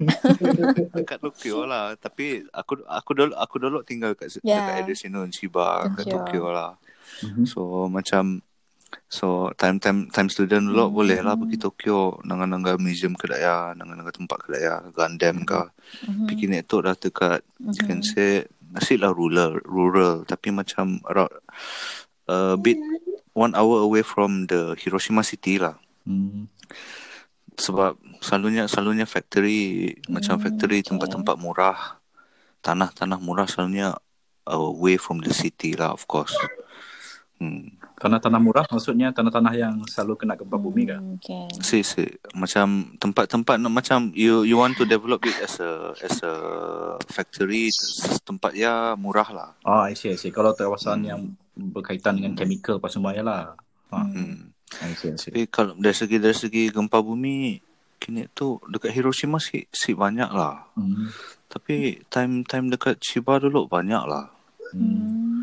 kat 1.09 1.19
Tokyo 1.21 1.69
lah 1.69 1.93
tapi 1.95 2.41
aku 2.49 2.81
aku 2.83 3.11
dulu 3.13 3.33
aku 3.35 3.57
dulu 3.59 3.79
tinggal 3.85 4.17
kat 4.17 4.33
Ya. 4.41 4.57
dekat 4.57 4.75
Edison 4.87 5.29
Chiba 5.29 5.85
kat 5.93 6.09
Tokyo. 6.09 6.49
Lah 6.51 6.73
Mhm. 7.21 7.45
so 7.45 7.61
macam 7.87 8.41
so 9.07 9.53
time 9.55 9.77
time 9.77 10.09
time 10.09 10.27
student 10.27 10.65
dulu 10.65 10.89
Hmm. 10.89 10.95
boleh 10.95 11.19
lah 11.21 11.37
pergi 11.37 11.61
Tokyo 11.61 12.17
nangan-nangan 12.23 12.81
museum 12.81 13.13
ke 13.13 13.29
ya 13.31 13.77
nangan-nangan 13.77 14.15
tempat 14.15 14.39
ke 14.41 14.57
ya 14.57 14.81
Gundam 14.89 15.45
ke 15.45 15.61
Mhm. 16.09 16.25
pergi 16.27 16.45
naik 16.49 16.65
tu 16.65 16.81
dah 16.81 16.97
dekat 16.97 17.45
Mhm. 17.61 17.73
you 17.77 17.83
can 17.85 18.01
say 18.01 18.31
nasi 18.71 18.97
lah 18.97 19.11
rural 19.11 19.59
rural 19.67 20.23
tapi 20.25 20.49
macam 20.49 21.03
around 21.05 21.35
a 22.25 22.55
bit 22.57 22.79
one 23.35 23.55
hour 23.55 23.83
away 23.85 24.03
from 24.03 24.47
the 24.51 24.75
Hiroshima 24.79 25.23
city 25.23 25.59
lah 25.61 25.77
Hmm. 26.09 26.49
sebab 27.61 28.01
selalunya 28.25 28.65
selalunya 28.65 29.05
factory 29.05 29.93
macam 30.09 30.41
Hmm, 30.41 30.45
factory 30.49 30.81
okay. 30.81 30.89
tempat-tempat 30.91 31.37
murah 31.37 32.01
tanah-tanah 32.65 33.21
murah 33.21 33.45
selalunya 33.45 33.93
away 34.49 34.97
from 34.97 35.21
the 35.21 35.33
city 35.33 35.77
lah 35.77 35.93
of 35.93 36.09
course 36.09 36.33
hmm 37.39 37.77
Tanah-tanah 38.01 38.41
murah 38.41 38.65
maksudnya 38.65 39.13
tanah-tanah 39.13 39.53
yang 39.53 39.75
selalu 39.85 40.25
kena 40.25 40.33
gempa 40.33 40.57
bumi 40.57 40.89
kah? 40.89 41.05
Hmm, 41.05 41.21
Okay. 41.21 41.45
si 41.61 41.85
si 41.85 42.09
macam 42.33 42.97
tempat-tempat 42.97 43.61
macam 43.69 44.09
you 44.17 44.41
you 44.49 44.57
want 44.57 44.73
to 44.73 44.89
develop 44.89 45.21
it 45.29 45.37
as 45.45 45.61
a 45.61 45.93
as 46.01 46.17
a 46.25 46.33
factory 47.13 47.69
tempat 48.25 48.57
ya 48.57 48.97
murah 48.97 49.29
lah 49.29 49.51
Oh, 49.69 49.85
I 49.85 49.93
see, 49.93 50.17
I 50.17 50.17
see. 50.17 50.33
Kalau 50.33 50.57
kawasan 50.57 51.05
yang 51.05 51.37
berkaitan 51.69 52.17
dengan 52.17 52.33
chemical 52.33 52.81
apa 52.81 52.89
semua 52.89 53.13
ya 53.13 53.21
lah. 53.21 53.53
Ah, 53.91 54.07
hmm. 54.07 54.49
I 54.81 54.95
see, 54.95 55.11
I 55.11 55.19
see. 55.19 55.29
tapi 55.29 55.51
kalau 55.51 55.75
dari 55.75 55.93
segi 55.93 56.17
dari 56.17 56.33
segi 56.33 56.71
gempa 56.71 57.03
bumi 57.03 57.59
kini 57.99 58.31
tu 58.31 58.57
dekat 58.65 58.95
Hiroshima 58.95 59.37
si 59.37 59.67
si 59.69 59.93
banyak 59.93 60.31
lah 60.31 60.63
Hmm. 60.73 61.11
tapi 61.45 62.01
time 62.07 62.47
time 62.47 62.71
dekat 62.71 62.97
Chiba 62.97 63.37
dulu 63.37 63.67
banyak 63.67 63.99
lah 64.07 64.31
Hmm. 64.71 64.79
Hmm. 64.79 65.41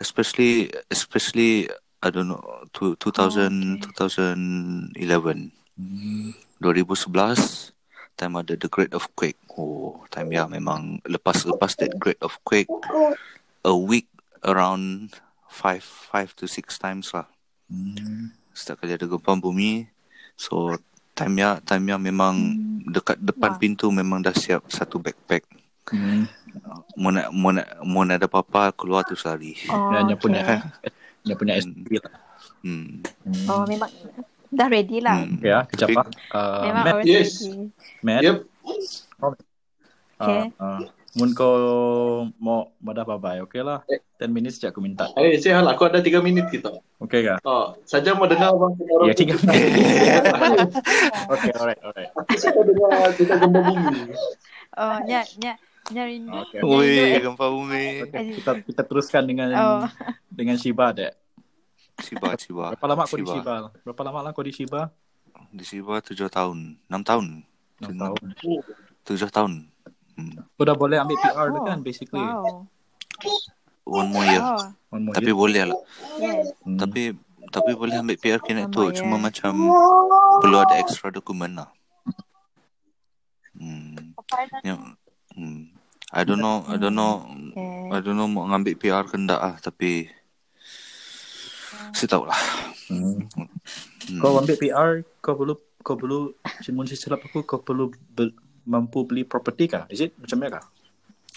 especially 0.00 0.72
especially 0.88 1.68
I 2.00 2.08
don't 2.08 2.26
know 2.26 2.40
two, 2.72 2.96
2000 2.96 3.84
Oh, 3.84 3.92
2011 4.00 5.52
Hmm. 5.76 6.32
2011 6.58 7.76
time 8.16 8.36
ada 8.36 8.52
the 8.52 8.68
great 8.68 8.92
earthquake 8.92 9.36
oh 9.54 10.00
time 10.08 10.32
ya 10.32 10.44
memang 10.44 11.04
lepas 11.04 11.44
lepas 11.44 11.76
that 11.76 11.92
great 11.96 12.16
earthquake 12.20 12.68
a 13.62 13.72
week 13.72 14.08
around 14.42 15.12
five 15.50 15.82
five 15.82 16.30
to 16.32 16.46
six 16.46 16.78
times 16.78 17.10
lah 17.10 17.26
Hmm. 17.66 18.34
setiap 18.50 18.80
kali 18.80 18.94
ada 18.94 19.04
gempa 19.04 19.30
bumi 19.36 19.86
so 20.34 20.74
time 21.12 21.34
ya 21.36 21.58
time 21.60 21.84
ya 21.84 21.96
memang 21.96 22.34
dekat 22.84 23.14
depan 23.16 23.52
Wah. 23.52 23.58
pintu 23.58 23.90
memang 23.90 24.18
dah 24.18 24.32
siap 24.32 24.66
satu 24.66 24.96
backpack 24.96 25.42
Hmm. 25.86 26.26
mau 26.94 27.10
nak 27.10 27.30
mau 27.30 27.50
nak 27.50 27.66
mau 27.82 28.02
nak 28.02 28.16
ada 28.16 28.26
apa-apa 28.26 28.70
keluar 28.72 29.02
terus 29.02 29.22
lari 29.22 29.54
Oh, 29.66 29.90
Dia, 29.90 30.02
dia 30.08 30.16
punya 30.16 30.40
okay. 30.40 30.58
dia 31.20 31.34
punya 31.34 31.52
Hmm. 31.56 31.86
Lah. 31.94 32.14
hmm. 32.60 32.86
Hmm. 33.22 33.46
Oh, 33.46 33.62
memang 33.64 33.90
dah 34.48 34.66
ready 34.66 34.98
lah. 34.98 35.18
Hmm. 35.20 35.36
Okay, 35.36 35.50
ah, 35.52 35.62
kejap 35.64 35.88
Tapi- 35.88 35.96
ah. 35.96 36.06
Uh, 36.34 36.62
Memang 36.64 36.84
Matt, 36.84 37.04
yes. 37.04 37.30
ready. 37.38 37.70
Matt. 38.00 38.20
Yep. 38.20 38.36
Okay. 39.20 39.40
Uh, 40.20 40.44
uh, 40.58 40.80
mun 41.18 41.30
kau 41.34 41.54
mau 42.38 42.70
madah 42.78 43.02
bye-bye, 43.02 43.42
okay 43.42 43.66
lah. 43.66 43.82
10 44.20 44.30
minit 44.30 44.54
sejak 44.54 44.70
aku 44.70 44.84
minta. 44.84 45.10
Eh, 45.18 45.40
saya 45.42 45.58
hal 45.58 45.66
aku 45.66 45.88
ada 45.90 45.98
3 45.98 46.22
minit 46.22 46.46
kita. 46.52 46.70
Okay 47.00 47.24
kah? 47.26 47.38
Oh, 47.42 47.74
saja 47.88 48.12
mau 48.14 48.28
dengar 48.28 48.52
bang. 48.52 48.72
Ya, 49.08 49.14
tiga 49.16 49.34
minit. 49.40 49.56
okay, 51.32 51.50
alright, 51.56 51.80
alright. 51.80 52.10
Aku 52.12 52.34
suka 52.36 52.60
dengar 52.60 53.10
kita 53.16 53.34
gempa 53.40 53.60
bumi. 53.64 54.12
Oh, 54.76 54.96
nya 55.08 55.24
nya 55.40 55.56
nya 55.90 56.02
rindu. 56.04 56.30
Okay. 56.52 56.60
eh. 56.60 57.24
gempa 57.24 57.46
bumi. 57.48 57.86
Okay, 58.06 58.36
kita 58.38 58.50
kita 58.62 58.82
teruskan 58.84 59.24
dengan 59.24 59.48
Oh. 59.56 59.88
dengan 60.28 60.60
Shiba 60.60 60.92
dek. 60.92 61.16
Shiba, 62.04 62.36
Shiba. 62.36 62.76
Berapa 62.76 62.86
lama 62.86 63.02
kau 63.08 63.16
di 63.16 63.26
Shiba. 63.26 63.54
Berapa 63.80 64.02
lama 64.04 64.18
lah 64.28 64.30
kau 64.36 64.44
di 64.44 64.52
Shiba? 64.52 64.92
Di 65.50 65.64
Shiba 65.64 66.04
tujuh 66.04 66.28
tahun. 66.28 66.76
Enam 66.86 67.02
tahun. 67.02 67.48
6 67.80 67.96
tahun. 67.96 68.20
Tujuh 69.08 69.28
tahun. 69.32 69.72
Hmm. 70.20 70.44
Kau 70.54 70.64
dah 70.68 70.76
boleh 70.76 71.00
ambil 71.00 71.16
PR 71.16 71.48
Oh, 71.48 71.64
kan 71.64 71.80
basically. 71.80 72.20
Wow. 72.20 72.68
One 73.88 74.08
more 74.12 74.26
year. 74.28 74.42
Oh, 74.44 74.60
One 74.92 75.02
more 75.08 75.14
Tapi 75.16 75.30
year. 75.32 75.38
boleh 75.38 75.62
lah. 75.72 75.78
yes. 76.20 76.52
Hmm. 76.62 76.76
Tapi 76.76 77.16
tapi 77.50 77.70
boleh 77.74 77.96
ambil 77.98 78.16
PR 78.20 78.38
kena 78.38 78.68
tu. 78.68 78.84
more 78.84 78.94
Cuma 78.94 79.16
year. 79.16 79.24
macam 79.24 79.52
perlu 80.44 80.56
ada 80.60 80.76
extra 80.78 81.08
dokumen 81.08 81.56
lah. 81.56 81.68
Hmm. 83.56 84.14
Yang, 84.62 84.78
hmm. 85.34 85.60
I 86.10 86.22
don't 86.26 86.42
know, 86.42 86.66
I 86.66 86.76
don't 86.76 86.94
know, 86.94 87.22
Okay. 87.50 87.90
I 87.90 87.98
don't 88.02 88.18
know 88.18 88.30
mau 88.30 88.46
ngambil 88.46 88.74
PR 88.78 89.04
ke 89.06 89.16
enggak 89.18 89.40
ah. 89.40 89.54
Tapi 89.58 90.06
saya 91.96 92.08
tahu 92.10 92.28
lah. 92.28 92.38
Hmm. 92.90 93.26
Hmm. 93.34 94.20
Kau 94.22 94.38
ambil 94.38 94.56
PR, 94.58 94.90
kau 95.22 95.34
perlu 95.34 95.54
kau 95.80 95.96
perlu 95.96 96.36
cimun 96.60 96.84
silap 96.84 97.24
aku 97.24 97.40
kau 97.42 97.62
perlu 97.64 97.88
mampu 98.70 99.02
beli 99.02 99.22
property 99.22 99.66
kah? 99.66 99.84
Is 99.88 100.00
it 100.00 100.14
macam 100.14 100.38
mana 100.38 100.50
kah? 100.56 100.64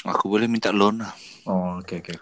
Aku 0.06 0.28
boleh 0.28 0.46
minta 0.46 0.70
loan 0.70 1.02
lah. 1.02 1.14
Oh, 1.44 1.80
okay, 1.80 1.98
okay. 1.98 2.14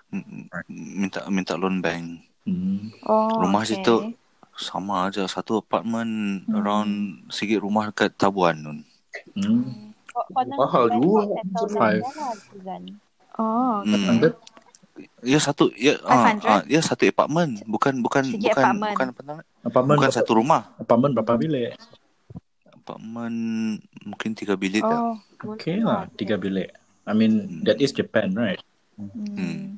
Minta 0.70 1.28
minta 1.28 1.54
loan 1.54 1.84
bank. 1.84 2.24
Hmm. 2.42 2.90
Oh, 3.04 3.42
Rumah 3.42 3.62
okay. 3.62 3.76
situ 3.76 3.96
sama 4.54 5.06
aja 5.06 5.26
satu 5.26 5.60
apartment 5.60 6.46
Hmm. 6.46 6.56
around 6.56 6.92
sikit 7.28 7.60
rumah 7.60 7.90
dekat 7.90 8.16
Tabuan 8.16 8.56
nun. 8.56 8.78
Hmm. 9.34 9.92
Mahal 10.54 10.94
juga. 10.94 11.42
Five. 11.70 12.04
Oh, 13.34 13.82
Hmm. 13.82 14.22
Ya 15.24 15.40
satu 15.40 15.72
ya 15.74 15.98
ah, 16.04 16.36
500? 16.36 16.46
ah, 16.46 16.62
ya 16.68 16.78
satu 16.78 17.08
apartment 17.08 17.64
bukan 17.66 17.94
bukan 18.00 18.22
Segi 18.28 18.44
bukan 18.44 18.62
apartment. 18.62 18.92
bukan 18.92 19.08
apa 19.08 19.22
namanya? 19.24 19.46
Apartment 19.62 19.98
Bukan 19.98 20.10
berapa, 20.10 20.20
satu 20.20 20.32
rumah. 20.36 20.62
apartment 20.78 21.12
berapa 21.16 21.34
bilik? 21.36 21.72
Apartment 22.82 23.38
mungkin 24.02 24.34
tiga 24.34 24.54
bilik 24.54 24.82
lah. 24.82 25.14
oh. 25.14 25.18
Okay 25.54 25.78
lah, 25.78 26.10
tiga 26.12 26.36
bilik. 26.36 26.74
I 27.04 27.14
mean, 27.14 27.62
that 27.64 27.78
is 27.78 27.90
Japan, 27.92 28.34
right? 28.34 28.58
Hmm. 28.98 29.78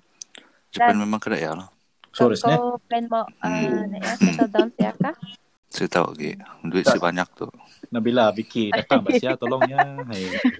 Japan 0.70 0.96
Dan- 0.96 1.04
memang 1.04 1.20
kedai 1.20 1.44
lah. 1.46 1.68
So, 2.10 2.30
Kau, 2.30 2.38
kau 2.38 2.66
plan 2.84 3.04
mau 3.08 3.26
uh, 3.26 3.28
Hmm. 3.42 3.90
nak 3.90 4.00
ya, 4.00 4.14
settle 4.16 4.48
down 4.48 4.70
siap 4.72 4.96
kah? 4.98 5.16
Saya 5.74 5.90
tahu 5.90 6.14
lagi. 6.14 6.38
Duit 6.62 6.86
Tak. 6.86 6.94
si 6.94 7.00
banyak 7.02 7.28
tu. 7.34 7.50
Nabila, 7.90 8.30
Vicky 8.30 8.70
datang 8.70 9.02
Basia 9.02 9.34
tolongnya. 9.34 9.98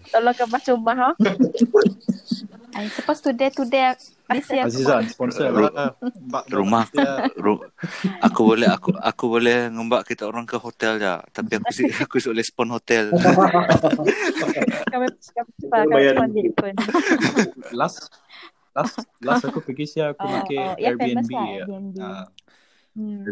Tolong 0.10 0.34
kemas 0.42 0.66
rumah 0.68 0.96
ha. 0.98 1.10
I 2.74 2.90
supposed 2.90 3.22
today 3.22 3.50
today 3.50 3.94
this 4.28 4.50
year. 4.50 4.66
Azizan 4.66 5.06
sponsor 5.06 5.50
Ru- 5.50 5.70
lah. 5.70 5.94
Rumah. 6.48 6.86
Ru- 7.36 7.64
aku 8.20 8.42
boleh 8.44 8.68
aku 8.68 8.90
aku 8.94 9.26
boleh 9.30 9.70
ngembak 9.70 10.04
kita 10.04 10.26
orang 10.26 10.44
ke 10.44 10.58
hotel 10.58 10.98
je. 10.98 11.14
Tapi 11.30 11.52
aku 11.58 11.70
si 11.70 11.84
aku 12.04 12.16
si 12.18 12.28
boleh 12.28 12.42
spon 12.42 12.70
hotel. 12.70 13.14
Kami 13.14 15.06
kami 15.70 15.88
Bayar 15.90 16.16
pun. 16.54 16.74
last 17.80 18.10
last 18.74 18.96
last 19.20 19.44
aku 19.46 19.62
pergi 19.62 19.86
sih 19.86 20.02
aku 20.02 20.22
Oh, 20.22 20.32
pakai 20.42 20.58
oh, 20.60 20.74
ya 20.76 20.90
Airbnb 20.92 21.30
lah 21.30 21.46
ya. 21.48 21.66
Airbnb. 21.66 21.98
Ah, 22.00 22.26
Hmm. 22.94 23.26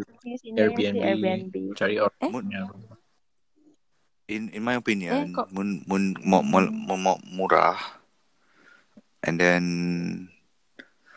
Airbnb, 0.58 0.98
Airbnb. 0.98 1.54
cari 1.78 2.02
orang 2.02 2.18
Eh? 2.18 2.32
punya. 2.34 2.66
In 4.26 4.50
in 4.50 4.66
my 4.66 4.74
opinion, 4.74 5.30
Eh, 5.30 5.38
kok- 5.38 5.54
mun 5.54 5.86
mun 5.86 6.18
mau 6.18 6.42
mau 6.42 6.66
mau 6.98 7.18
murah. 7.22 7.78
And 9.22 9.38
then 9.38 9.64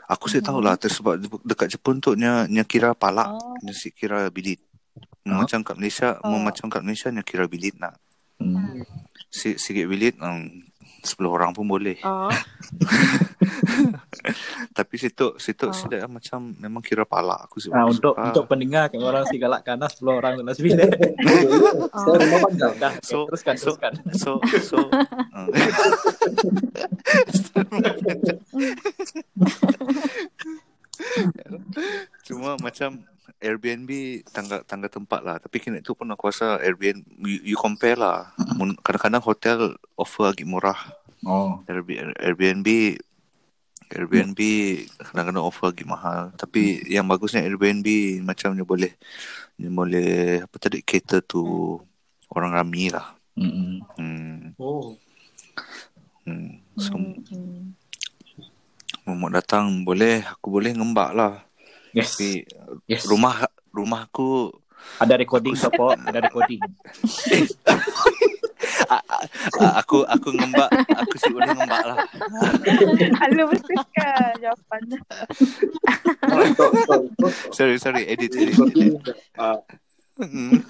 aku 0.05 0.29
sih 0.29 0.41
tahu 0.41 0.61
lah 0.61 0.77
tersebab 0.77 1.17
de- 1.17 1.45
dekat 1.45 1.73
Jepun 1.73 1.99
tu 1.99 2.13
nya 2.15 2.45
nya 2.47 2.63
kira 2.63 2.93
palak, 2.93 3.33
Oh. 3.33 3.57
nya 3.61 3.73
si 3.73 3.89
kira 3.91 4.29
bilit. 4.29 4.61
Oh. 5.25 5.41
Macam 5.41 5.65
kat 5.65 5.77
Malaysia, 5.77 6.21
Oh. 6.21 6.37
macam 6.37 6.69
kat 6.69 6.85
Malaysia 6.85 7.09
nya 7.09 7.23
kira 7.23 7.49
bilit 7.49 7.77
nak. 7.77 7.97
Hmm. 8.37 8.85
Si 9.29 9.57
sikit 9.57 9.89
bilit 9.89 10.15
um, 10.21 10.61
10 11.01 11.27
orang 11.27 11.51
pun 11.51 11.65
boleh. 11.65 11.97
Oh. 12.03 12.29
Tapi 14.79 14.95
situ 14.95 15.35
situ 15.37 15.65
Oh. 15.65 15.73
sila 15.73 16.05
macam 16.07 16.53
memang 16.55 16.81
kira 16.81 17.03
palak 17.03 17.47
aku 17.47 17.59
sih. 17.59 17.69
Ah, 17.69 17.83
aku 17.83 17.95
untuk 17.95 18.15
suka. 18.15 18.27
untuk 18.29 18.45
pendengar 18.47 18.89
kan 18.89 19.01
orang 19.01 19.25
si 19.25 19.37
galak 19.37 19.63
kanas 19.63 19.97
10 19.99 20.11
orang 20.13 20.35
sembilan. 20.45 20.89
Saya 21.91 22.17
rumah 22.19 22.41
panjang. 22.45 22.75
Dah, 22.77 22.93
So- 23.01 23.25
okay, 23.25 23.29
teruskan 23.33 23.55
so- 23.57 23.65
teruskan. 23.75 23.93
So 24.13 24.31
so 24.69 24.79
uh, 25.33 25.49
Cuma 32.25 32.57
macam 32.59 33.03
Airbnb 33.41 33.91
tangga 34.31 34.63
tangga 34.65 34.89
tempat 34.89 35.21
lah. 35.21 35.37
Tapi 35.37 35.57
kena 35.61 35.81
itu 35.81 35.93
pun 35.93 36.09
aku 36.09 36.31
rasa 36.31 36.57
Airbnb 36.61 37.05
you, 37.21 37.55
you 37.55 37.57
compare 37.59 37.99
lah. 37.99 38.33
Kadang-kadang 38.81 39.23
hotel 39.23 39.59
offer 39.95 40.33
lagi 40.33 40.45
murah. 40.47 40.79
Oh. 41.25 41.61
Airbnb 41.67 42.15
Airbnb 42.17 42.69
Airbnb 43.93 44.41
kadang-kadang 44.97 45.45
offer 45.45 45.71
lagi 45.71 45.85
mahal. 45.85 46.33
Tapi 46.35 46.89
yang 46.89 47.05
bagusnya 47.05 47.45
Airbnb 47.45 47.87
macam 48.25 48.57
dia 48.57 48.67
boleh 48.67 48.93
dia 49.55 49.71
boleh 49.71 50.43
apa 50.43 50.57
tadi 50.59 50.81
cater 50.83 51.21
to 51.23 51.79
orang 52.33 52.55
ramai 52.57 52.91
lah. 52.91 53.15
Hmm. 53.35 53.83
Hmm. 53.99 54.55
Oh. 54.59 54.97
Hmm. 56.25 56.63
So, 56.81 56.97
Hmm. 56.97 57.77
mau 59.05 59.29
datang 59.29 59.85
boleh, 59.85 60.25
aku 60.25 60.49
boleh 60.49 60.73
ngembak 60.73 61.11
lah. 61.13 61.45
Yes. 61.93 62.17
Tapi 62.17 62.49
Yes. 62.89 63.05
rumah 63.05 63.45
rumah 63.71 64.09
aku 64.09 64.49
ada 65.01 65.17
recording 65.17 65.57
support, 65.57 65.97
ada 66.05 66.21
recording. 66.25 66.61
aku 69.83 70.05
aku 70.07 70.29
ngembak, 70.35 70.71
aku 70.73 71.15
sih 71.19 71.31
boleh 71.33 71.51
ngembak 71.53 71.83
lah. 71.85 71.97
Alu 73.29 73.43
mesti 73.51 73.75
kan 73.95 74.33
jawapan. 74.41 74.81
Sorry 77.53 77.77
sorry 77.79 78.09
edit 78.09 78.33
edit. 78.35 78.57
Ah, 79.39 79.59
Hmm. 80.15 80.63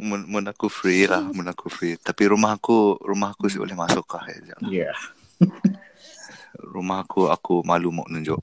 mun, 0.00 0.24
mun 0.24 0.44
aku 0.48 0.72
free 0.72 1.04
lah, 1.04 1.20
mun 1.20 1.44
aku 1.44 1.68
free. 1.68 2.00
Tapi 2.00 2.32
rumah 2.32 2.56
aku 2.56 2.96
rumah 3.04 3.36
aku 3.36 3.52
sih 3.52 3.60
boleh 3.60 3.76
masuk 3.76 4.08
kah 4.08 4.24
ya. 4.24 4.56
Yeah. 4.64 4.96
Rumah 6.56 7.04
aku 7.04 7.28
aku 7.28 7.60
malu 7.68 7.92
mau 7.92 8.08
nunjuk. 8.08 8.40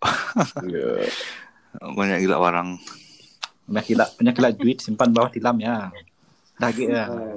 yeah. 0.69 1.09
Banyak 1.81 2.21
gila 2.23 2.37
barang. 2.39 2.69
Banyak 3.65 3.85
kilat, 3.89 4.09
banyak 4.21 4.33
kilat 4.37 4.53
duit 4.61 4.77
simpan 4.77 5.09
bawah 5.09 5.33
tilam 5.33 5.57
ya. 5.57 5.89
Dah 6.55 6.69
gitu 6.71 6.87
ya. 6.87 7.05
ah. 7.07 7.35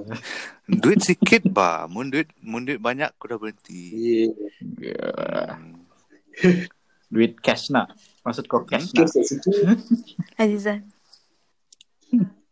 Duit 0.68 1.02
sikit 1.02 1.46
bah. 1.50 1.86
Mun 1.86 2.08
duit 2.08 2.30
mun 2.40 2.62
duit 2.62 2.78
banyak 2.78 3.10
aku 3.12 3.34
dah 3.34 3.38
berhenti. 3.38 3.82
Yeah. 3.90 4.30
Yeah. 4.78 5.58
Hmm. 6.38 6.66
Duit 7.08 7.40
cash 7.40 7.72
nak. 7.72 7.94
Maksud 8.22 8.46
kau 8.46 8.62
cash 8.62 8.94
nak. 8.94 9.10
Kat 9.10 9.24
situ. 9.24 9.50
Azizan. 10.40 10.86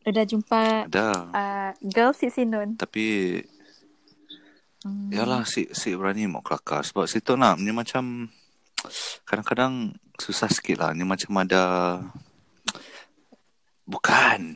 Udah 0.07 0.23
jumpa 0.23 0.87
Ada. 0.87 1.09
uh, 1.35 1.71
girl 1.83 2.11
si 2.11 2.31
Sinun. 2.31 2.75
Tapi 2.75 3.07
Hmm. 4.87 5.11
Yalah 5.11 5.43
si 5.43 5.67
si 5.75 5.99
berani 5.99 6.31
mau 6.31 6.47
kelakar 6.47 6.87
sebab 6.87 7.11
situ 7.11 7.35
nak 7.35 7.59
ni 7.59 7.75
macam 7.75 8.31
kadang-kadang 9.27 9.91
susah 10.15 10.47
sikit 10.47 10.79
lah 10.79 10.95
ni 10.95 11.03
macam 11.03 11.35
ada 11.43 11.99
bukan 13.83 14.55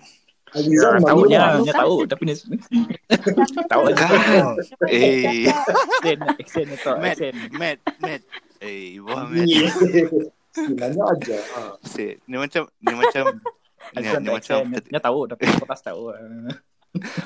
Azizan 0.51 0.99
Tahu 0.99 1.23
malu 1.23 1.31
lah. 1.31 1.55
nya, 1.57 1.63
nya 1.63 1.73
tahu 1.73 1.97
tapi 2.05 2.23
ni 2.25 2.35
tahu 3.71 3.83
aja. 3.87 4.07
Bukan. 4.07 4.45
eh 4.89 5.47
Accent, 5.47 6.21
accent 6.37 6.67
ni 6.67 6.77
tau, 6.77 6.95
Matt 6.97 7.15
accent. 7.15 7.35
Matt 7.53 7.79
Matt 7.99 8.23
eh 8.61 8.99
buah 8.99 9.25
Matt 9.25 9.47
Yeah. 9.47 9.71
Sebenarnya 10.51 11.03
aja. 11.07 11.37
Ah. 11.55 11.73
si 11.81 12.19
ni 12.21 12.35
macam 12.35 12.67
ni 12.77 12.93
macam 12.93 13.25
ni, 13.93 14.09
ni 14.19 14.29
macam. 14.29 14.59
Nya 14.67 14.99
tahu 14.99 15.21
tapi 15.25 15.47
kertas 15.47 15.81
tahu. 15.81 16.11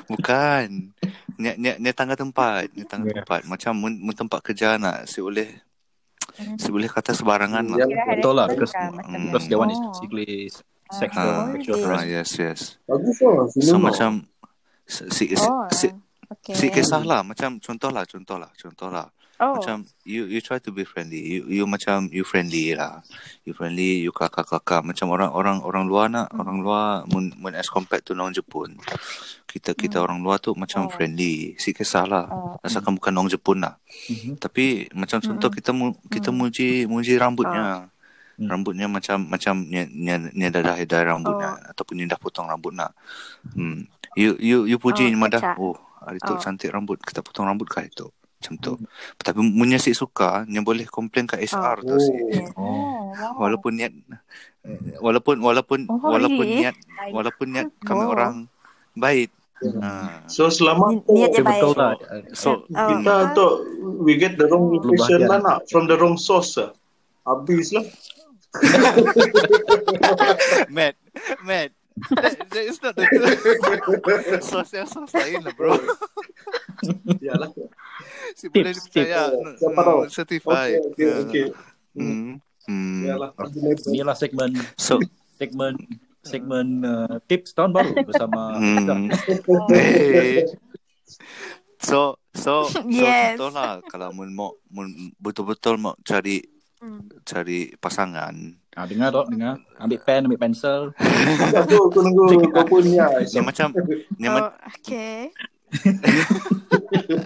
bukan 0.05 0.93
ni 1.35 1.49
ni 1.57 1.69
ni 1.75 1.89
tangga 1.91 2.13
tempat 2.13 2.69
ni 2.71 2.83
tangga 2.83 3.09
Yeah. 3.09 3.17
tempat 3.19 3.41
macam 3.43 3.73
mun, 3.73 3.93
mun 3.99 4.13
tempat 4.13 4.39
kerja 4.43 4.77
nak 4.77 5.05
si 5.05 5.19
boleh 5.19 5.49
si 6.55 6.69
boleh 6.69 6.85
kata 6.85 7.11
sebarangan 7.11 7.65
lah 7.65 7.81
Ya. 7.81 7.89
Betul 8.11 8.33
lah, 8.35 8.45
because- 8.45 8.77
mm, 8.77 9.33
Because 9.33 9.45
that 9.47 9.57
one 9.57 9.71
is 9.71 9.81
Oh. 9.81 9.89
Ah, 10.95 10.99
sexual, 11.01 11.35
sexual 11.51 11.75
okay. 11.75 11.83
ah, 11.83 11.89
harassment. 11.91 12.09
yes 12.09 12.29
yes 12.37 12.61
Bagus 12.85 13.17
lah. 13.19 13.43
so 13.45 13.59
Sini 13.59 13.79
macam 13.81 14.09
si, 14.85 15.01
si, 15.09 15.23
si, 15.33 15.45
Oh. 15.45 15.67
si, 15.69 15.87
Okay. 16.25 16.57
Si 16.57 16.65
kisah 16.69 17.05
lah 17.05 17.21
macam 17.21 17.61
contoh 17.61 17.93
lah 17.93 18.01
contoh 18.03 18.35
lah 18.35 18.49
contoh 18.55 18.89
lah 18.89 19.05
Oh. 19.35 19.59
macam 19.59 19.83
you 20.01 20.25
you 20.25 20.39
try 20.39 20.57
to 20.57 20.71
be 20.71 20.81
friendly 20.81 21.19
you 21.21 21.41
you 21.51 21.63
macam 21.67 22.07
you 22.09 22.23
friendly 22.23 22.71
lah 22.71 23.03
you 23.43 23.51
friendly 23.51 23.99
you 23.99 24.09
kelakar 24.09 24.41
kelakar 24.41 24.79
macam 24.81 25.11
orang 25.11 25.29
orang 25.29 25.57
orang 25.61 25.85
luar 25.85 26.07
nak 26.07 26.31
Hmm. 26.31 26.41
orang 26.41 26.57
luar 26.63 26.85
mun, 27.05 27.29
mun 27.35 27.53
as 27.53 27.67
compared 27.67 28.01
to 28.01 28.15
orang 28.15 28.31
Jepun 28.31 28.73
kita 29.45 29.75
kita 29.75 29.99
orang 29.99 30.19
luar 30.19 30.39
tu 30.39 30.55
macam 30.55 30.87
Oh. 30.87 30.89
friendly 30.89 31.53
si 31.57 31.77
kisah 31.77 32.07
lah 32.07 32.25
Oh. 32.25 32.57
asalkan 32.63 32.95
bukan 32.95 33.11
orang 33.11 33.29
Jepun 33.29 33.61
lah 33.61 33.77
Mhm. 34.09 34.39
tapi 34.39 34.87
macam 34.93 35.19
contoh 35.19 35.51
Mm-mm. 35.51 35.57
kita 35.61 35.71
mu, 35.71 35.85
kita 36.07 36.29
Mm. 36.31 36.37
muji 36.39 36.69
muji 36.87 37.13
rambutnya 37.15 37.91
Mm. 38.35 38.47
rambutnya 38.47 38.85
macam 38.85 39.23
macam 39.23 39.63
ni 39.63 39.79
ni 39.87 40.11
ni 40.33 40.45
dah 40.45 40.59
dah 40.59 40.75
dah 40.77 41.01
rambutnya 41.05 41.55
ataupun 41.67 41.95
ni 41.95 42.03
dah 42.03 42.15
potong 42.15 42.45
rambut 42.45 42.71
nak 42.71 42.91
hmm 43.49 43.87
you 44.13 44.35
you 44.37 44.57
you 44.65 44.75
puji 44.75 45.07
Oh, 45.07 45.17
madah 45.17 45.55
oh 45.55 45.71
hari 45.97 46.19
tu 46.19 46.31
Oh. 46.31 46.37
cantik 46.37 46.67
rambut 46.67 46.99
kita 46.99 47.19
potong 47.19 47.43
rambut 47.43 47.63
kah 47.65 47.79
itu 47.81 48.11
macam 48.35 48.53
tu 48.57 48.73
tapi 49.17 49.39
punya 49.39 49.75
si 49.77 49.91
suka 49.91 50.43
ni 50.43 50.59
boleh 50.59 50.83
komplain 50.85 51.23
kat 51.25 51.41
HR 51.41 51.81
tu 51.81 51.95
si. 51.97 52.11
Oh, 52.53 53.09
walaupun 53.37 53.71
niat 53.73 53.95
walaupun 54.99 55.39
walaupun 55.39 55.79
Oh, 55.87 55.97
walaupun 56.05 56.43
really? 56.43 56.59
niat 56.61 56.75
walaupun 57.09 57.47
niat 57.49 57.67
kami 57.87 58.03
Oh. 58.03 58.11
orang 58.11 58.33
baik 58.93 59.31
ha. 59.79 60.21
So 60.27 60.47
selama 60.47 60.91
Ni- 60.91 61.01
Niatnya 61.07 61.39
Tapi 61.39 61.47
baik. 61.47 61.61
betul 61.63 61.73
lah. 61.73 61.93
so 62.33 62.49
Oh. 62.67 62.87
kita 62.91 63.13
tu 63.31 63.45
we 64.01 64.15
get 64.15 64.35
the 64.35 64.45
wrong 64.45 64.73
impression 64.73 65.23
lah 65.23 65.39
nak 65.39 65.57
from 65.65 65.87
the 65.87 65.95
wrong 65.95 66.15
source. 66.15 66.59
Habis 67.23 67.73
lah. 67.73 67.81
Matt 70.69 70.95
Matt 71.43 71.71
that, 72.11 72.35
that 72.51 72.65
is 72.67 72.77
not 72.83 72.93
the 72.93 73.07
truth 73.07 73.39
sosial 74.43 74.83
sos 74.85 75.11
lain 75.15 75.39
lah 75.43 75.53
bro 75.55 75.79
Yalah. 77.23 77.49
si 78.35 78.51
boleh 78.51 78.75
Tips, 78.75 78.91
dipercaya 78.91 79.31
tips. 79.31 79.39
no, 79.39 79.49
Siapa 79.55 79.79
no, 79.79 79.87
tahu? 79.87 79.99
certified 80.11 80.75
Okay, 80.91 81.07
okay, 81.07 81.09
okay. 81.23 81.45
Hmm. 81.95 82.37
Hmm. 82.67 83.05
Yalah. 83.07 83.31
Inilah 83.87 84.17
segmen 84.17 84.51
So, 84.75 84.99
segmen 85.39 85.79
segmen 86.19 86.81
uh, 86.83 87.21
tips 87.29 87.53
tahun 87.53 87.71
baru 87.71 87.93
bersama 88.03 88.57
hmm. 88.59 89.07
hey. 89.71 90.43
So, 91.79 92.17
so, 92.33 92.65
so 92.65 92.81
Yes. 92.89 93.37
contoh 93.37 93.53
lah 93.53 93.77
kalau 93.85 94.09
mun 94.11 94.33
mau 94.33 94.57
mun 94.67 94.89
betul-betul 95.21 95.77
mau 95.77 95.93
cari 96.01 96.41
Hmm. 96.75 97.07
cari 97.23 97.71
pasangan. 97.75 98.35
Ah, 98.71 98.83
dengar 98.83 99.07
dok, 99.09 99.31
dengar. 99.31 99.55
Ambil 99.77 99.97
pen, 99.97 100.27
ambil 100.27 100.37
pensel. 100.37 100.91
Aku 101.55 101.87
aku 101.87 101.99
nunggu 102.03 102.51
kau 102.51 102.67
punya. 102.69 103.07
Ni 103.23 103.39
macam 103.39 103.71
ni 104.13 104.27
Oh, 104.27 104.35
ma- 104.35 104.51
okay. 104.69 105.31
macam 106.85 107.17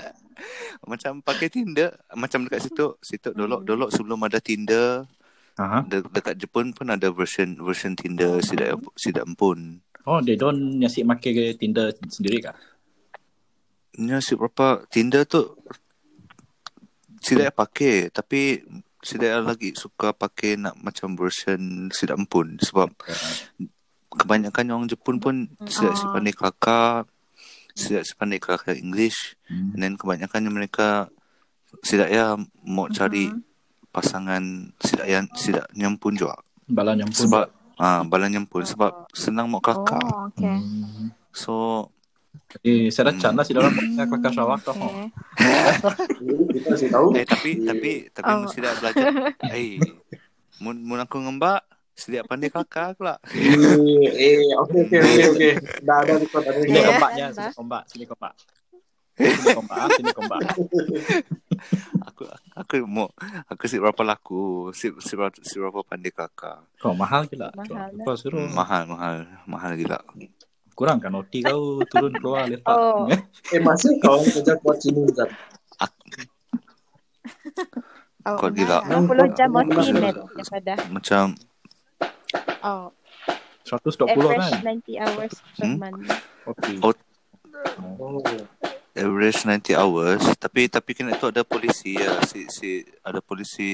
macam 0.88 1.12
pakai 1.20 1.50
Tinder 1.50 1.92
macam 2.14 2.42
dekat 2.42 2.62
situ 2.64 2.96
situ 3.00 3.30
dolok 3.32 3.62
Hmm. 3.62 3.68
dolok 3.68 3.90
sebelum 3.92 4.22
ada 4.24 4.40
Tinder 4.40 5.04
Aha. 5.56 5.84
de- 5.84 6.08
dekat 6.08 6.38
Jepun 6.38 6.72
pun 6.72 6.88
ada 6.88 7.10
version 7.10 7.58
version 7.60 7.94
Tinder 7.94 8.40
sidak 8.40 8.80
sidak 8.96 9.26
empun. 9.26 9.84
Oh, 10.06 10.18
they 10.20 10.34
don't 10.34 10.78
nyasik 10.78 11.04
make 11.04 11.20
ke 11.22 11.54
Tinder 11.54 11.90
sendiri 12.08 12.40
kah? 12.40 12.56
Nya 13.98 14.24
si 14.24 14.34
berapa 14.34 14.88
Tinder 14.88 15.26
tu 15.26 15.58
sidak 17.20 17.52
pakai 17.52 18.08
tapi 18.08 18.64
sidak 19.00 19.42
lagi 19.42 19.72
suka 19.74 20.12
pakai 20.12 20.56
nak 20.56 20.76
macam 20.78 21.14
version 21.14 21.88
sidak 21.90 22.16
empun 22.16 22.60
sebab 22.60 22.92
kebanyakan 24.10 24.66
orang 24.70 24.88
Jepun 24.88 25.18
pun 25.18 25.36
sidak 25.64 25.94
si 25.94 26.04
Ah. 26.04 26.12
pandai 26.12 26.34
kelakar 26.34 27.06
sidak 27.72 28.04
si 28.04 28.14
pandai 28.14 28.38
kelakar 28.38 28.76
English 28.76 29.38
Hmm. 29.46 29.72
and 29.74 29.82
then 29.82 29.94
kebanyakan 29.96 30.50
mereka 30.50 31.08
sidak 31.80 32.10
ya 32.10 32.36
mau 32.62 32.86
cari 32.88 33.30
pasangan 33.90 34.42
sidak 34.78 35.08
yang 35.08 35.26
sidak 35.34 35.66
nyampun 35.72 36.14
juga 36.14 36.38
Bala 36.66 36.94
nyampun. 36.94 37.16
sebab 37.16 37.46
ah 37.78 38.04
balan 38.04 38.30
nyampun 38.32 38.62
sebab 38.62 39.08
senang 39.12 39.48
mau 39.48 39.58
kelakar 39.58 40.02
Oh, 40.04 40.28
okay. 40.28 40.58
Hmm. 40.58 41.14
so 41.32 41.54
Jadi 42.50 42.90
saya 42.90 43.10
dah 43.10 43.16
can 43.16 43.34
lah 43.34 43.42
si 43.42 43.54
orang 43.54 43.74
pakai 43.74 44.06
kelakar 44.06 44.32
Sarawak 44.32 44.60
tu. 44.60 44.74
Kita 46.50 46.74
tahu. 46.94 47.08
eh 47.14 47.26
tapi 47.26 47.50
tapi 47.62 47.92
tapi 48.10 48.26
Oh. 48.28 48.44
oh. 48.44 48.50
sidak 48.50 48.74
belajar 48.78 49.06
eh 49.50 49.78
mun 50.60 50.78
mun 50.80 51.00
aku 51.00 51.18
ngembak 51.18 51.62
sidak 51.94 52.26
pandai 52.26 52.48
kelakar 52.48 52.94
pula 52.94 53.18
Eh, 53.30 54.10
eh, 54.10 54.50
okey, 54.58 54.80
okey, 54.84 55.00
okey, 55.00 55.26
okey. 55.30 55.52
Dah, 55.82 56.02
dah, 56.02 56.16
record, 56.16 56.42
dah, 56.42 56.54
Sini 56.54 56.70
record. 56.70 56.74
Yeah. 56.76 56.90
kombaknya, 56.92 57.26
sini 57.30 57.50
kombak, 57.52 57.84
sini 57.86 58.06
kombak. 58.06 58.34
Sini 59.20 59.50
kombak, 59.52 59.76
ah, 59.76 59.90
sini 59.92 60.12
kombak. 60.12 60.40
aku 62.08 62.24
aku 62.56 62.74
mau 62.88 63.12
aku 63.46 63.64
si 63.66 63.76
berapa 63.78 64.00
laku 64.02 64.42
si 64.72 64.90
si 64.98 65.14
berapa, 65.14 65.36
si 65.40 65.60
berapa 65.60 65.84
pandai 65.84 66.10
kelakar 66.10 66.64
Kau 66.78 66.94
mahal 66.94 67.28
gila. 67.28 67.52
Mahal 67.54 67.92
lah. 67.94 68.06
Kau 68.06 68.16
suruh. 68.16 68.40
hmm, 68.40 68.54
mahal 68.54 68.84
mahal 68.88 69.16
mahal 69.46 69.72
gila 69.76 70.00
Kurang 70.80 70.96
kan 70.98 71.12
OT 71.12 71.44
kau 71.44 71.84
turun 71.84 72.16
keluar 72.16 72.48
lepak. 72.48 72.72
Oh. 72.72 73.04
Eh, 73.52 73.60
masih 73.60 74.00
kau 74.00 74.24
kerja 74.24 74.56
kuat 74.56 74.80
sini, 74.80 75.04
Zat? 75.12 75.28
Oh, 78.24 78.38
Kau 78.38 78.48
gila. 78.48 78.80
60 78.86 79.34
jam 79.34 79.50
Hmm. 79.50 79.60
OT 79.60 79.76
net 79.92 80.16
daripada. 80.32 80.74
macam 80.88 81.26
Oh, 82.62 82.92
120 83.66 84.06
average 84.06 84.40
kan? 84.40 84.52
90 84.62 84.96
hours 84.98 85.34
per 85.50 85.66
Hmm? 85.66 85.76
month. 85.78 86.00
OT. 86.46 86.66
Oh. 86.80 86.96
Oh. 88.00 88.24
average 88.92 89.40
90 89.42 89.76
hours 89.76 90.20
tapi 90.38 90.68
tapi 90.68 90.92
kena 90.92 91.16
tu 91.16 91.28
ada 91.28 91.44
polisi 91.44 91.96
ya 91.96 92.20
si 92.22 92.48
si 92.48 92.70
ada 93.02 93.20
polisi 93.20 93.72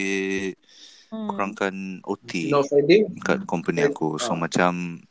Hmm. 1.08 1.26
kurangkan 1.28 1.74
OT 2.04 2.50
No 2.50 2.62
Friday? 2.62 3.06
kat 3.20 3.42
company 3.44 3.82
aku 3.84 4.18
so 4.18 4.32
Ah. 4.32 4.38
macam 4.40 5.02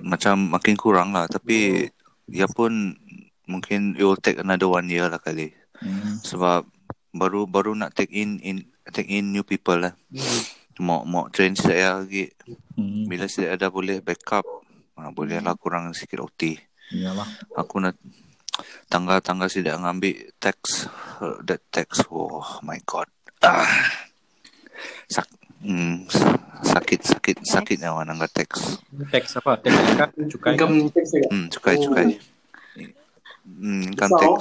macam 0.00 0.54
makin 0.54 0.74
kurang 0.74 1.10
lah 1.10 1.26
tapi 1.26 1.88
dia 2.24 2.46
pun 2.46 2.94
mungkin 3.44 3.96
it 3.96 4.04
will 4.04 4.18
take 4.18 4.38
another 4.38 4.68
one 4.68 4.86
year 4.86 5.08
lah 5.08 5.18
kali 5.18 5.54
Hmm. 5.78 6.18
sebab 6.26 6.66
baru 7.14 7.46
baru 7.46 7.70
nak 7.70 7.94
take 7.94 8.10
in 8.10 8.42
in 8.42 8.66
take 8.90 9.06
in 9.06 9.30
new 9.30 9.46
people 9.46 9.78
lah 9.78 9.94
mau 10.82 11.06
mau 11.06 11.30
train 11.30 11.54
saya 11.54 12.02
lagi 12.02 12.34
Hmm. 12.74 13.06
bila 13.06 13.30
saya 13.30 13.54
ada 13.54 13.70
boleh 13.70 14.02
backup 14.02 14.42
ha, 14.94 15.14
boleh 15.14 15.38
lah 15.38 15.54
kurang 15.54 15.94
sikit 15.94 16.18
OT 16.18 16.58
Iyalah. 16.90 17.26
aku 17.54 17.78
nak 17.78 17.94
tangga-tangga 18.90 19.46
tidak 19.46 19.78
ngambil 19.78 20.34
tax 20.42 20.90
uh, 21.22 21.38
that 21.46 21.62
tax 21.70 22.02
oh 22.10 22.42
my 22.66 22.82
god 22.82 23.06
ah. 23.46 23.70
Sak, 25.06 25.30
hmm, 25.60 26.06
sakit 26.60 27.00
sakit 27.02 27.36
sakit 27.42 27.76
nyawa 27.78 28.02
nangga 28.02 28.26
tax 28.26 28.78
Tax 29.08 29.36
apa? 29.36 29.58
Tax 29.58 29.74
kan? 29.94 30.10
Cukai 30.26 30.54
kan? 30.54 30.68
Income 30.68 30.90
tax 30.90 31.06
ya? 31.12 31.22
hmm, 31.26 31.46
cukai 31.48 31.74
Oh. 31.74 31.82
cukai 31.84 32.04
hmm, 33.44 33.80
income 33.86 34.10
Besar. 34.10 34.22
tax 34.24 34.40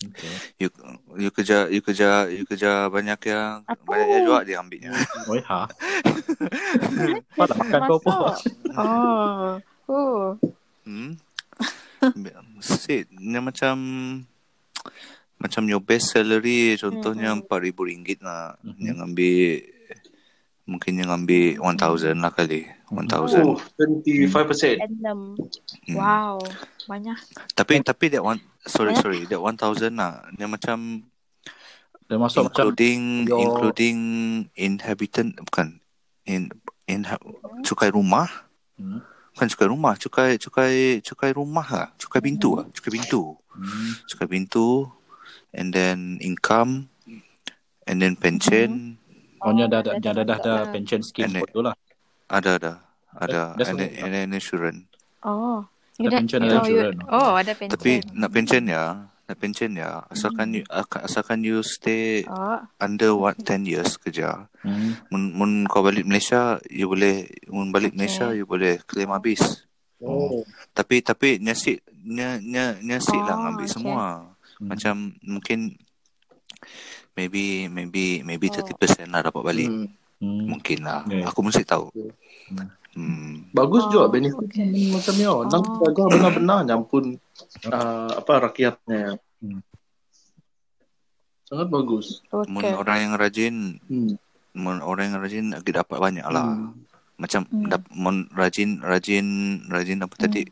Okay. 0.00 0.32
you 0.56 0.68
you 1.14 1.28
kerja 1.28 1.68
you 1.68 1.78
kerja 1.78 2.24
you 2.26 2.48
kerja 2.48 2.88
banyak 2.88 3.20
yang 3.22 3.60
Apa? 3.62 3.84
banyak 3.84 4.06
yang 4.08 4.22
juga 4.24 4.40
dia 4.42 4.56
ambilnya 4.56 4.96
Oi 5.28 5.44
ha. 5.44 5.68
Apa 7.36 7.42
nak 7.44 7.56
makan 7.60 7.80
kau 7.84 7.98
apa? 8.00 8.12
Masuk. 8.32 8.54
Oh. 8.72 9.52
Oh. 9.86 10.24
hmm 10.82 11.20
Sit, 12.58 13.12
dia 13.12 13.40
macam 13.40 13.76
macam 15.36 15.62
your 15.66 15.80
best 15.80 16.10
salary 16.10 16.76
contohnya 16.76 17.36
empat 17.36 17.60
ribu 17.60 17.84
ringgit 17.84 18.20
lah 18.20 18.56
Mhm. 18.64 18.80
yang 18.80 18.98
ambil 19.02 19.60
mungkin 20.70 20.94
yang 20.96 21.10
ambil 21.10 21.58
1000 21.58 22.14
lah 22.14 22.30
kali 22.30 22.62
1000 22.86 23.42
Oh, 23.42 23.58
25%. 23.76 24.78
Enam. 24.78 25.34
Hmm. 25.84 25.94
Wow. 25.94 26.38
Banyak. 26.86 27.18
tapi 27.52 27.82
tapi 27.82 28.04
that 28.08 28.22
one 28.22 28.38
sorry 28.62 28.94
sorry 28.94 29.26
that 29.26 29.38
1000 29.38 29.58
lah 29.92 30.22
dia 30.32 30.46
macam 30.46 31.02
Dia 32.06 32.18
masuk 32.18 32.42
macam 32.44 32.70
including 32.70 33.00
your- 33.24 33.38
including 33.40 33.98
inhabitant 34.52 35.38
bukan 35.40 35.78
in 36.24 36.50
in 36.86 37.06
cukai 37.62 37.90
rumah 37.90 38.26
Hmm. 38.74 39.02
bukan 39.30 39.46
cukai 39.48 39.68
rumah 39.68 39.94
cukai 39.94 40.30
cukai 40.36 40.74
cukai 41.00 41.30
rumah 41.30 41.66
lah 41.66 41.88
cukai 41.94 42.18
pintu 42.18 42.54
lah 42.54 42.66
cukai 42.70 42.90
pintu 42.90 43.34
Hmm. 43.50 43.90
cukai 44.06 44.26
pintu 44.26 44.86
and 45.50 45.70
then 45.70 46.18
income 46.20 46.90
and 47.84 47.98
then 47.98 48.14
pension 48.14 48.96
Oh, 48.96 48.99
ada 49.40 49.48
Oh, 49.48 49.50
ada 49.50 49.64
dah 49.66 49.80
ada 49.90 50.10
dah 50.12 50.36
ada 50.36 50.36
masuk 50.36 50.44
lah. 50.44 50.70
pension 50.70 51.00
scheme 51.00 51.32
And 51.32 51.48
tu 51.48 51.60
lah. 51.60 51.74
ada 52.28 52.50
ada 52.54 52.72
ada 53.12 53.40
and 53.58 53.80
and 53.80 54.10
then 54.12 54.30
insurance 54.30 54.84
Oh. 55.20 55.64
Ada 55.92 55.98
You 55.98 56.08
dah- 56.08 56.18
pension, 56.18 56.40
oh, 56.40 56.46
ada 56.46 56.54
you- 56.54 56.60
insurance. 56.62 57.00
Oh, 57.10 57.30
ada 57.34 57.52
pension. 57.52 57.72
tapi 57.74 57.92
nak 58.14 58.30
pension 58.30 58.62
ya 58.64 58.84
nak 59.22 59.36
pension 59.36 59.70
ya 59.72 59.90
asalkan 60.06 60.48
you 60.50 60.64
asalkan 60.98 61.40
you 61.40 61.60
stay 61.60 62.24
Oh. 62.24 62.56
under 62.78 63.12
what 63.12 63.36
10 63.38 63.62
years 63.64 63.94
kerja 63.96 64.48
Hmm. 64.60 64.96
mun, 65.06 65.22
mun 65.32 65.50
kau 65.64 65.80
balik 65.80 66.02
Malaysia 66.02 66.56
you 66.66 66.84
boleh 66.86 67.24
mun 67.46 67.68
balik 67.68 67.92
Okay. 67.92 67.98
Malaysia 67.98 68.26
you 68.30 68.44
boleh 68.44 68.80
claim 68.82 69.08
habis 69.08 69.68
Oh. 69.98 70.42
tapi 70.70 70.98
tapi 71.00 71.36
nyasik 71.36 71.78
nya 72.00 72.36
nya 72.38 72.74
nyasik 72.78 73.14
lah 73.18 73.36
Oh, 73.36 73.40
ngambil 73.42 73.64
okay. 73.64 73.74
semua 73.74 74.04
Hmm. 74.56 74.68
macam 74.68 74.94
mungkin 75.22 75.76
maybe 77.12 77.66
maybe 77.66 78.22
maybe 78.22 78.46
Oh. 78.48 78.56
30% 78.56 79.08
lah 79.08 79.20
dapat 79.22 79.42
balik 79.42 79.68
Hmm. 79.68 79.88
Hmm. 80.20 80.44
mungkin 80.48 80.78
lah 80.82 81.00
Yeah. 81.06 81.24
aku 81.24 81.40
mesti 81.40 81.62
tahu 81.62 81.88
Hmm. 81.90 82.68
hmm. 82.92 83.34
Bagus 83.50 83.86
Oh, 83.86 83.90
juga 83.90 84.06
benefit 84.10 84.42
okay. 84.42 84.66
macam 84.90 85.14
ni. 85.14 85.24
Oh. 85.24 85.42
Nang 85.44 85.62
Oh. 85.62 85.78
jaga 85.80 86.02
benar-benar 86.08 86.58
nyampun 86.64 87.04
uh, 87.64 88.10
apa 88.12 88.32
rakyatnya. 88.44 89.14
Hmm. 89.38 89.62
Sangat 91.44 91.66
bagus. 91.68 92.22
mun 92.46 92.58
Okay. 92.58 92.74
orang 92.74 92.98
yang 93.00 93.14
rajin 93.16 93.54
Hmm. 93.84 94.14
mun 94.52 94.78
orang 94.80 95.10
yang 95.10 95.18
rajin 95.18 95.46
lagi 95.50 95.70
dapat 95.70 95.98
banyak 95.98 96.22
lah 96.24 96.46
Hmm. 96.48 96.74
macam 97.16 97.42
Hmm. 97.44 97.66
dap, 97.66 97.82
mun 97.90 98.26
rajin 98.32 98.78
rajin 98.80 99.26
rajin 99.66 99.98
apa 100.00 100.14
tadi 100.16 100.46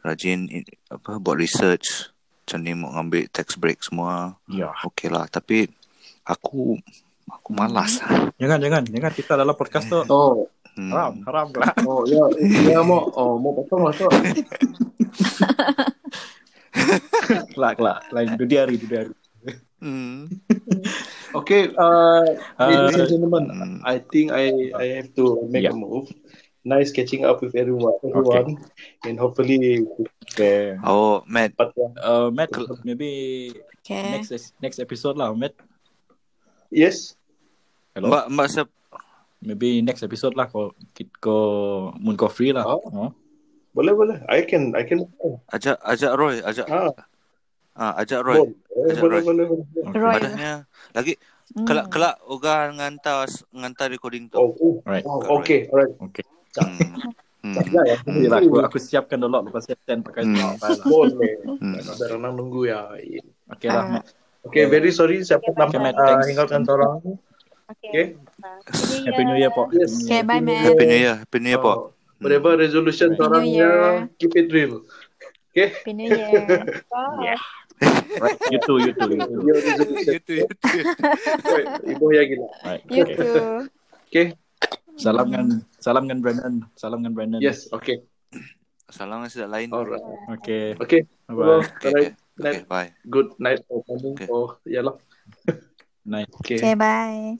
rajin 0.00 0.46
in, 0.48 0.62
apa 0.86 1.16
buat 1.16 1.34
research 1.34 2.10
macam 2.40 2.58
ni 2.60 2.72
mau 2.72 2.92
ngambil 2.92 3.26
tax 3.28 3.56
break 3.56 3.80
semua 3.80 4.36
Ya. 4.46 4.70
okey 4.84 5.08
lah 5.08 5.26
tapi 5.26 5.66
aku 6.24 6.76
aku 7.28 7.50
malas 7.52 8.00
Jangan 8.40 8.58
jangan 8.60 8.82
jangan 8.84 9.12
kita 9.12 9.32
dalam 9.36 9.54
podcast 9.54 9.86
tu 9.88 10.00
Oh, 10.10 10.48
hmm. 10.76 10.90
haram 10.90 11.14
haram 11.24 11.48
lah. 11.54 11.70
oh 11.88 12.02
ya, 12.04 12.24
ya 12.66 12.80
mau 12.82 13.06
oh 13.14 13.38
mau 13.38 13.54
potong 13.54 13.86
masuk. 13.88 14.10
Kelak 17.54 17.72
kelak. 17.78 17.98
Lain 18.10 18.28
dua 18.36 18.58
hari 18.66 18.76
dua 18.80 19.06
hari. 19.06 19.14
Hmm. 19.80 20.26
Okay, 21.34 21.66
uh, 21.74 22.22
ladies 22.62 22.94
and 22.94 23.02
Uh, 23.02 23.10
gentlemen, 23.10 23.44
Hmm. 23.50 23.78
I 23.82 23.98
think 23.98 24.30
I 24.30 24.70
I 24.78 25.02
have 25.02 25.10
to 25.18 25.50
make 25.50 25.66
Yeah. 25.66 25.74
a 25.74 25.78
move. 25.78 26.06
Nice 26.62 26.94
catching 26.94 27.26
up 27.26 27.42
with 27.42 27.58
everyone, 27.58 27.98
everyone, 28.06 28.62
and 29.02 29.18
hopefully, 29.18 29.82
okay. 30.30 30.78
oh 30.86 31.26
Matt 31.26 31.58
but 31.58 31.74
uh, 31.74 31.90
Uh, 31.98 32.28
Matt, 32.30 32.54
maybe 32.86 33.50
Okay. 33.82 34.14
next 34.14 34.30
next 34.62 34.78
episode 34.78 35.18
lah, 35.18 35.34
Matt. 35.34 35.58
Yes, 36.74 37.14
Hello. 37.94 38.10
mbak 38.10 38.24
mbak 38.28 38.48
siap 38.50 38.68
Maybe 39.38 39.84
next 39.84 40.00
episode 40.00 40.32
lah 40.32 40.48
kau 40.48 40.72
kau 41.20 41.44
mun 42.00 42.16
kau 42.16 42.32
free 42.32 42.48
lah. 42.48 42.64
Oh. 42.64 42.80
Oh. 42.88 43.10
boleh 43.70 43.92
boleh. 43.92 44.16
I 44.24 44.40
can 44.42 44.72
I 44.72 44.88
can. 44.88 45.04
ajak 45.52 45.76
ajak 45.84 46.16
Roy 46.16 46.40
ajak 46.40 46.64
Ah, 46.64 46.88
ah 47.76 47.92
ajak 48.00 48.24
Roy 48.24 48.40
boleh, 48.40 48.56
eh, 48.72 48.88
Ajak 48.88 49.02
boleh, 49.04 49.12
Roy. 49.12 49.22
boleh, 49.22 49.44
boleh. 49.44 49.64
Okay. 49.84 49.98
Roy. 50.00 50.12
Padahnya 50.16 50.52
lagi 50.90 51.14
Hmm. 51.44 51.68
kelak 51.68 51.92
kelak 51.92 52.16
Oga 52.24 52.72
ngantar 52.72 53.28
ngantar 53.52 53.92
recording 53.92 54.32
tu. 54.32 54.40
Oh, 54.40 54.56
oh, 54.56 54.74
Right. 54.88 55.04
oh, 55.04 55.20
okay, 55.36 55.68
alright. 55.68 55.92
Okay. 56.08 56.24
Hmm. 56.56 56.80
Hmm. 57.44 57.60
Ya, 58.16 58.32
lah 58.32 58.40
aku 58.40 58.56
aku 58.64 58.78
siapkan 58.80 59.20
dulu 59.20 59.44
lepas 59.44 59.60
saya 59.60 59.76
send 59.84 60.08
pakai 60.08 60.24
Hmm. 60.24 60.56
Boleh. 60.88 61.36
Hmm. 61.44 61.76
Ada 61.84 62.16
orang 62.16 62.32
nunggu 62.32 62.64
ya. 62.64 62.88
Okay 63.52 63.68
lah. 63.68 64.00
Ah. 64.00 64.02
Okay, 64.44 64.64
very 64.66 64.92
sorry 64.92 65.24
siapa 65.24 65.44
Okay, 65.46 65.56
okay, 65.56 65.78
Matt, 65.80 65.96
uh, 65.96 66.04
thanks. 66.04 66.26
hinggakan 66.28 66.62
orang. 66.74 66.92
Okay. 67.64 67.88
Okay. 67.88 68.04
Happy 69.08 69.22
New 69.24 69.38
Year, 69.40 69.48
Pok. 69.48 69.72
Yes. 69.72 70.04
Okay, 70.04 70.20
bye, 70.20 70.40
Matt. 70.40 70.68
Happy 70.68 70.84
New 70.84 71.00
Year. 71.00 71.14
Happy 71.24 71.38
New 71.40 71.50
Year, 71.50 71.62
Pok. 71.64 71.76
Oh, 71.76 71.84
whatever 72.20 72.52
resolution 72.56 73.16
Happy 73.16 73.20
New 73.20 73.28
orangnya, 73.28 73.68
keep 74.20 74.36
it 74.36 74.52
real. 74.52 74.84
Okay? 75.50 75.72
Happy 75.72 75.92
New 75.96 76.08
Year. 76.12 76.44
Bye. 76.92 77.36
Right. 78.14 78.38
You 78.54 78.62
too, 78.62 78.78
you 78.78 78.92
too, 78.94 79.10
you 79.10 79.20
too. 79.26 79.40
Resolution. 79.42 80.12
You 80.14 80.20
too, 80.22 80.34
you 80.38 80.46
too. 80.46 80.82
Oi, 81.58 81.62
Ibu 81.90 82.06
yang 82.14 82.26
gila. 82.30 82.48
Right. 82.62 82.82
You 82.86 83.02
Okay. 83.02 83.16
too. 83.18 83.36
Okay? 84.06 84.26
Salam 84.94 85.26
dengan 85.26 85.46
salam 85.82 86.06
dengan 86.06 86.22
Brandon. 86.22 86.54
Salam 86.78 87.02
dengan 87.02 87.12
Brandon. 87.18 87.40
Yes, 87.42 87.66
okay. 87.74 88.06
Salam 88.94 89.26
dengan 89.26 89.30
sedap 89.34 89.50
lain. 89.50 89.68
Alright. 89.74 90.04
Okay. 90.38 90.78
Okay. 90.78 91.00
Bye 91.26 91.34
bye. 91.34 91.66
Okay, 91.66 91.88
Alright. 91.90 92.12
Okay. 92.40 92.62
okay, 92.62 92.64
bye. 92.66 92.90
Good 93.06 93.38
night 93.38 93.62
or 93.70 93.84
morning 93.86 94.14
Okay. 94.18 94.28
or 94.30 94.58
yalah. 94.66 94.96
Night. 96.04 96.28
Okay. 96.44 96.60
Okay, 96.60 96.74
bye. 96.76 97.36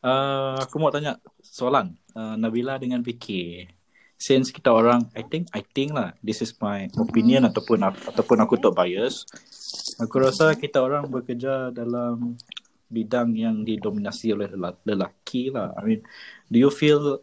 Uh, 0.00 0.56
aku 0.64 0.80
mau 0.80 0.88
tanya 0.88 1.20
soalan 1.44 1.92
uh, 2.16 2.32
Nabila 2.36 2.80
dengan 2.80 3.04
Vicky. 3.04 3.68
Since 4.20 4.52
kita 4.52 4.68
orang, 4.68 5.08
I 5.16 5.24
think, 5.24 5.48
I 5.56 5.64
think 5.64 5.96
lah, 5.96 6.12
this 6.20 6.44
is 6.44 6.52
my 6.60 6.88
opinion 7.00 7.48
ataupun 7.48 7.80
ataupun 7.84 8.36
aku 8.44 8.60
tak 8.60 8.76
bias. 8.76 9.24
Aku 9.96 10.20
rasa 10.20 10.52
kita 10.56 10.80
orang 10.84 11.08
bekerja 11.08 11.72
dalam 11.72 12.36
bidang 12.90 13.32
yang 13.38 13.62
didominasi 13.62 14.34
oleh 14.34 14.50
lela- 14.50 14.82
lelaki 14.82 15.54
lah. 15.54 15.70
I 15.78 15.82
mean, 15.86 16.00
do 16.50 16.58
you 16.58 16.68
feel 16.74 17.22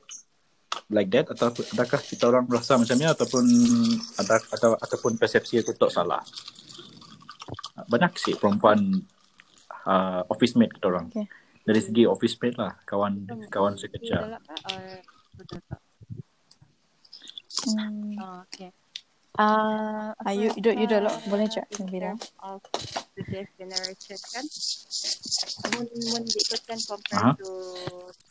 like 0.88 1.12
that 1.12 1.28
atau 1.28 1.52
adakah 1.52 2.00
kita 2.00 2.32
orang 2.32 2.48
merasa 2.48 2.80
macam 2.80 2.96
ni 2.96 3.04
ataupun 3.04 3.44
ada 4.16 4.40
atau 4.40 4.80
ataupun 4.80 5.20
persepsi 5.20 5.60
aku 5.60 5.76
tak 5.76 5.92
salah? 5.92 6.24
Banyak 7.92 8.16
sih 8.16 8.34
perempuan 8.40 9.04
uh, 9.86 10.24
office 10.32 10.56
mate 10.56 10.72
kita 10.80 10.88
orang. 10.88 11.12
Okay. 11.12 11.28
Dari 11.68 11.82
segi 11.84 12.04
office 12.08 12.40
mate 12.40 12.56
lah, 12.56 12.74
kawan 12.88 13.28
kawan 13.52 13.76
Di 13.76 13.82
sekerja. 13.84 14.40
tak? 14.40 14.42
Hmm. 17.68 18.16
Oh, 18.24 18.40
okay. 18.48 18.72
Uh, 19.38 20.18
Ah, 20.18 20.34
you- 20.34 20.50
you 20.58 20.64
don't- 20.66 20.80
you 20.82 20.90
don't 20.90 21.06
lock. 21.06 21.22
Boleh 21.30 21.46
je, 21.46 21.62
Nabila. 21.78 22.18
Of 22.42 22.58
today's 23.14 23.46
generation 23.54 24.18
kan. 24.34 24.46
Mun 25.78 25.86
mun 26.10 26.24
diikutkan 26.26 26.82
compare 26.82 27.22
Aha. 27.22 27.32
to 27.38 27.50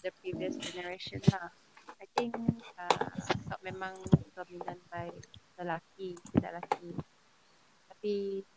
the 0.02 0.10
previous 0.18 0.58
generation 0.58 1.22
lah. 1.30 1.54
I 2.02 2.06
think 2.10 2.34
uh, 2.74 3.06
tak 3.46 3.60
memang 3.62 3.94
dominant 4.34 4.82
by 4.90 5.06
lelaki, 5.54 6.18
tidak 6.34 6.58
lelaki. 6.58 6.90
Tapi 7.86 8.14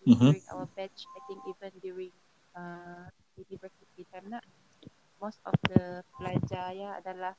Mhm. 0.09 0.17
during 0.33 0.45
our 0.49 0.65
batch, 0.73 1.05
I 1.05 1.19
think 1.29 1.45
even 1.45 1.71
during 1.79 2.13
uh, 2.57 3.13
university 3.37 4.09
time 4.09 4.25
nak, 4.27 4.43
most 5.21 5.37
of 5.45 5.53
the 5.69 6.01
pelajar 6.17 6.73
ya 6.73 6.97
adalah 6.97 7.37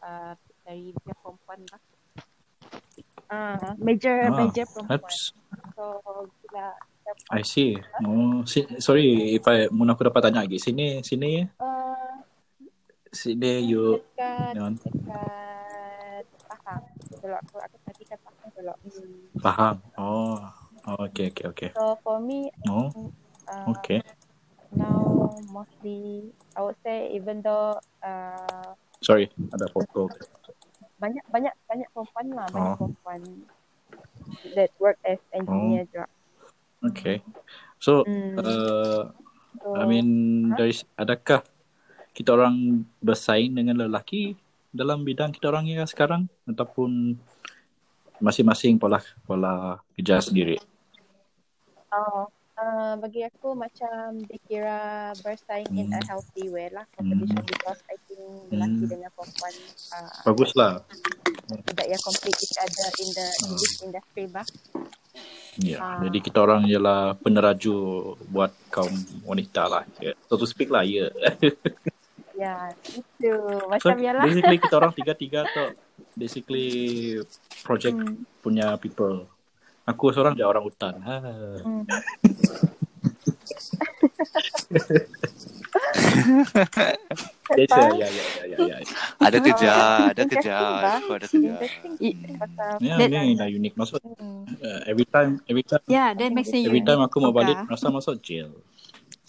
uh, 0.00 0.32
dari 0.64 0.96
pihak 0.96 1.18
perempuan 1.20 1.60
lah. 1.68 1.80
Uh, 3.26 3.74
major 3.82 4.30
Ah, 4.30 4.34
major 4.38 4.64
perempuan. 4.70 5.02
That's 5.02 5.34
So 5.74 5.84
bila 6.46 6.66
I 7.30 7.42
see. 7.42 7.74
Oh, 8.02 8.42
si, 8.46 8.66
sorry 8.78 9.34
if 9.38 9.46
I 9.46 9.70
mun 9.70 9.90
aku 9.90 10.06
dapat 10.06 10.30
tanya 10.30 10.42
lagi. 10.42 10.58
Sini 10.58 11.02
sini 11.02 11.42
uh, 11.58 12.14
sini 13.10 13.62
you 13.66 13.98
dekat 14.14 14.54
Jangan. 14.58 14.74
dekat 14.78 16.24
Pahang. 16.46 16.82
Dulu 17.22 17.34
aku 17.34 17.56
aku 17.62 17.76
tadi 17.82 18.02
kat 18.06 18.18
Pahang 18.22 18.48
dulu. 18.54 18.74
Hmm. 18.86 19.22
faham. 19.42 19.76
Oh. 19.98 20.38
oh 20.86 20.98
okay 21.06 21.30
okay 21.34 21.46
okay. 21.50 21.70
So 21.74 21.98
for 22.02 22.18
me 22.22 22.50
Oh, 22.70 22.90
uh, 23.50 23.70
okay. 23.74 24.02
now 24.70 25.34
mostly 25.50 26.30
I 26.54 26.62
would 26.62 26.78
say 26.82 27.10
even 27.14 27.42
though 27.42 27.78
uh, 28.02 28.70
Sorry, 29.02 29.30
ada 29.54 29.66
foto. 29.70 30.10
banyak 30.96 31.22
banyak 31.28 31.52
perempuan 32.16 32.26
lah 32.32 32.48
banyak 32.48 32.72
Oh. 32.72 32.76
perempuan 32.80 33.20
that 34.56 34.72
work 34.80 34.96
as 35.04 35.20
engineer 35.36 35.84
juga. 35.92 36.08
Okay. 36.80 37.20
So, 37.76 38.08
Hmm. 38.08 38.40
uh, 38.40 39.12
So, 39.56 39.72
I 39.72 39.84
mean 39.88 40.08
dari 40.52 40.72
adakah 40.96 41.40
kita 42.12 42.36
orang 42.36 42.84
bersaing 43.00 43.56
dengan 43.56 43.88
lelaki 43.88 44.36
dalam 44.68 45.00
bidang 45.00 45.32
kita 45.32 45.48
orang 45.48 45.64
ya 45.68 45.84
sekarang 45.88 46.28
ataupun 46.44 47.16
masing-masing 48.20 48.76
pola 48.76 49.00
pola 49.24 49.80
kerja 49.96 50.20
sendiri? 50.20 50.60
Oh, 51.92 52.28
uh, 52.56 52.94
bagi 52.96 53.22
aku 53.22 53.52
macam 53.52 54.20
dikira 54.22 54.78
bersaing 55.20 55.68
in 55.70 55.88
a 55.88 56.00
Hmm. 56.00 56.08
healthy 56.08 56.48
way 56.48 56.68
lah 56.68 56.84
competition 56.92 57.38
Hmm. 57.38 57.48
because 57.48 57.80
I 57.86 57.96
think 58.04 58.20
lelaki 58.50 58.82
Hmm. 58.82 58.90
dengan 58.90 59.10
perempuan 59.12 59.54
uh, 59.92 60.20
Baguslah. 60.24 60.72
tidak 61.62 61.86
ya 61.86 61.98
compete 62.00 62.34
each 62.34 62.58
other 62.58 62.88
in 62.98 63.08
the 63.12 63.26
in 63.26 63.46
Hmm. 63.46 63.56
this 63.56 63.74
industry 63.80 64.24
bah. 64.26 64.46
Ya, 65.56 65.80
Ah. 65.80 66.04
jadi 66.04 66.18
kita 66.20 66.38
orang 66.38 66.68
ialah 66.68 67.16
peneraju 67.16 67.76
buat 68.28 68.52
kaum 68.68 68.92
wanita 69.24 69.64
lah. 69.64 69.82
Ya. 69.96 70.12
So 70.28 70.36
to 70.36 70.44
speak 70.44 70.68
lah, 70.68 70.84
ya. 70.84 71.08
Ya, 72.36 72.68
itu 72.84 73.32
So 73.32 73.64
macam 73.64 73.96
yalah. 73.96 74.20
basically 74.20 74.60
kita 74.60 74.76
orang 74.76 74.92
tiga-tiga 75.00 75.48
tu 75.48 75.72
basically 76.12 76.68
project 77.64 77.96
Hmm. 77.96 78.28
punya 78.44 78.76
people. 78.76 79.24
Aku 79.86 80.10
seorang 80.10 80.34
je 80.34 80.42
orang 80.42 80.66
hutan. 80.66 80.98
Ha. 80.98 81.14
Hmm. 81.62 81.86
Biasa, 87.46 87.78
ya, 87.94 88.08
ya, 88.10 88.24
ya, 88.50 88.58
ya, 88.58 88.58
ya. 88.66 88.76
Ada 89.22 89.38
kerja, 89.38 89.72
ada 90.10 90.22
kerja. 90.26 90.56
Aku 90.98 91.14
ada 91.14 91.26
kerja. 91.30 91.54
Pasal 91.62 92.72
Ya, 92.82 92.96
That- 92.98 93.10
ni 93.14 93.38
dah 93.38 93.46
unik. 93.46 93.72
Maksud 93.78 94.00
hmm, 94.02 94.42
uh, 94.58 94.80
every 94.90 95.06
time, 95.06 95.38
every 95.46 95.62
time, 95.62 95.82
Yeah, 95.86 96.10
that 96.18 96.30
makes 96.34 96.50
it 96.50 96.66
every 96.66 96.82
time 96.82 96.98
aku 96.98 97.22
mau 97.22 97.30
balik, 97.30 97.54
rasa 97.70 97.86
masuk 97.94 98.18
jail. 98.18 98.50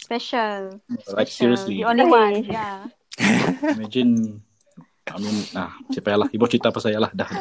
Special. 0.01 0.81
Like 1.13 1.29
Special. 1.29 1.53
seriously. 1.53 1.83
The 1.83 1.87
only 1.87 2.07
one. 2.07 2.41
Yeah. 2.47 2.89
Imagine 3.77 4.41
I 5.07 5.17
mean, 5.23 5.37
ah, 5.55 5.71
siapa 5.93 6.19
lah. 6.19 6.27
Ibu 6.27 6.45
cerita 6.51 6.67
pasal 6.73 6.91
saya 6.91 6.99
lah. 6.99 7.11
Dah, 7.15 7.31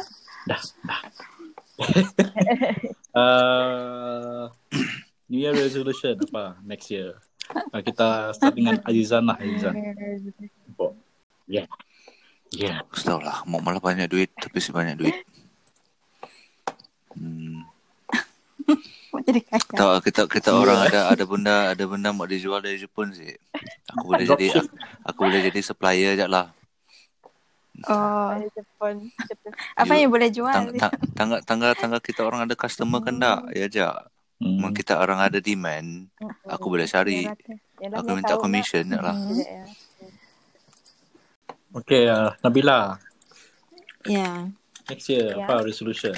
dah, 0.47 0.61
dah. 0.87 0.99
uh, 3.17 4.43
New 5.27 5.41
Year 5.41 5.57
resolution 5.57 6.13
apa 6.29 6.61
next 6.61 6.93
year? 6.93 7.17
Uh, 7.49 7.81
kita 7.81 8.35
start 8.37 8.53
dengan 8.53 8.77
Azizan 8.85 9.25
lah, 9.25 9.39
Azizan. 9.39 9.73
Yeah. 11.47 11.65
Yeah. 12.51 12.83
Aku 12.83 12.99
tahu 12.99 13.19
lah. 13.23 13.43
Mau 13.47 13.63
malah 13.63 13.79
banyak 13.79 14.07
duit, 14.07 14.31
tapi 14.35 14.59
si 14.59 14.69
banyak 14.71 14.99
duit. 14.99 15.15
Hmm. 17.15 17.63
Mau 19.11 19.19
jadi 19.23 19.39
kaya. 19.41 19.63
Tahu 19.63 19.91
kita 20.03 20.21
kita 20.27 20.51
orang 20.53 20.91
ada 20.91 21.11
ada 21.11 21.23
benda 21.23 21.55
ada 21.71 21.83
benda 21.87 22.11
mau 22.11 22.27
dijual 22.27 22.59
dari 22.59 22.77
Jepun 22.77 23.15
sih. 23.15 23.31
Aku 23.95 24.11
boleh 24.11 24.27
jadi 24.27 24.47
Dropship. 24.51 24.67
aku 25.07 25.19
boleh 25.23 25.39
jadi 25.47 25.59
supplier 25.63 26.13
je 26.19 26.27
lah. 26.27 26.51
Oh, 27.85 28.33
Jepun. 28.57 29.13
Jepun. 29.13 29.51
apa 29.81 29.93
yang 29.93 30.09
boleh 30.09 30.33
jual? 30.33 30.49
Tang, 30.49 30.73
tang, 30.73 30.93
tangga 31.13 31.37
tangga 31.45 31.69
tangga 31.77 31.99
kita 32.01 32.25
orang 32.25 32.49
ada 32.49 32.57
customer 32.57 32.97
kan 33.05 33.21
tak? 33.21 33.39
Ya 33.53 33.69
je. 33.69 33.85
Hmm. 34.37 34.57
Mau 34.61 34.69
kita 34.73 34.97
orang 35.01 35.17
ada 35.21 35.41
demand, 35.41 36.09
aku 36.45 36.69
boleh 36.69 36.85
cari. 36.85 37.25
Yalah, 37.77 38.01
Aku 38.01 38.09
minta 38.13 38.37
commission 38.37 38.85
lah. 38.93 39.13
ya. 39.13 39.65
Okay, 41.77 42.09
uh, 42.09 42.33
Nabila. 42.41 42.97
Yeah. 44.05 44.49
Next 44.89 45.09
year, 45.09 45.33
Ya. 45.37 45.45
apa 45.45 45.61
resolution? 45.65 46.15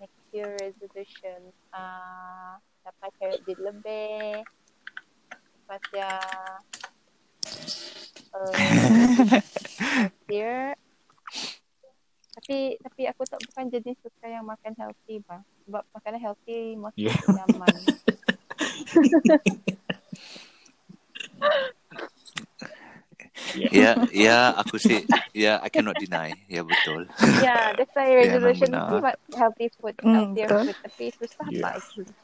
Next 0.00 0.24
year 0.32 0.50
resolution. 0.60 1.40
Uh, 1.72 2.56
dapat 2.84 3.10
cari 3.20 3.36
duit 3.44 3.60
lebih. 3.60 4.44
Lepas 5.30 5.82
ya. 5.92 6.12
Uh, 8.30 8.54
next 9.98 10.22
year. 10.30 10.74
Tapi 12.38 12.78
tapi 12.78 13.02
aku 13.10 13.22
tak 13.26 13.42
bukan 13.42 13.66
jadi 13.68 13.90
suka 13.98 14.26
yang 14.30 14.46
makan 14.46 14.72
healthy 14.78 15.18
bang. 15.26 15.42
Sebab 15.66 15.82
makanan 15.90 16.20
healthy 16.22 16.78
mostly 16.78 17.10
Yeah. 17.10 17.18
nyaman. 17.36 17.74
Ya, 23.74 23.98
ya 24.14 24.54
aku 24.54 24.78
sih 24.78 25.02
ya 25.34 25.58
I 25.58 25.68
cannot 25.74 25.98
deny. 25.98 26.38
Ya 26.46 26.62
betul. 26.62 27.10
yeah, 27.42 27.74
that's 27.74 27.90
why 27.98 28.06
Ya, 28.06 28.38
resolution 28.38 28.70
benar. 28.70 28.98
about 29.02 29.18
healthy 29.34 29.66
food, 29.78 29.96
Hmm, 30.02 30.14
healthier 30.14 30.46
betul. 30.46 30.62
food. 30.70 30.76
Tapi 30.86 31.04
susah 31.18 31.46
Yeah. 31.50 31.58
yeah. 31.58 31.72
actually. 31.74 32.14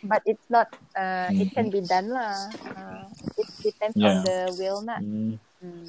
but 0.00 0.24
it's 0.24 0.48
not 0.48 0.64
uh, 0.96 1.28
it 1.36 1.52
can 1.52 1.68
Mm-hmm. 1.68 1.76
be 1.76 1.84
done 1.84 2.08
lah. 2.08 2.48
Uh, 2.72 3.04
it 3.36 3.49
depends 3.62 3.96
Yeah. 3.96 4.20
on 4.20 4.24
the 4.24 4.38
will 4.58 4.80
nak. 4.82 5.00
Hmm. 5.00 5.36
Hmm. 5.60 5.86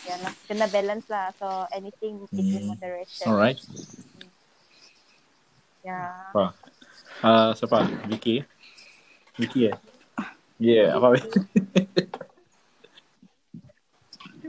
Yalah, 0.00 0.32
kena 0.48 0.66
balance 0.72 1.06
lah. 1.12 1.28
So 1.36 1.46
anything 1.72 2.24
is 2.24 2.32
in 2.32 2.72
moderation. 2.72 3.28
Alright. 3.28 3.60
Yeah. 5.84 6.32
Apa? 6.32 6.56
Uh, 7.20 7.50
siapa? 7.56 7.84
Vicky? 8.08 8.44
Vicky 9.36 9.68
eh? 9.72 9.76
Yeah, 10.60 10.92
apa? 10.92 11.16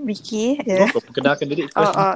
Vicky, 0.01 0.59
yeah. 0.67 0.91
Kau 0.91 0.99
perkenalkan 0.99 1.47
diri 1.47 1.71
Oh, 1.79 1.87
oh. 1.87 2.15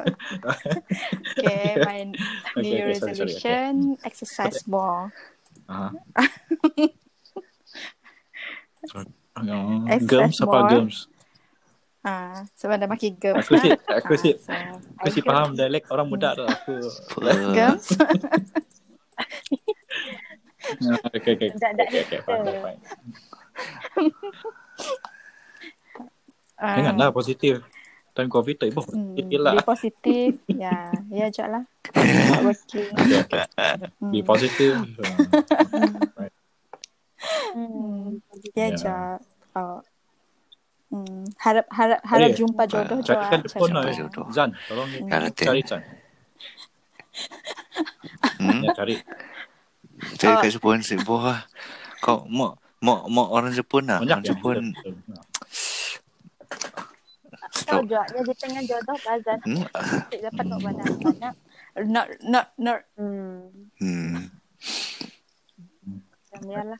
okay, 1.39 1.79
my 1.79 2.03
New 2.11 2.19
Okay, 2.59 2.83
okay, 2.83 2.99
sorry, 2.99 3.15
sorry, 3.15 3.23
resolution, 3.23 3.95
exercise 4.03 4.67
more. 4.67 5.15
Aha. 5.71 5.95
Germs 10.01 10.37
apa 10.39 10.57
more. 10.57 10.69
germs? 10.71 10.97
Ah, 12.05 12.45
sebab 12.53 12.77
dah 12.77 12.85
makin 12.85 13.17
girls 13.17 13.41
Aku 13.41 13.57
si 13.57 13.69
aku 13.73 14.13
si 14.15 14.29
so, 14.37 14.53
aku 15.01 15.09
si 15.09 15.19
faham 15.19 15.57
dialek 15.57 15.89
orang 15.89 16.07
muda 16.07 16.37
tu 16.37 16.45
aku. 16.45 16.75
Girls. 17.53 17.87
Ah, 20.65 20.97
Okay 21.13 21.37
okay. 21.37 21.49
Dah- 21.53 21.73
dah 21.77 21.85
Okay 21.85 22.01
okay 22.01 22.19
fine 22.25 22.57
fine. 22.57 22.81
Ah, 26.55 26.79
Janganlah 26.79 27.11
positif. 27.11 27.61
Time 28.15 28.31
covid 28.31 28.55
tak 28.55 28.71
ibu. 28.71 28.79
Hmm, 28.81 29.11
Positif 29.11 29.39
lah. 29.43 29.53
Be 29.53 29.59
positif. 29.61 30.29
Ya, 30.47 30.75
ya 31.11 31.27
je 31.27 31.43
lah. 31.43 31.63
Not 32.31 32.47
working. 32.47 32.95
Okay, 32.95 33.17
okay. 33.27 33.43
Be 34.09 34.23
positive. 34.23 34.79
right. 36.15 36.34
Hmm. 37.51 38.19
Ya 38.53 38.67
Ya. 38.67 38.75
je. 38.75 38.97
Oh. 39.53 39.79
Hmm. 40.87 41.25
Harap 41.39 41.65
harap 41.71 41.99
harap 42.03 42.29
Eh, 42.29 42.35
jumpa 42.35 42.63
jodoh 42.67 42.99
je. 43.01 43.11
Carikan 43.11 43.39
telefon 43.41 43.69
lah. 43.71 43.83
Jodoh. 43.89 44.25
Zan, 44.29 44.49
tolong 44.67 44.87
Kalau 45.07 45.29
cari 45.31 45.61
Zan. 45.63 45.81
Hmm? 48.37 48.61
Ya, 48.61 48.69
cari. 48.73 48.95
Cari 50.19 50.33
Oh. 50.35 50.39
kat 50.39 50.51
Jepun 50.51 50.83
si 50.83 50.95
buah. 50.97 51.47
Kau 51.99 52.27
mau 52.27 52.53
mau 52.79 53.07
mau 53.07 53.31
orang 53.31 53.49
Jepun 53.51 53.87
lah. 53.87 54.03
Banyak 54.03 54.19
Orang 54.19 54.27
Jepun. 54.27 54.63
Kau 57.55 57.81
Stop. 57.81 57.87
jual 57.87 58.03
dia 58.03 58.21
di 58.21 58.33
tengah 58.35 58.61
jodoh 58.61 58.99
Azan. 59.07 59.39
Hmm. 59.41 59.63
Tak 60.11 60.19
dapat 60.21 60.43
nak 60.45 60.59
mana-mana. 60.59 61.29
Not 61.81 62.07
not 62.21 62.45
not. 62.59 62.79
Hmm. 62.95 63.47
Hmm. 63.79 64.27
Macam 66.35 66.75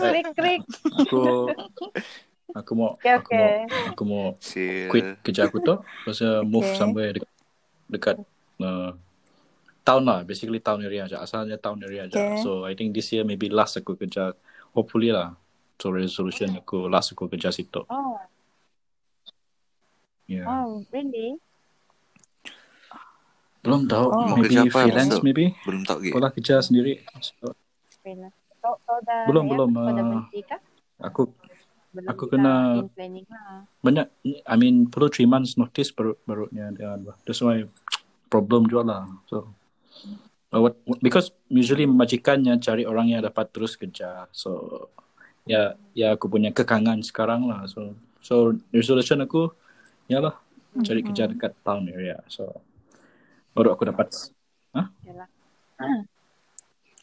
Krik 0.00 0.26
krik. 0.34 0.62
Aku 1.06 1.22
aku 2.56 2.72
mau 2.72 2.96
Okay, 2.96 3.12
aku 3.12 3.30
mau 3.36 3.48
okay. 3.52 3.88
aku 3.92 4.02
mau 4.08 4.24
Chill. 4.40 4.88
quit 4.88 5.06
kerja 5.20 5.44
aku 5.44 5.60
tu 5.60 5.76
pasal 6.08 6.40
move 6.46 6.64
Okay. 6.64 6.78
somewhere 6.78 7.10
dekat, 7.12 7.28
dekat 7.92 8.16
uh, 8.64 8.96
town 9.84 10.02
lah 10.08 10.24
basically 10.24 10.58
town 10.64 10.80
area 10.80 11.04
aja 11.04 11.20
asalnya 11.20 11.60
town 11.60 11.76
area 11.84 12.08
aja 12.08 12.16
Okay. 12.16 12.40
so 12.40 12.64
I 12.64 12.72
think 12.72 12.96
this 12.96 13.12
year 13.12 13.28
maybe 13.28 13.52
last 13.52 13.76
aku 13.76 13.92
kerja 13.98 14.32
hopefully 14.72 15.12
lah 15.12 15.36
so 15.76 15.92
resolution 15.92 16.56
aku 16.56 16.88
last 16.88 17.12
aku 17.12 17.28
kerja 17.28 17.52
situ 17.52 17.84
Oh, 17.92 18.16
yeah 20.24 20.48
oh, 20.48 20.80
really? 20.88 21.36
Belum 23.66 23.82
tahu 23.84 24.06
Oh. 24.08 24.22
Maybe 24.32 24.42
kerja 24.46 24.60
apa, 24.62 24.78
freelance 24.78 25.10
Maksud? 25.10 25.22
maybe 25.22 25.44
Belum 25.62 25.82
tahu 25.82 25.98
lagi. 25.98 26.08
sekolah 26.08 26.30
kerja 26.32 26.54
sendiri 26.58 26.92
so, 27.18 27.50
Freelance. 28.00 28.36
Kau, 28.58 28.74
kau 28.82 28.98
dah 29.02 29.26
Belum, 29.26 29.44
ya, 29.44 29.50
belum, 29.52 29.70
Kau 29.72 29.82
dah 29.84 29.92
uh, 29.92 30.06
berhenti 30.06 30.40
kah? 30.42 30.60
aku 30.98 31.22
Belum 31.90 32.08
aku 32.08 32.22
juga 32.24 32.32
kena- 32.32 32.76
in 32.78 32.88
planning 32.92 33.26
lah. 33.26 33.60
banyak 33.80 34.06
I 34.44 34.54
mean 34.54 34.86
perlu 34.86 35.08
3 35.08 35.24
months 35.24 35.56
notice 35.56 35.90
baru 35.90 36.14
barunya 36.22 36.68
dia 36.70 36.94
that's 37.22 37.40
why 37.40 37.64
problem 38.26 38.66
juga 38.66 38.82
lah 38.84 39.02
so 39.24 39.48
uh, 40.50 40.60
what, 40.60 40.74
because 40.98 41.30
usually 41.46 41.86
majikannya 41.86 42.58
cari 42.58 42.82
orang 42.82 43.10
yang 43.10 43.22
dapat 43.22 43.48
terus 43.48 43.74
kerja 43.74 44.26
so 44.30 44.86
ya 45.46 45.72
ya 45.94 46.12
aku 46.12 46.26
punya 46.26 46.50
kekangan 46.50 47.00
sekarang 47.00 47.46
lah 47.46 47.64
so 47.64 47.94
so 48.18 48.50
resolution 48.70 49.22
aku 49.22 49.48
ya 50.04 50.18
lah 50.18 50.34
cari 50.76 51.00
kerja 51.00 51.24
dekat 51.24 51.54
town 51.62 51.86
area 51.88 52.18
so 52.26 52.50
baru 53.56 53.72
aku 53.72 53.88
dapat 53.88 54.12
Yalah. 55.02 55.28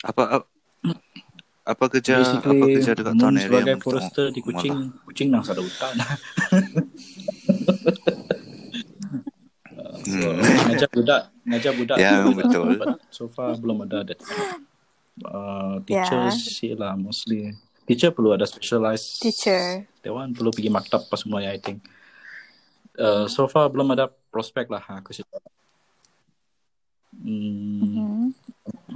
Apa 0.06 0.24
apa, 0.30 0.46
apa 1.64 1.84
kerja 1.90 2.22
apa 2.22 2.46
basically 2.46 2.74
kerja 2.78 2.92
dekat 2.94 3.16
town 3.18 3.34
area? 3.34 3.46
sebagai 3.50 3.76
forester 3.82 4.26
di 4.30 4.40
malah. 4.40 4.52
Kuching 4.54 4.76
Kuching 5.04 5.28
nang 5.32 5.42
ada 5.42 5.58
hutan 5.60 5.94
so 10.04 10.20
Hmm. 10.20 10.68
ngajar 10.68 10.90
budak 10.92 11.22
ngajar 11.48 11.72
budak 11.74 11.96
Ya, 11.96 12.22
tu 12.22 12.36
betul. 12.36 12.76
but 12.76 13.00
so 13.08 13.24
far 13.26 13.56
belum 13.56 13.88
ada 13.88 14.04
that 14.04 14.20
uh, 15.24 15.80
teachers 15.82 16.60
yeah. 16.60 16.76
lah 16.76 16.94
mostly 16.94 17.56
teacher 17.88 18.12
perlu 18.12 18.36
ada 18.36 18.44
specialized 18.44 19.24
teacher. 19.24 19.88
that 20.04 20.12
one 20.12 20.36
perlu 20.36 20.52
pergi 20.52 20.68
maktab 20.68 21.08
apa 21.08 21.16
semua 21.16 21.40
ya 21.40 21.56
I 21.56 21.60
think 21.60 21.88
uh, 23.00 23.26
so 23.26 23.48
far 23.48 23.72
belum 23.72 23.96
ada 23.96 24.12
prospek 24.28 24.68
lah 24.68 24.84
aku 24.84 25.16
sih 25.16 25.24
hmm, 27.22 27.94
Hmm. 27.94 28.34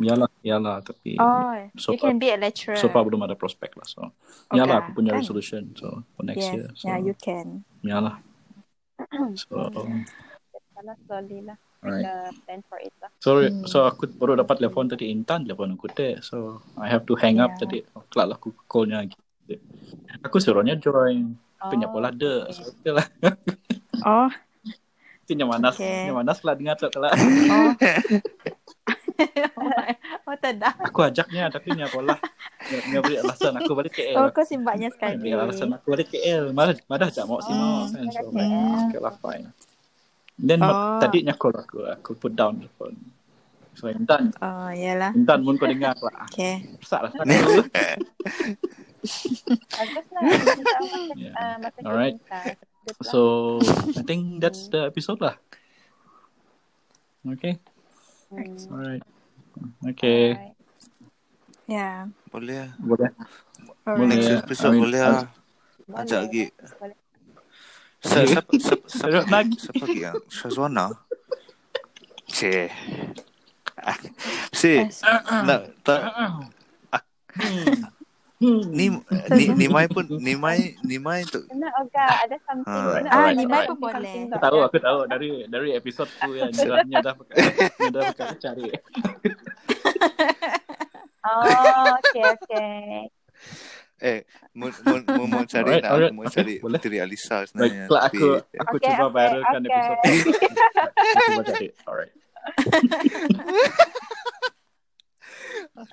yalah 0.01 0.29
yalah 0.41 0.77
tapi 0.81 1.17
Oh, 1.19 1.69
so 1.77 1.93
you 1.93 1.97
far 2.01 2.09
can 2.09 2.19
be 2.19 2.29
a 2.29 2.37
lecturer. 2.37 2.77
so 2.77 2.87
far 2.89 3.03
belum 3.05 3.21
ada 3.25 3.35
prospek 3.37 3.77
lah 3.77 3.85
so 3.85 4.01
Okay, 4.49 4.57
yalah 4.57 4.81
aku 4.81 4.97
punya 4.97 5.11
kan? 5.13 5.21
resolution 5.21 5.73
so 5.77 6.01
for 6.17 6.23
next 6.25 6.41
yes. 6.41 6.53
year 6.57 6.67
so 6.73 6.87
Yeah, 6.89 6.99
you 7.01 7.15
can. 7.17 7.47
yalah 7.85 8.15
so 9.37 9.69
Salah 10.77 10.97
slowly 11.09 11.41
lah. 11.41 11.57
Kena 11.81 12.29
plan 12.45 12.61
for 12.69 12.77
it 12.81 12.93
lah. 13.01 13.09
Sorry, 13.17 13.49
Hmm. 13.49 13.65
so 13.65 13.81
aku 13.89 14.05
baru 14.13 14.37
dapat 14.37 14.61
telefon 14.61 14.85
tadi 14.89 15.09
Intan 15.09 15.45
telefon 15.45 15.73
aku 15.73 15.89
teh. 15.89 16.21
So 16.21 16.61
I 16.77 16.85
have 16.89 17.05
to 17.09 17.17
hang 17.17 17.41
up 17.41 17.57
Yeah. 17.57 17.61
tadi. 17.65 17.81
Kelak 18.13 18.25
lah 18.29 18.37
aku 18.37 18.53
callnya 18.69 19.01
lagi. 19.01 19.17
Aku 20.21 20.37
suruhnya 20.37 20.77
join. 20.77 21.33
Oh, 21.61 21.73
pola 21.89 22.13
ada. 22.13 22.45
okay. 22.45 22.53
So, 22.53 22.61
okay 22.69 22.91
lah. 22.93 23.05
Oh, 24.05 24.29
Itu 25.27 25.35
yang 25.35 25.51
manas. 25.51 25.75
Okay. 25.75 26.07
Yang 26.07 26.15
manas 26.23 26.39
lah 26.39 26.55
dengar 26.55 26.79
tu 26.79 26.87
kelak. 26.87 27.11
oh. 27.11 27.71
oh, 30.31 30.35
tak 30.39 30.55
dah. 30.55 30.71
aku 30.87 31.03
ajaknya 31.03 31.51
tapi 31.51 31.75
nya 31.75 31.91
pola. 31.91 32.15
Nya 32.87 33.03
beri 33.03 33.19
alasan 33.19 33.59
aku 33.59 33.75
balik 33.75 33.91
KL. 33.91 34.15
Oh, 34.15 34.31
kau 34.31 34.47
simbaknya 34.47 34.87
sekali. 34.87 35.19
Beri 35.19 35.35
alasan 35.35 35.75
aku 35.75 35.91
balik 35.91 36.15
KL. 36.15 36.55
Malah 36.55 37.11
tak 37.11 37.27
mau 37.27 37.43
sih 37.43 37.51
mau. 37.51 37.83
Hmm. 37.83 37.91
kan. 37.91 38.07
So, 38.15 38.31
Hmm. 38.31 38.87
okay 38.87 38.99
lah 39.03 39.19
fine. 39.19 39.51
Then 40.39 40.63
Oh. 40.63 41.03
tadi 41.03 41.27
nya 41.27 41.35
call 41.35 41.59
aku. 41.59 41.83
Aku 41.91 42.15
put 42.15 42.31
down 42.31 42.63
the 42.63 42.71
phone. 42.79 42.95
So 43.75 43.91
Intan, 43.91 44.31
Oh, 44.39 44.71
yalah. 44.71 45.11
Intan 45.11 45.43
mun 45.43 45.59
kau 45.59 45.67
dengar 45.67 45.93
lah. 45.99 46.25
Okay. 46.31 46.65
Besar 46.79 47.03
lah. 47.03 47.11
Bagus 47.13 47.67
lah. 50.09 50.21
Uh, 51.35 51.85
Alright. 51.85 52.15
Kita. 52.87 52.95
Good 52.95 53.03
lah. 53.03 53.11
So 53.11 53.21
I 53.91 54.01
think 54.01 54.21
that's 54.41 54.67
the 54.67 54.87
episode 54.87 55.19
lah. 55.19 55.35
Okay. 57.27 57.59
Hmm. 58.31 58.55
Alright. 58.71 59.03
Okay. 59.85 60.23
Alright. 60.31 60.55
Yeah. 61.67 62.07
Boleh 62.31 62.55
lah. 62.63 62.71
Boleh. 62.79 63.11
Alright. 63.83 64.07
Next 64.07 64.29
Yeah, 64.29 64.39
episode 64.39 64.71
I 64.71 64.73
mean, 64.73 64.83
boleh 64.87 65.01
lah. 65.03 65.23
Boleh. 65.83 65.99
Ajak 65.99 66.19
lagi. 66.23 66.43
Boleh. 66.79 66.97
Sa- 67.97 68.23
Siapa 68.23 68.51
siapa 68.55 68.85
siapa 68.87 69.07
Ajak 69.09 69.25
lagi. 69.27 69.55
siapa 69.57 69.83
lagi 69.83 69.99
yang 69.99 70.15
Shazwana? 70.29 70.85
Cih. 72.29 72.71
Ah, 73.77 73.95
Si, 74.51 74.83
nak 75.47 75.69
tak 75.81 76.01
ah, 76.01 76.43
ah. 76.91 77.03
Hmm. 77.37 77.87
Ni 78.39 78.93
ni 79.33 79.43
ni 79.49 79.65
Mai 79.65 79.89
pun 79.89 80.05
ni 80.21 80.37
Mai 80.37 80.77
ni 80.85 81.01
Mai 81.01 81.25
tu 81.25 81.41
Kena 81.49 81.73
Oga, 81.81 82.05
ada 82.21 82.37
something. 82.45 82.69
Alright, 82.69 83.01
Kena 83.01 83.09
alright, 83.17 83.33
ada 83.33 83.41
alright. 83.41 83.65
something 83.65 83.93
Boleh. 83.97 84.17
Aku 84.29 84.37
tahu, 84.37 84.57
aku 84.61 84.77
tahu 84.77 84.99
dari 85.09 85.29
dari 85.49 85.69
episode 85.73 86.09
tu 86.21 86.29
ya. 86.37 86.45
Nya 86.85 87.01
dah 87.01 87.13
dah 87.89 88.03
pakai 88.13 88.37
cari. 88.37 88.63
Oh, 91.27 91.91
okay, 91.99 92.23
okay. 92.39 93.11
eh 93.99 94.23
mau 94.55 94.71
mau 94.85 94.95
mau, 95.03 95.25
mau 95.27 95.43
cari 95.43 95.75
Alright, 95.75 95.83
nak 95.83 95.91
alright. 95.91 96.13
mau 96.15 96.23
Okay, 96.23 96.35
cari 96.39 96.53
boleh. 96.63 96.79
Puteri 96.79 96.97
Alisa 97.03 97.43
sebenarnya. 97.43 97.91
tapi 97.91 98.15
aku 98.15 98.25
aku 98.55 98.75
Okay, 98.79 98.87
cuba 98.95 99.05
okay, 99.11 99.11
viralkan 99.11 99.59
okay. 99.59 99.67
episode 99.67 99.99
tu. 99.99 100.11
Aku 101.17 101.19
cuba 101.27 101.41
cari. 101.51 101.67
Alright. 101.83 102.13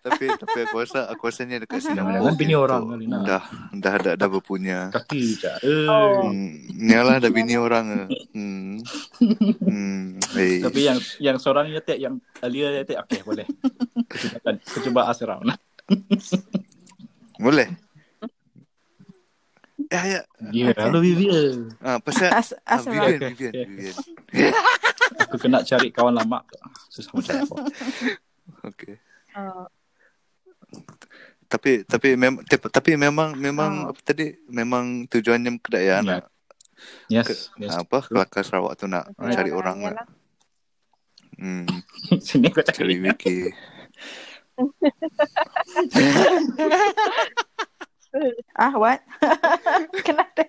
Tapi 0.01 0.24
tapi 0.32 0.59
aku 0.64 0.76
rasa 0.80 1.05
aku 1.12 1.28
rasanya 1.28 1.61
dekat 1.61 1.85
sini 1.85 2.01
Jangan 2.01 2.37
bini 2.41 2.57
orang 2.57 2.82
kali 2.89 3.05
nak. 3.05 3.20
dah 3.28 3.45
dah 3.76 3.95
dah 4.01 4.14
dah 4.16 4.28
berpunya. 4.32 4.89
Kaki 4.89 5.22
je. 5.37 5.53
Oh. 5.89 6.24
Hmm, 6.32 6.57
yalah 6.80 7.20
dah 7.20 7.28
bini 7.28 7.61
orang. 7.61 8.09
Hmm. 8.32 8.80
Hmm. 9.61 10.16
Eh, 10.41 10.64
Tapi 10.64 10.80
yang 10.89 10.99
yang 11.20 11.37
seorang 11.37 11.68
nyetek 11.68 12.01
yang 12.01 12.16
earlier 12.41 12.72
nyetek 12.80 12.97
okey 13.05 13.20
boleh. 13.28 13.45
Aku 14.72 14.78
cuba 14.89 15.12
around 15.12 15.45
lah. 15.53 15.57
Boleh? 17.37 17.68
Ya, 19.93 20.01
ya. 20.09 20.20
Ya, 20.51 20.72
yeah, 20.72 20.74
halo 20.80 20.99
Vivian. 21.05 21.70
Ah, 21.85 22.01
pasal 22.01 22.32
As, 22.32 22.57
ah, 22.64 22.80
Vivian, 22.80 23.20
Okay, 23.20 23.30
Vivian, 23.37 23.53
okay. 23.53 23.66
Vivian. 23.68 23.95
Aku 25.28 25.37
kena 25.37 25.61
cari 25.61 25.93
kawan 25.93 26.16
lama. 26.16 26.41
Susah 26.89 27.12
macam 27.12 27.35
apa. 27.45 27.57
Okay. 28.64 29.01
Tapi 31.45 31.85
tapi 31.85 32.09
memang 32.16 32.41
tapi, 32.43 32.66
tapi 32.66 32.91
memang 32.97 33.37
memang 33.37 33.72
Oh. 33.87 33.91
apa 33.93 34.01
tadi 34.03 34.35
memang 34.49 35.07
tujuannya 35.07 35.51
kedaya 35.61 35.99
Ya. 35.99 36.03
nak 36.03 36.22
Yes, 37.07 37.49
yes. 37.57 37.70
apa 37.72 38.03
kelakar 38.03 38.43
Sarawak 38.43 38.74
tu 38.74 38.85
nak 38.85 39.09
okay. 39.14 39.32
cari 39.32 39.51
orang 39.55 39.78
lah. 39.80 39.95
yalah. 39.95 40.09
Hmm, 41.35 41.66
Sini 42.26 42.51
aku 42.51 42.61
cari. 42.62 42.74
cari 42.74 42.97
Wiki. 43.01 43.37
Ah, 48.55 48.70
what? 48.78 49.03
Kenapa? 50.07 50.47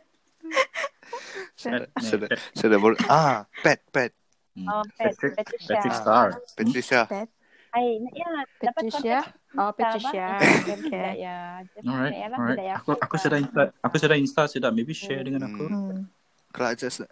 Sudah 1.98 2.30
sudah 2.54 2.78
ah 3.10 3.50
pet 3.66 3.82
pet 3.90 4.14
Oh, 4.56 4.86
Pat, 4.96 5.12
Patrick, 5.12 5.34
Patricia. 5.36 5.68
Patrick 5.68 5.96
Star. 5.98 6.28
Patricia. 6.56 7.02
Pet, 7.10 7.28
Ay, 7.76 8.00
ya, 8.10 8.32
dapat 8.58 8.88
Patricia. 8.88 9.20
Oh, 9.54 9.68
Patricia. 9.70 10.28
Okay. 10.40 10.80
Okay. 10.80 11.10
Ya, 11.20 11.60
Alright, 11.82 12.14
ya 12.14 12.28
alright. 12.30 12.60
ya. 12.62 12.76
Aku 12.80 12.96
aku 12.96 13.16
sudah 13.16 13.36
insta, 13.36 13.62
aku 13.78 13.96
sudah 14.00 14.16
insta 14.16 14.42
sudah. 14.48 14.70
Maybe 14.72 14.96
share 14.96 15.22
dengan 15.22 15.44
aku. 15.44 15.66
Hmm. 15.66 16.08
Kalau 16.50 16.72
ajak 16.72 16.88
se- 16.90 17.12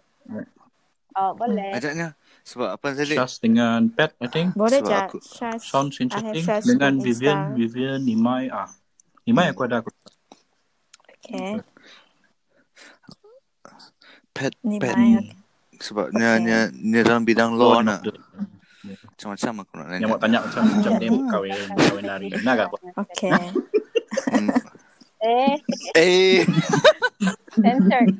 Oh, 1.13 1.35
boleh. 1.35 1.69
ajaknya 1.69 2.15
sebab 2.41 2.73
apa 2.73 2.87
tadi? 2.91 3.13
Shaz 3.13 3.37
dengan 3.37 3.85
Pat, 3.87 4.15
I 4.17 4.25
think. 4.25 4.55
Boleh 4.55 4.79
Sebab 4.79 4.87
je. 4.87 4.95
aku- 4.97 5.21
Shaz. 5.21 5.61
Sounds 5.61 5.99
interesting. 5.99 6.63
Dengan 6.65 6.97
Vivian, 6.97 7.37
Insta. 7.43 7.53
Vivian, 7.53 7.99
Nimai. 8.01 8.47
Ah, 8.47 8.71
Nimai 9.21 9.47
aku 9.47 9.61
ada 9.63 9.83
aku. 9.83 9.91
Okay. 11.19 11.59
Pet 14.33 14.53
Ni 14.61 14.79
pet 14.79 14.95
mai. 14.95 15.11
Okay. 15.13 15.37
sebab 15.77 16.09
Okay. 16.09 16.17
dia 16.17 16.31
dia 16.39 16.59
dia 16.71 17.01
dalam 17.03 17.21
bidang 17.21 17.51
law 17.53 17.77
Oh, 17.77 17.81
nak 17.83 18.01
nak- 18.01 18.17
macam-macam 18.83 19.53
aku 19.63 19.73
nak 19.73 19.85
Yang 19.85 19.93
nanya. 19.95 20.07
mau 20.07 20.19
tanya 20.19 20.39
macam 20.43 20.61
macam 20.67 20.91
dia 20.99 21.09
kahwin, 21.31 21.55
kahwin 21.73 22.03
lari. 22.05 22.27
Nak 22.43 22.55
apa? 22.67 22.77
Okay. 23.07 23.31
Eh, 25.23 25.55
Eh, 25.95 26.43
censored. 27.55 28.11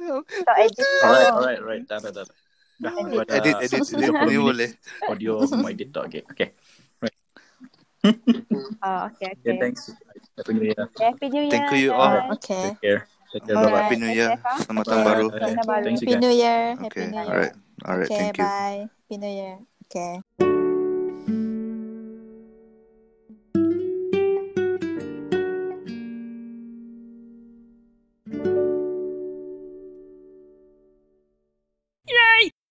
so, 0.00 0.24
edit. 0.56 0.88
Alright, 1.04 1.28
alright, 1.28 1.60
alright. 1.60 1.84
Dah, 1.84 2.00
dah, 2.00 2.08
dah. 2.08 2.24
Dah, 2.80 2.92
edit 2.96 3.28
edit 3.28 3.56
edit 3.60 3.80
30 3.84 4.00
ni 4.00 4.08
minit 4.32 4.40
boleh. 4.40 4.70
Audio 5.04 5.44
mau 5.54 5.68
edit 5.68 5.92
tak? 5.92 6.08
Okay, 6.08 6.22
okay. 6.24 6.48
oh, 8.80 9.00
okay, 9.12 9.28
Okay, 9.36 9.44
okay. 9.44 9.54
thanks. 9.60 9.92
Happy 10.40 10.52
New 10.56 10.64
Year. 10.64 10.84
Happy 10.96 11.26
New 11.28 11.44
Year. 11.44 11.52
Thank 11.52 11.84
you 11.84 11.92
all. 11.92 12.32
Okay. 12.40 12.72
Take 12.72 12.80
care. 12.80 13.00
Take 13.28 13.44
care. 13.44 13.56
Bye-bye. 13.60 13.76
Happy 13.76 13.96
New 14.00 14.08
Year. 14.08 14.30
Okay, 14.32 14.56
Selamat 14.64 14.84
tahun 14.88 15.02
baru. 15.04 15.26
Okay. 15.36 15.52
Happy. 15.52 16.14
New 16.16 16.32
Year. 16.32 16.60
Happy 16.74 16.86
Okay, 16.88 17.04
New 17.04 17.12
Year. 17.12 17.28
alright. 17.28 17.54
Alright, 17.86 18.10
Okay, 18.10 18.16
thank 18.18 18.38
you. 18.38 18.44
bye. 18.44 18.88
Happy 19.10 19.18
New 19.18 19.28
Year. 19.28 19.58
Okay. 19.86 20.20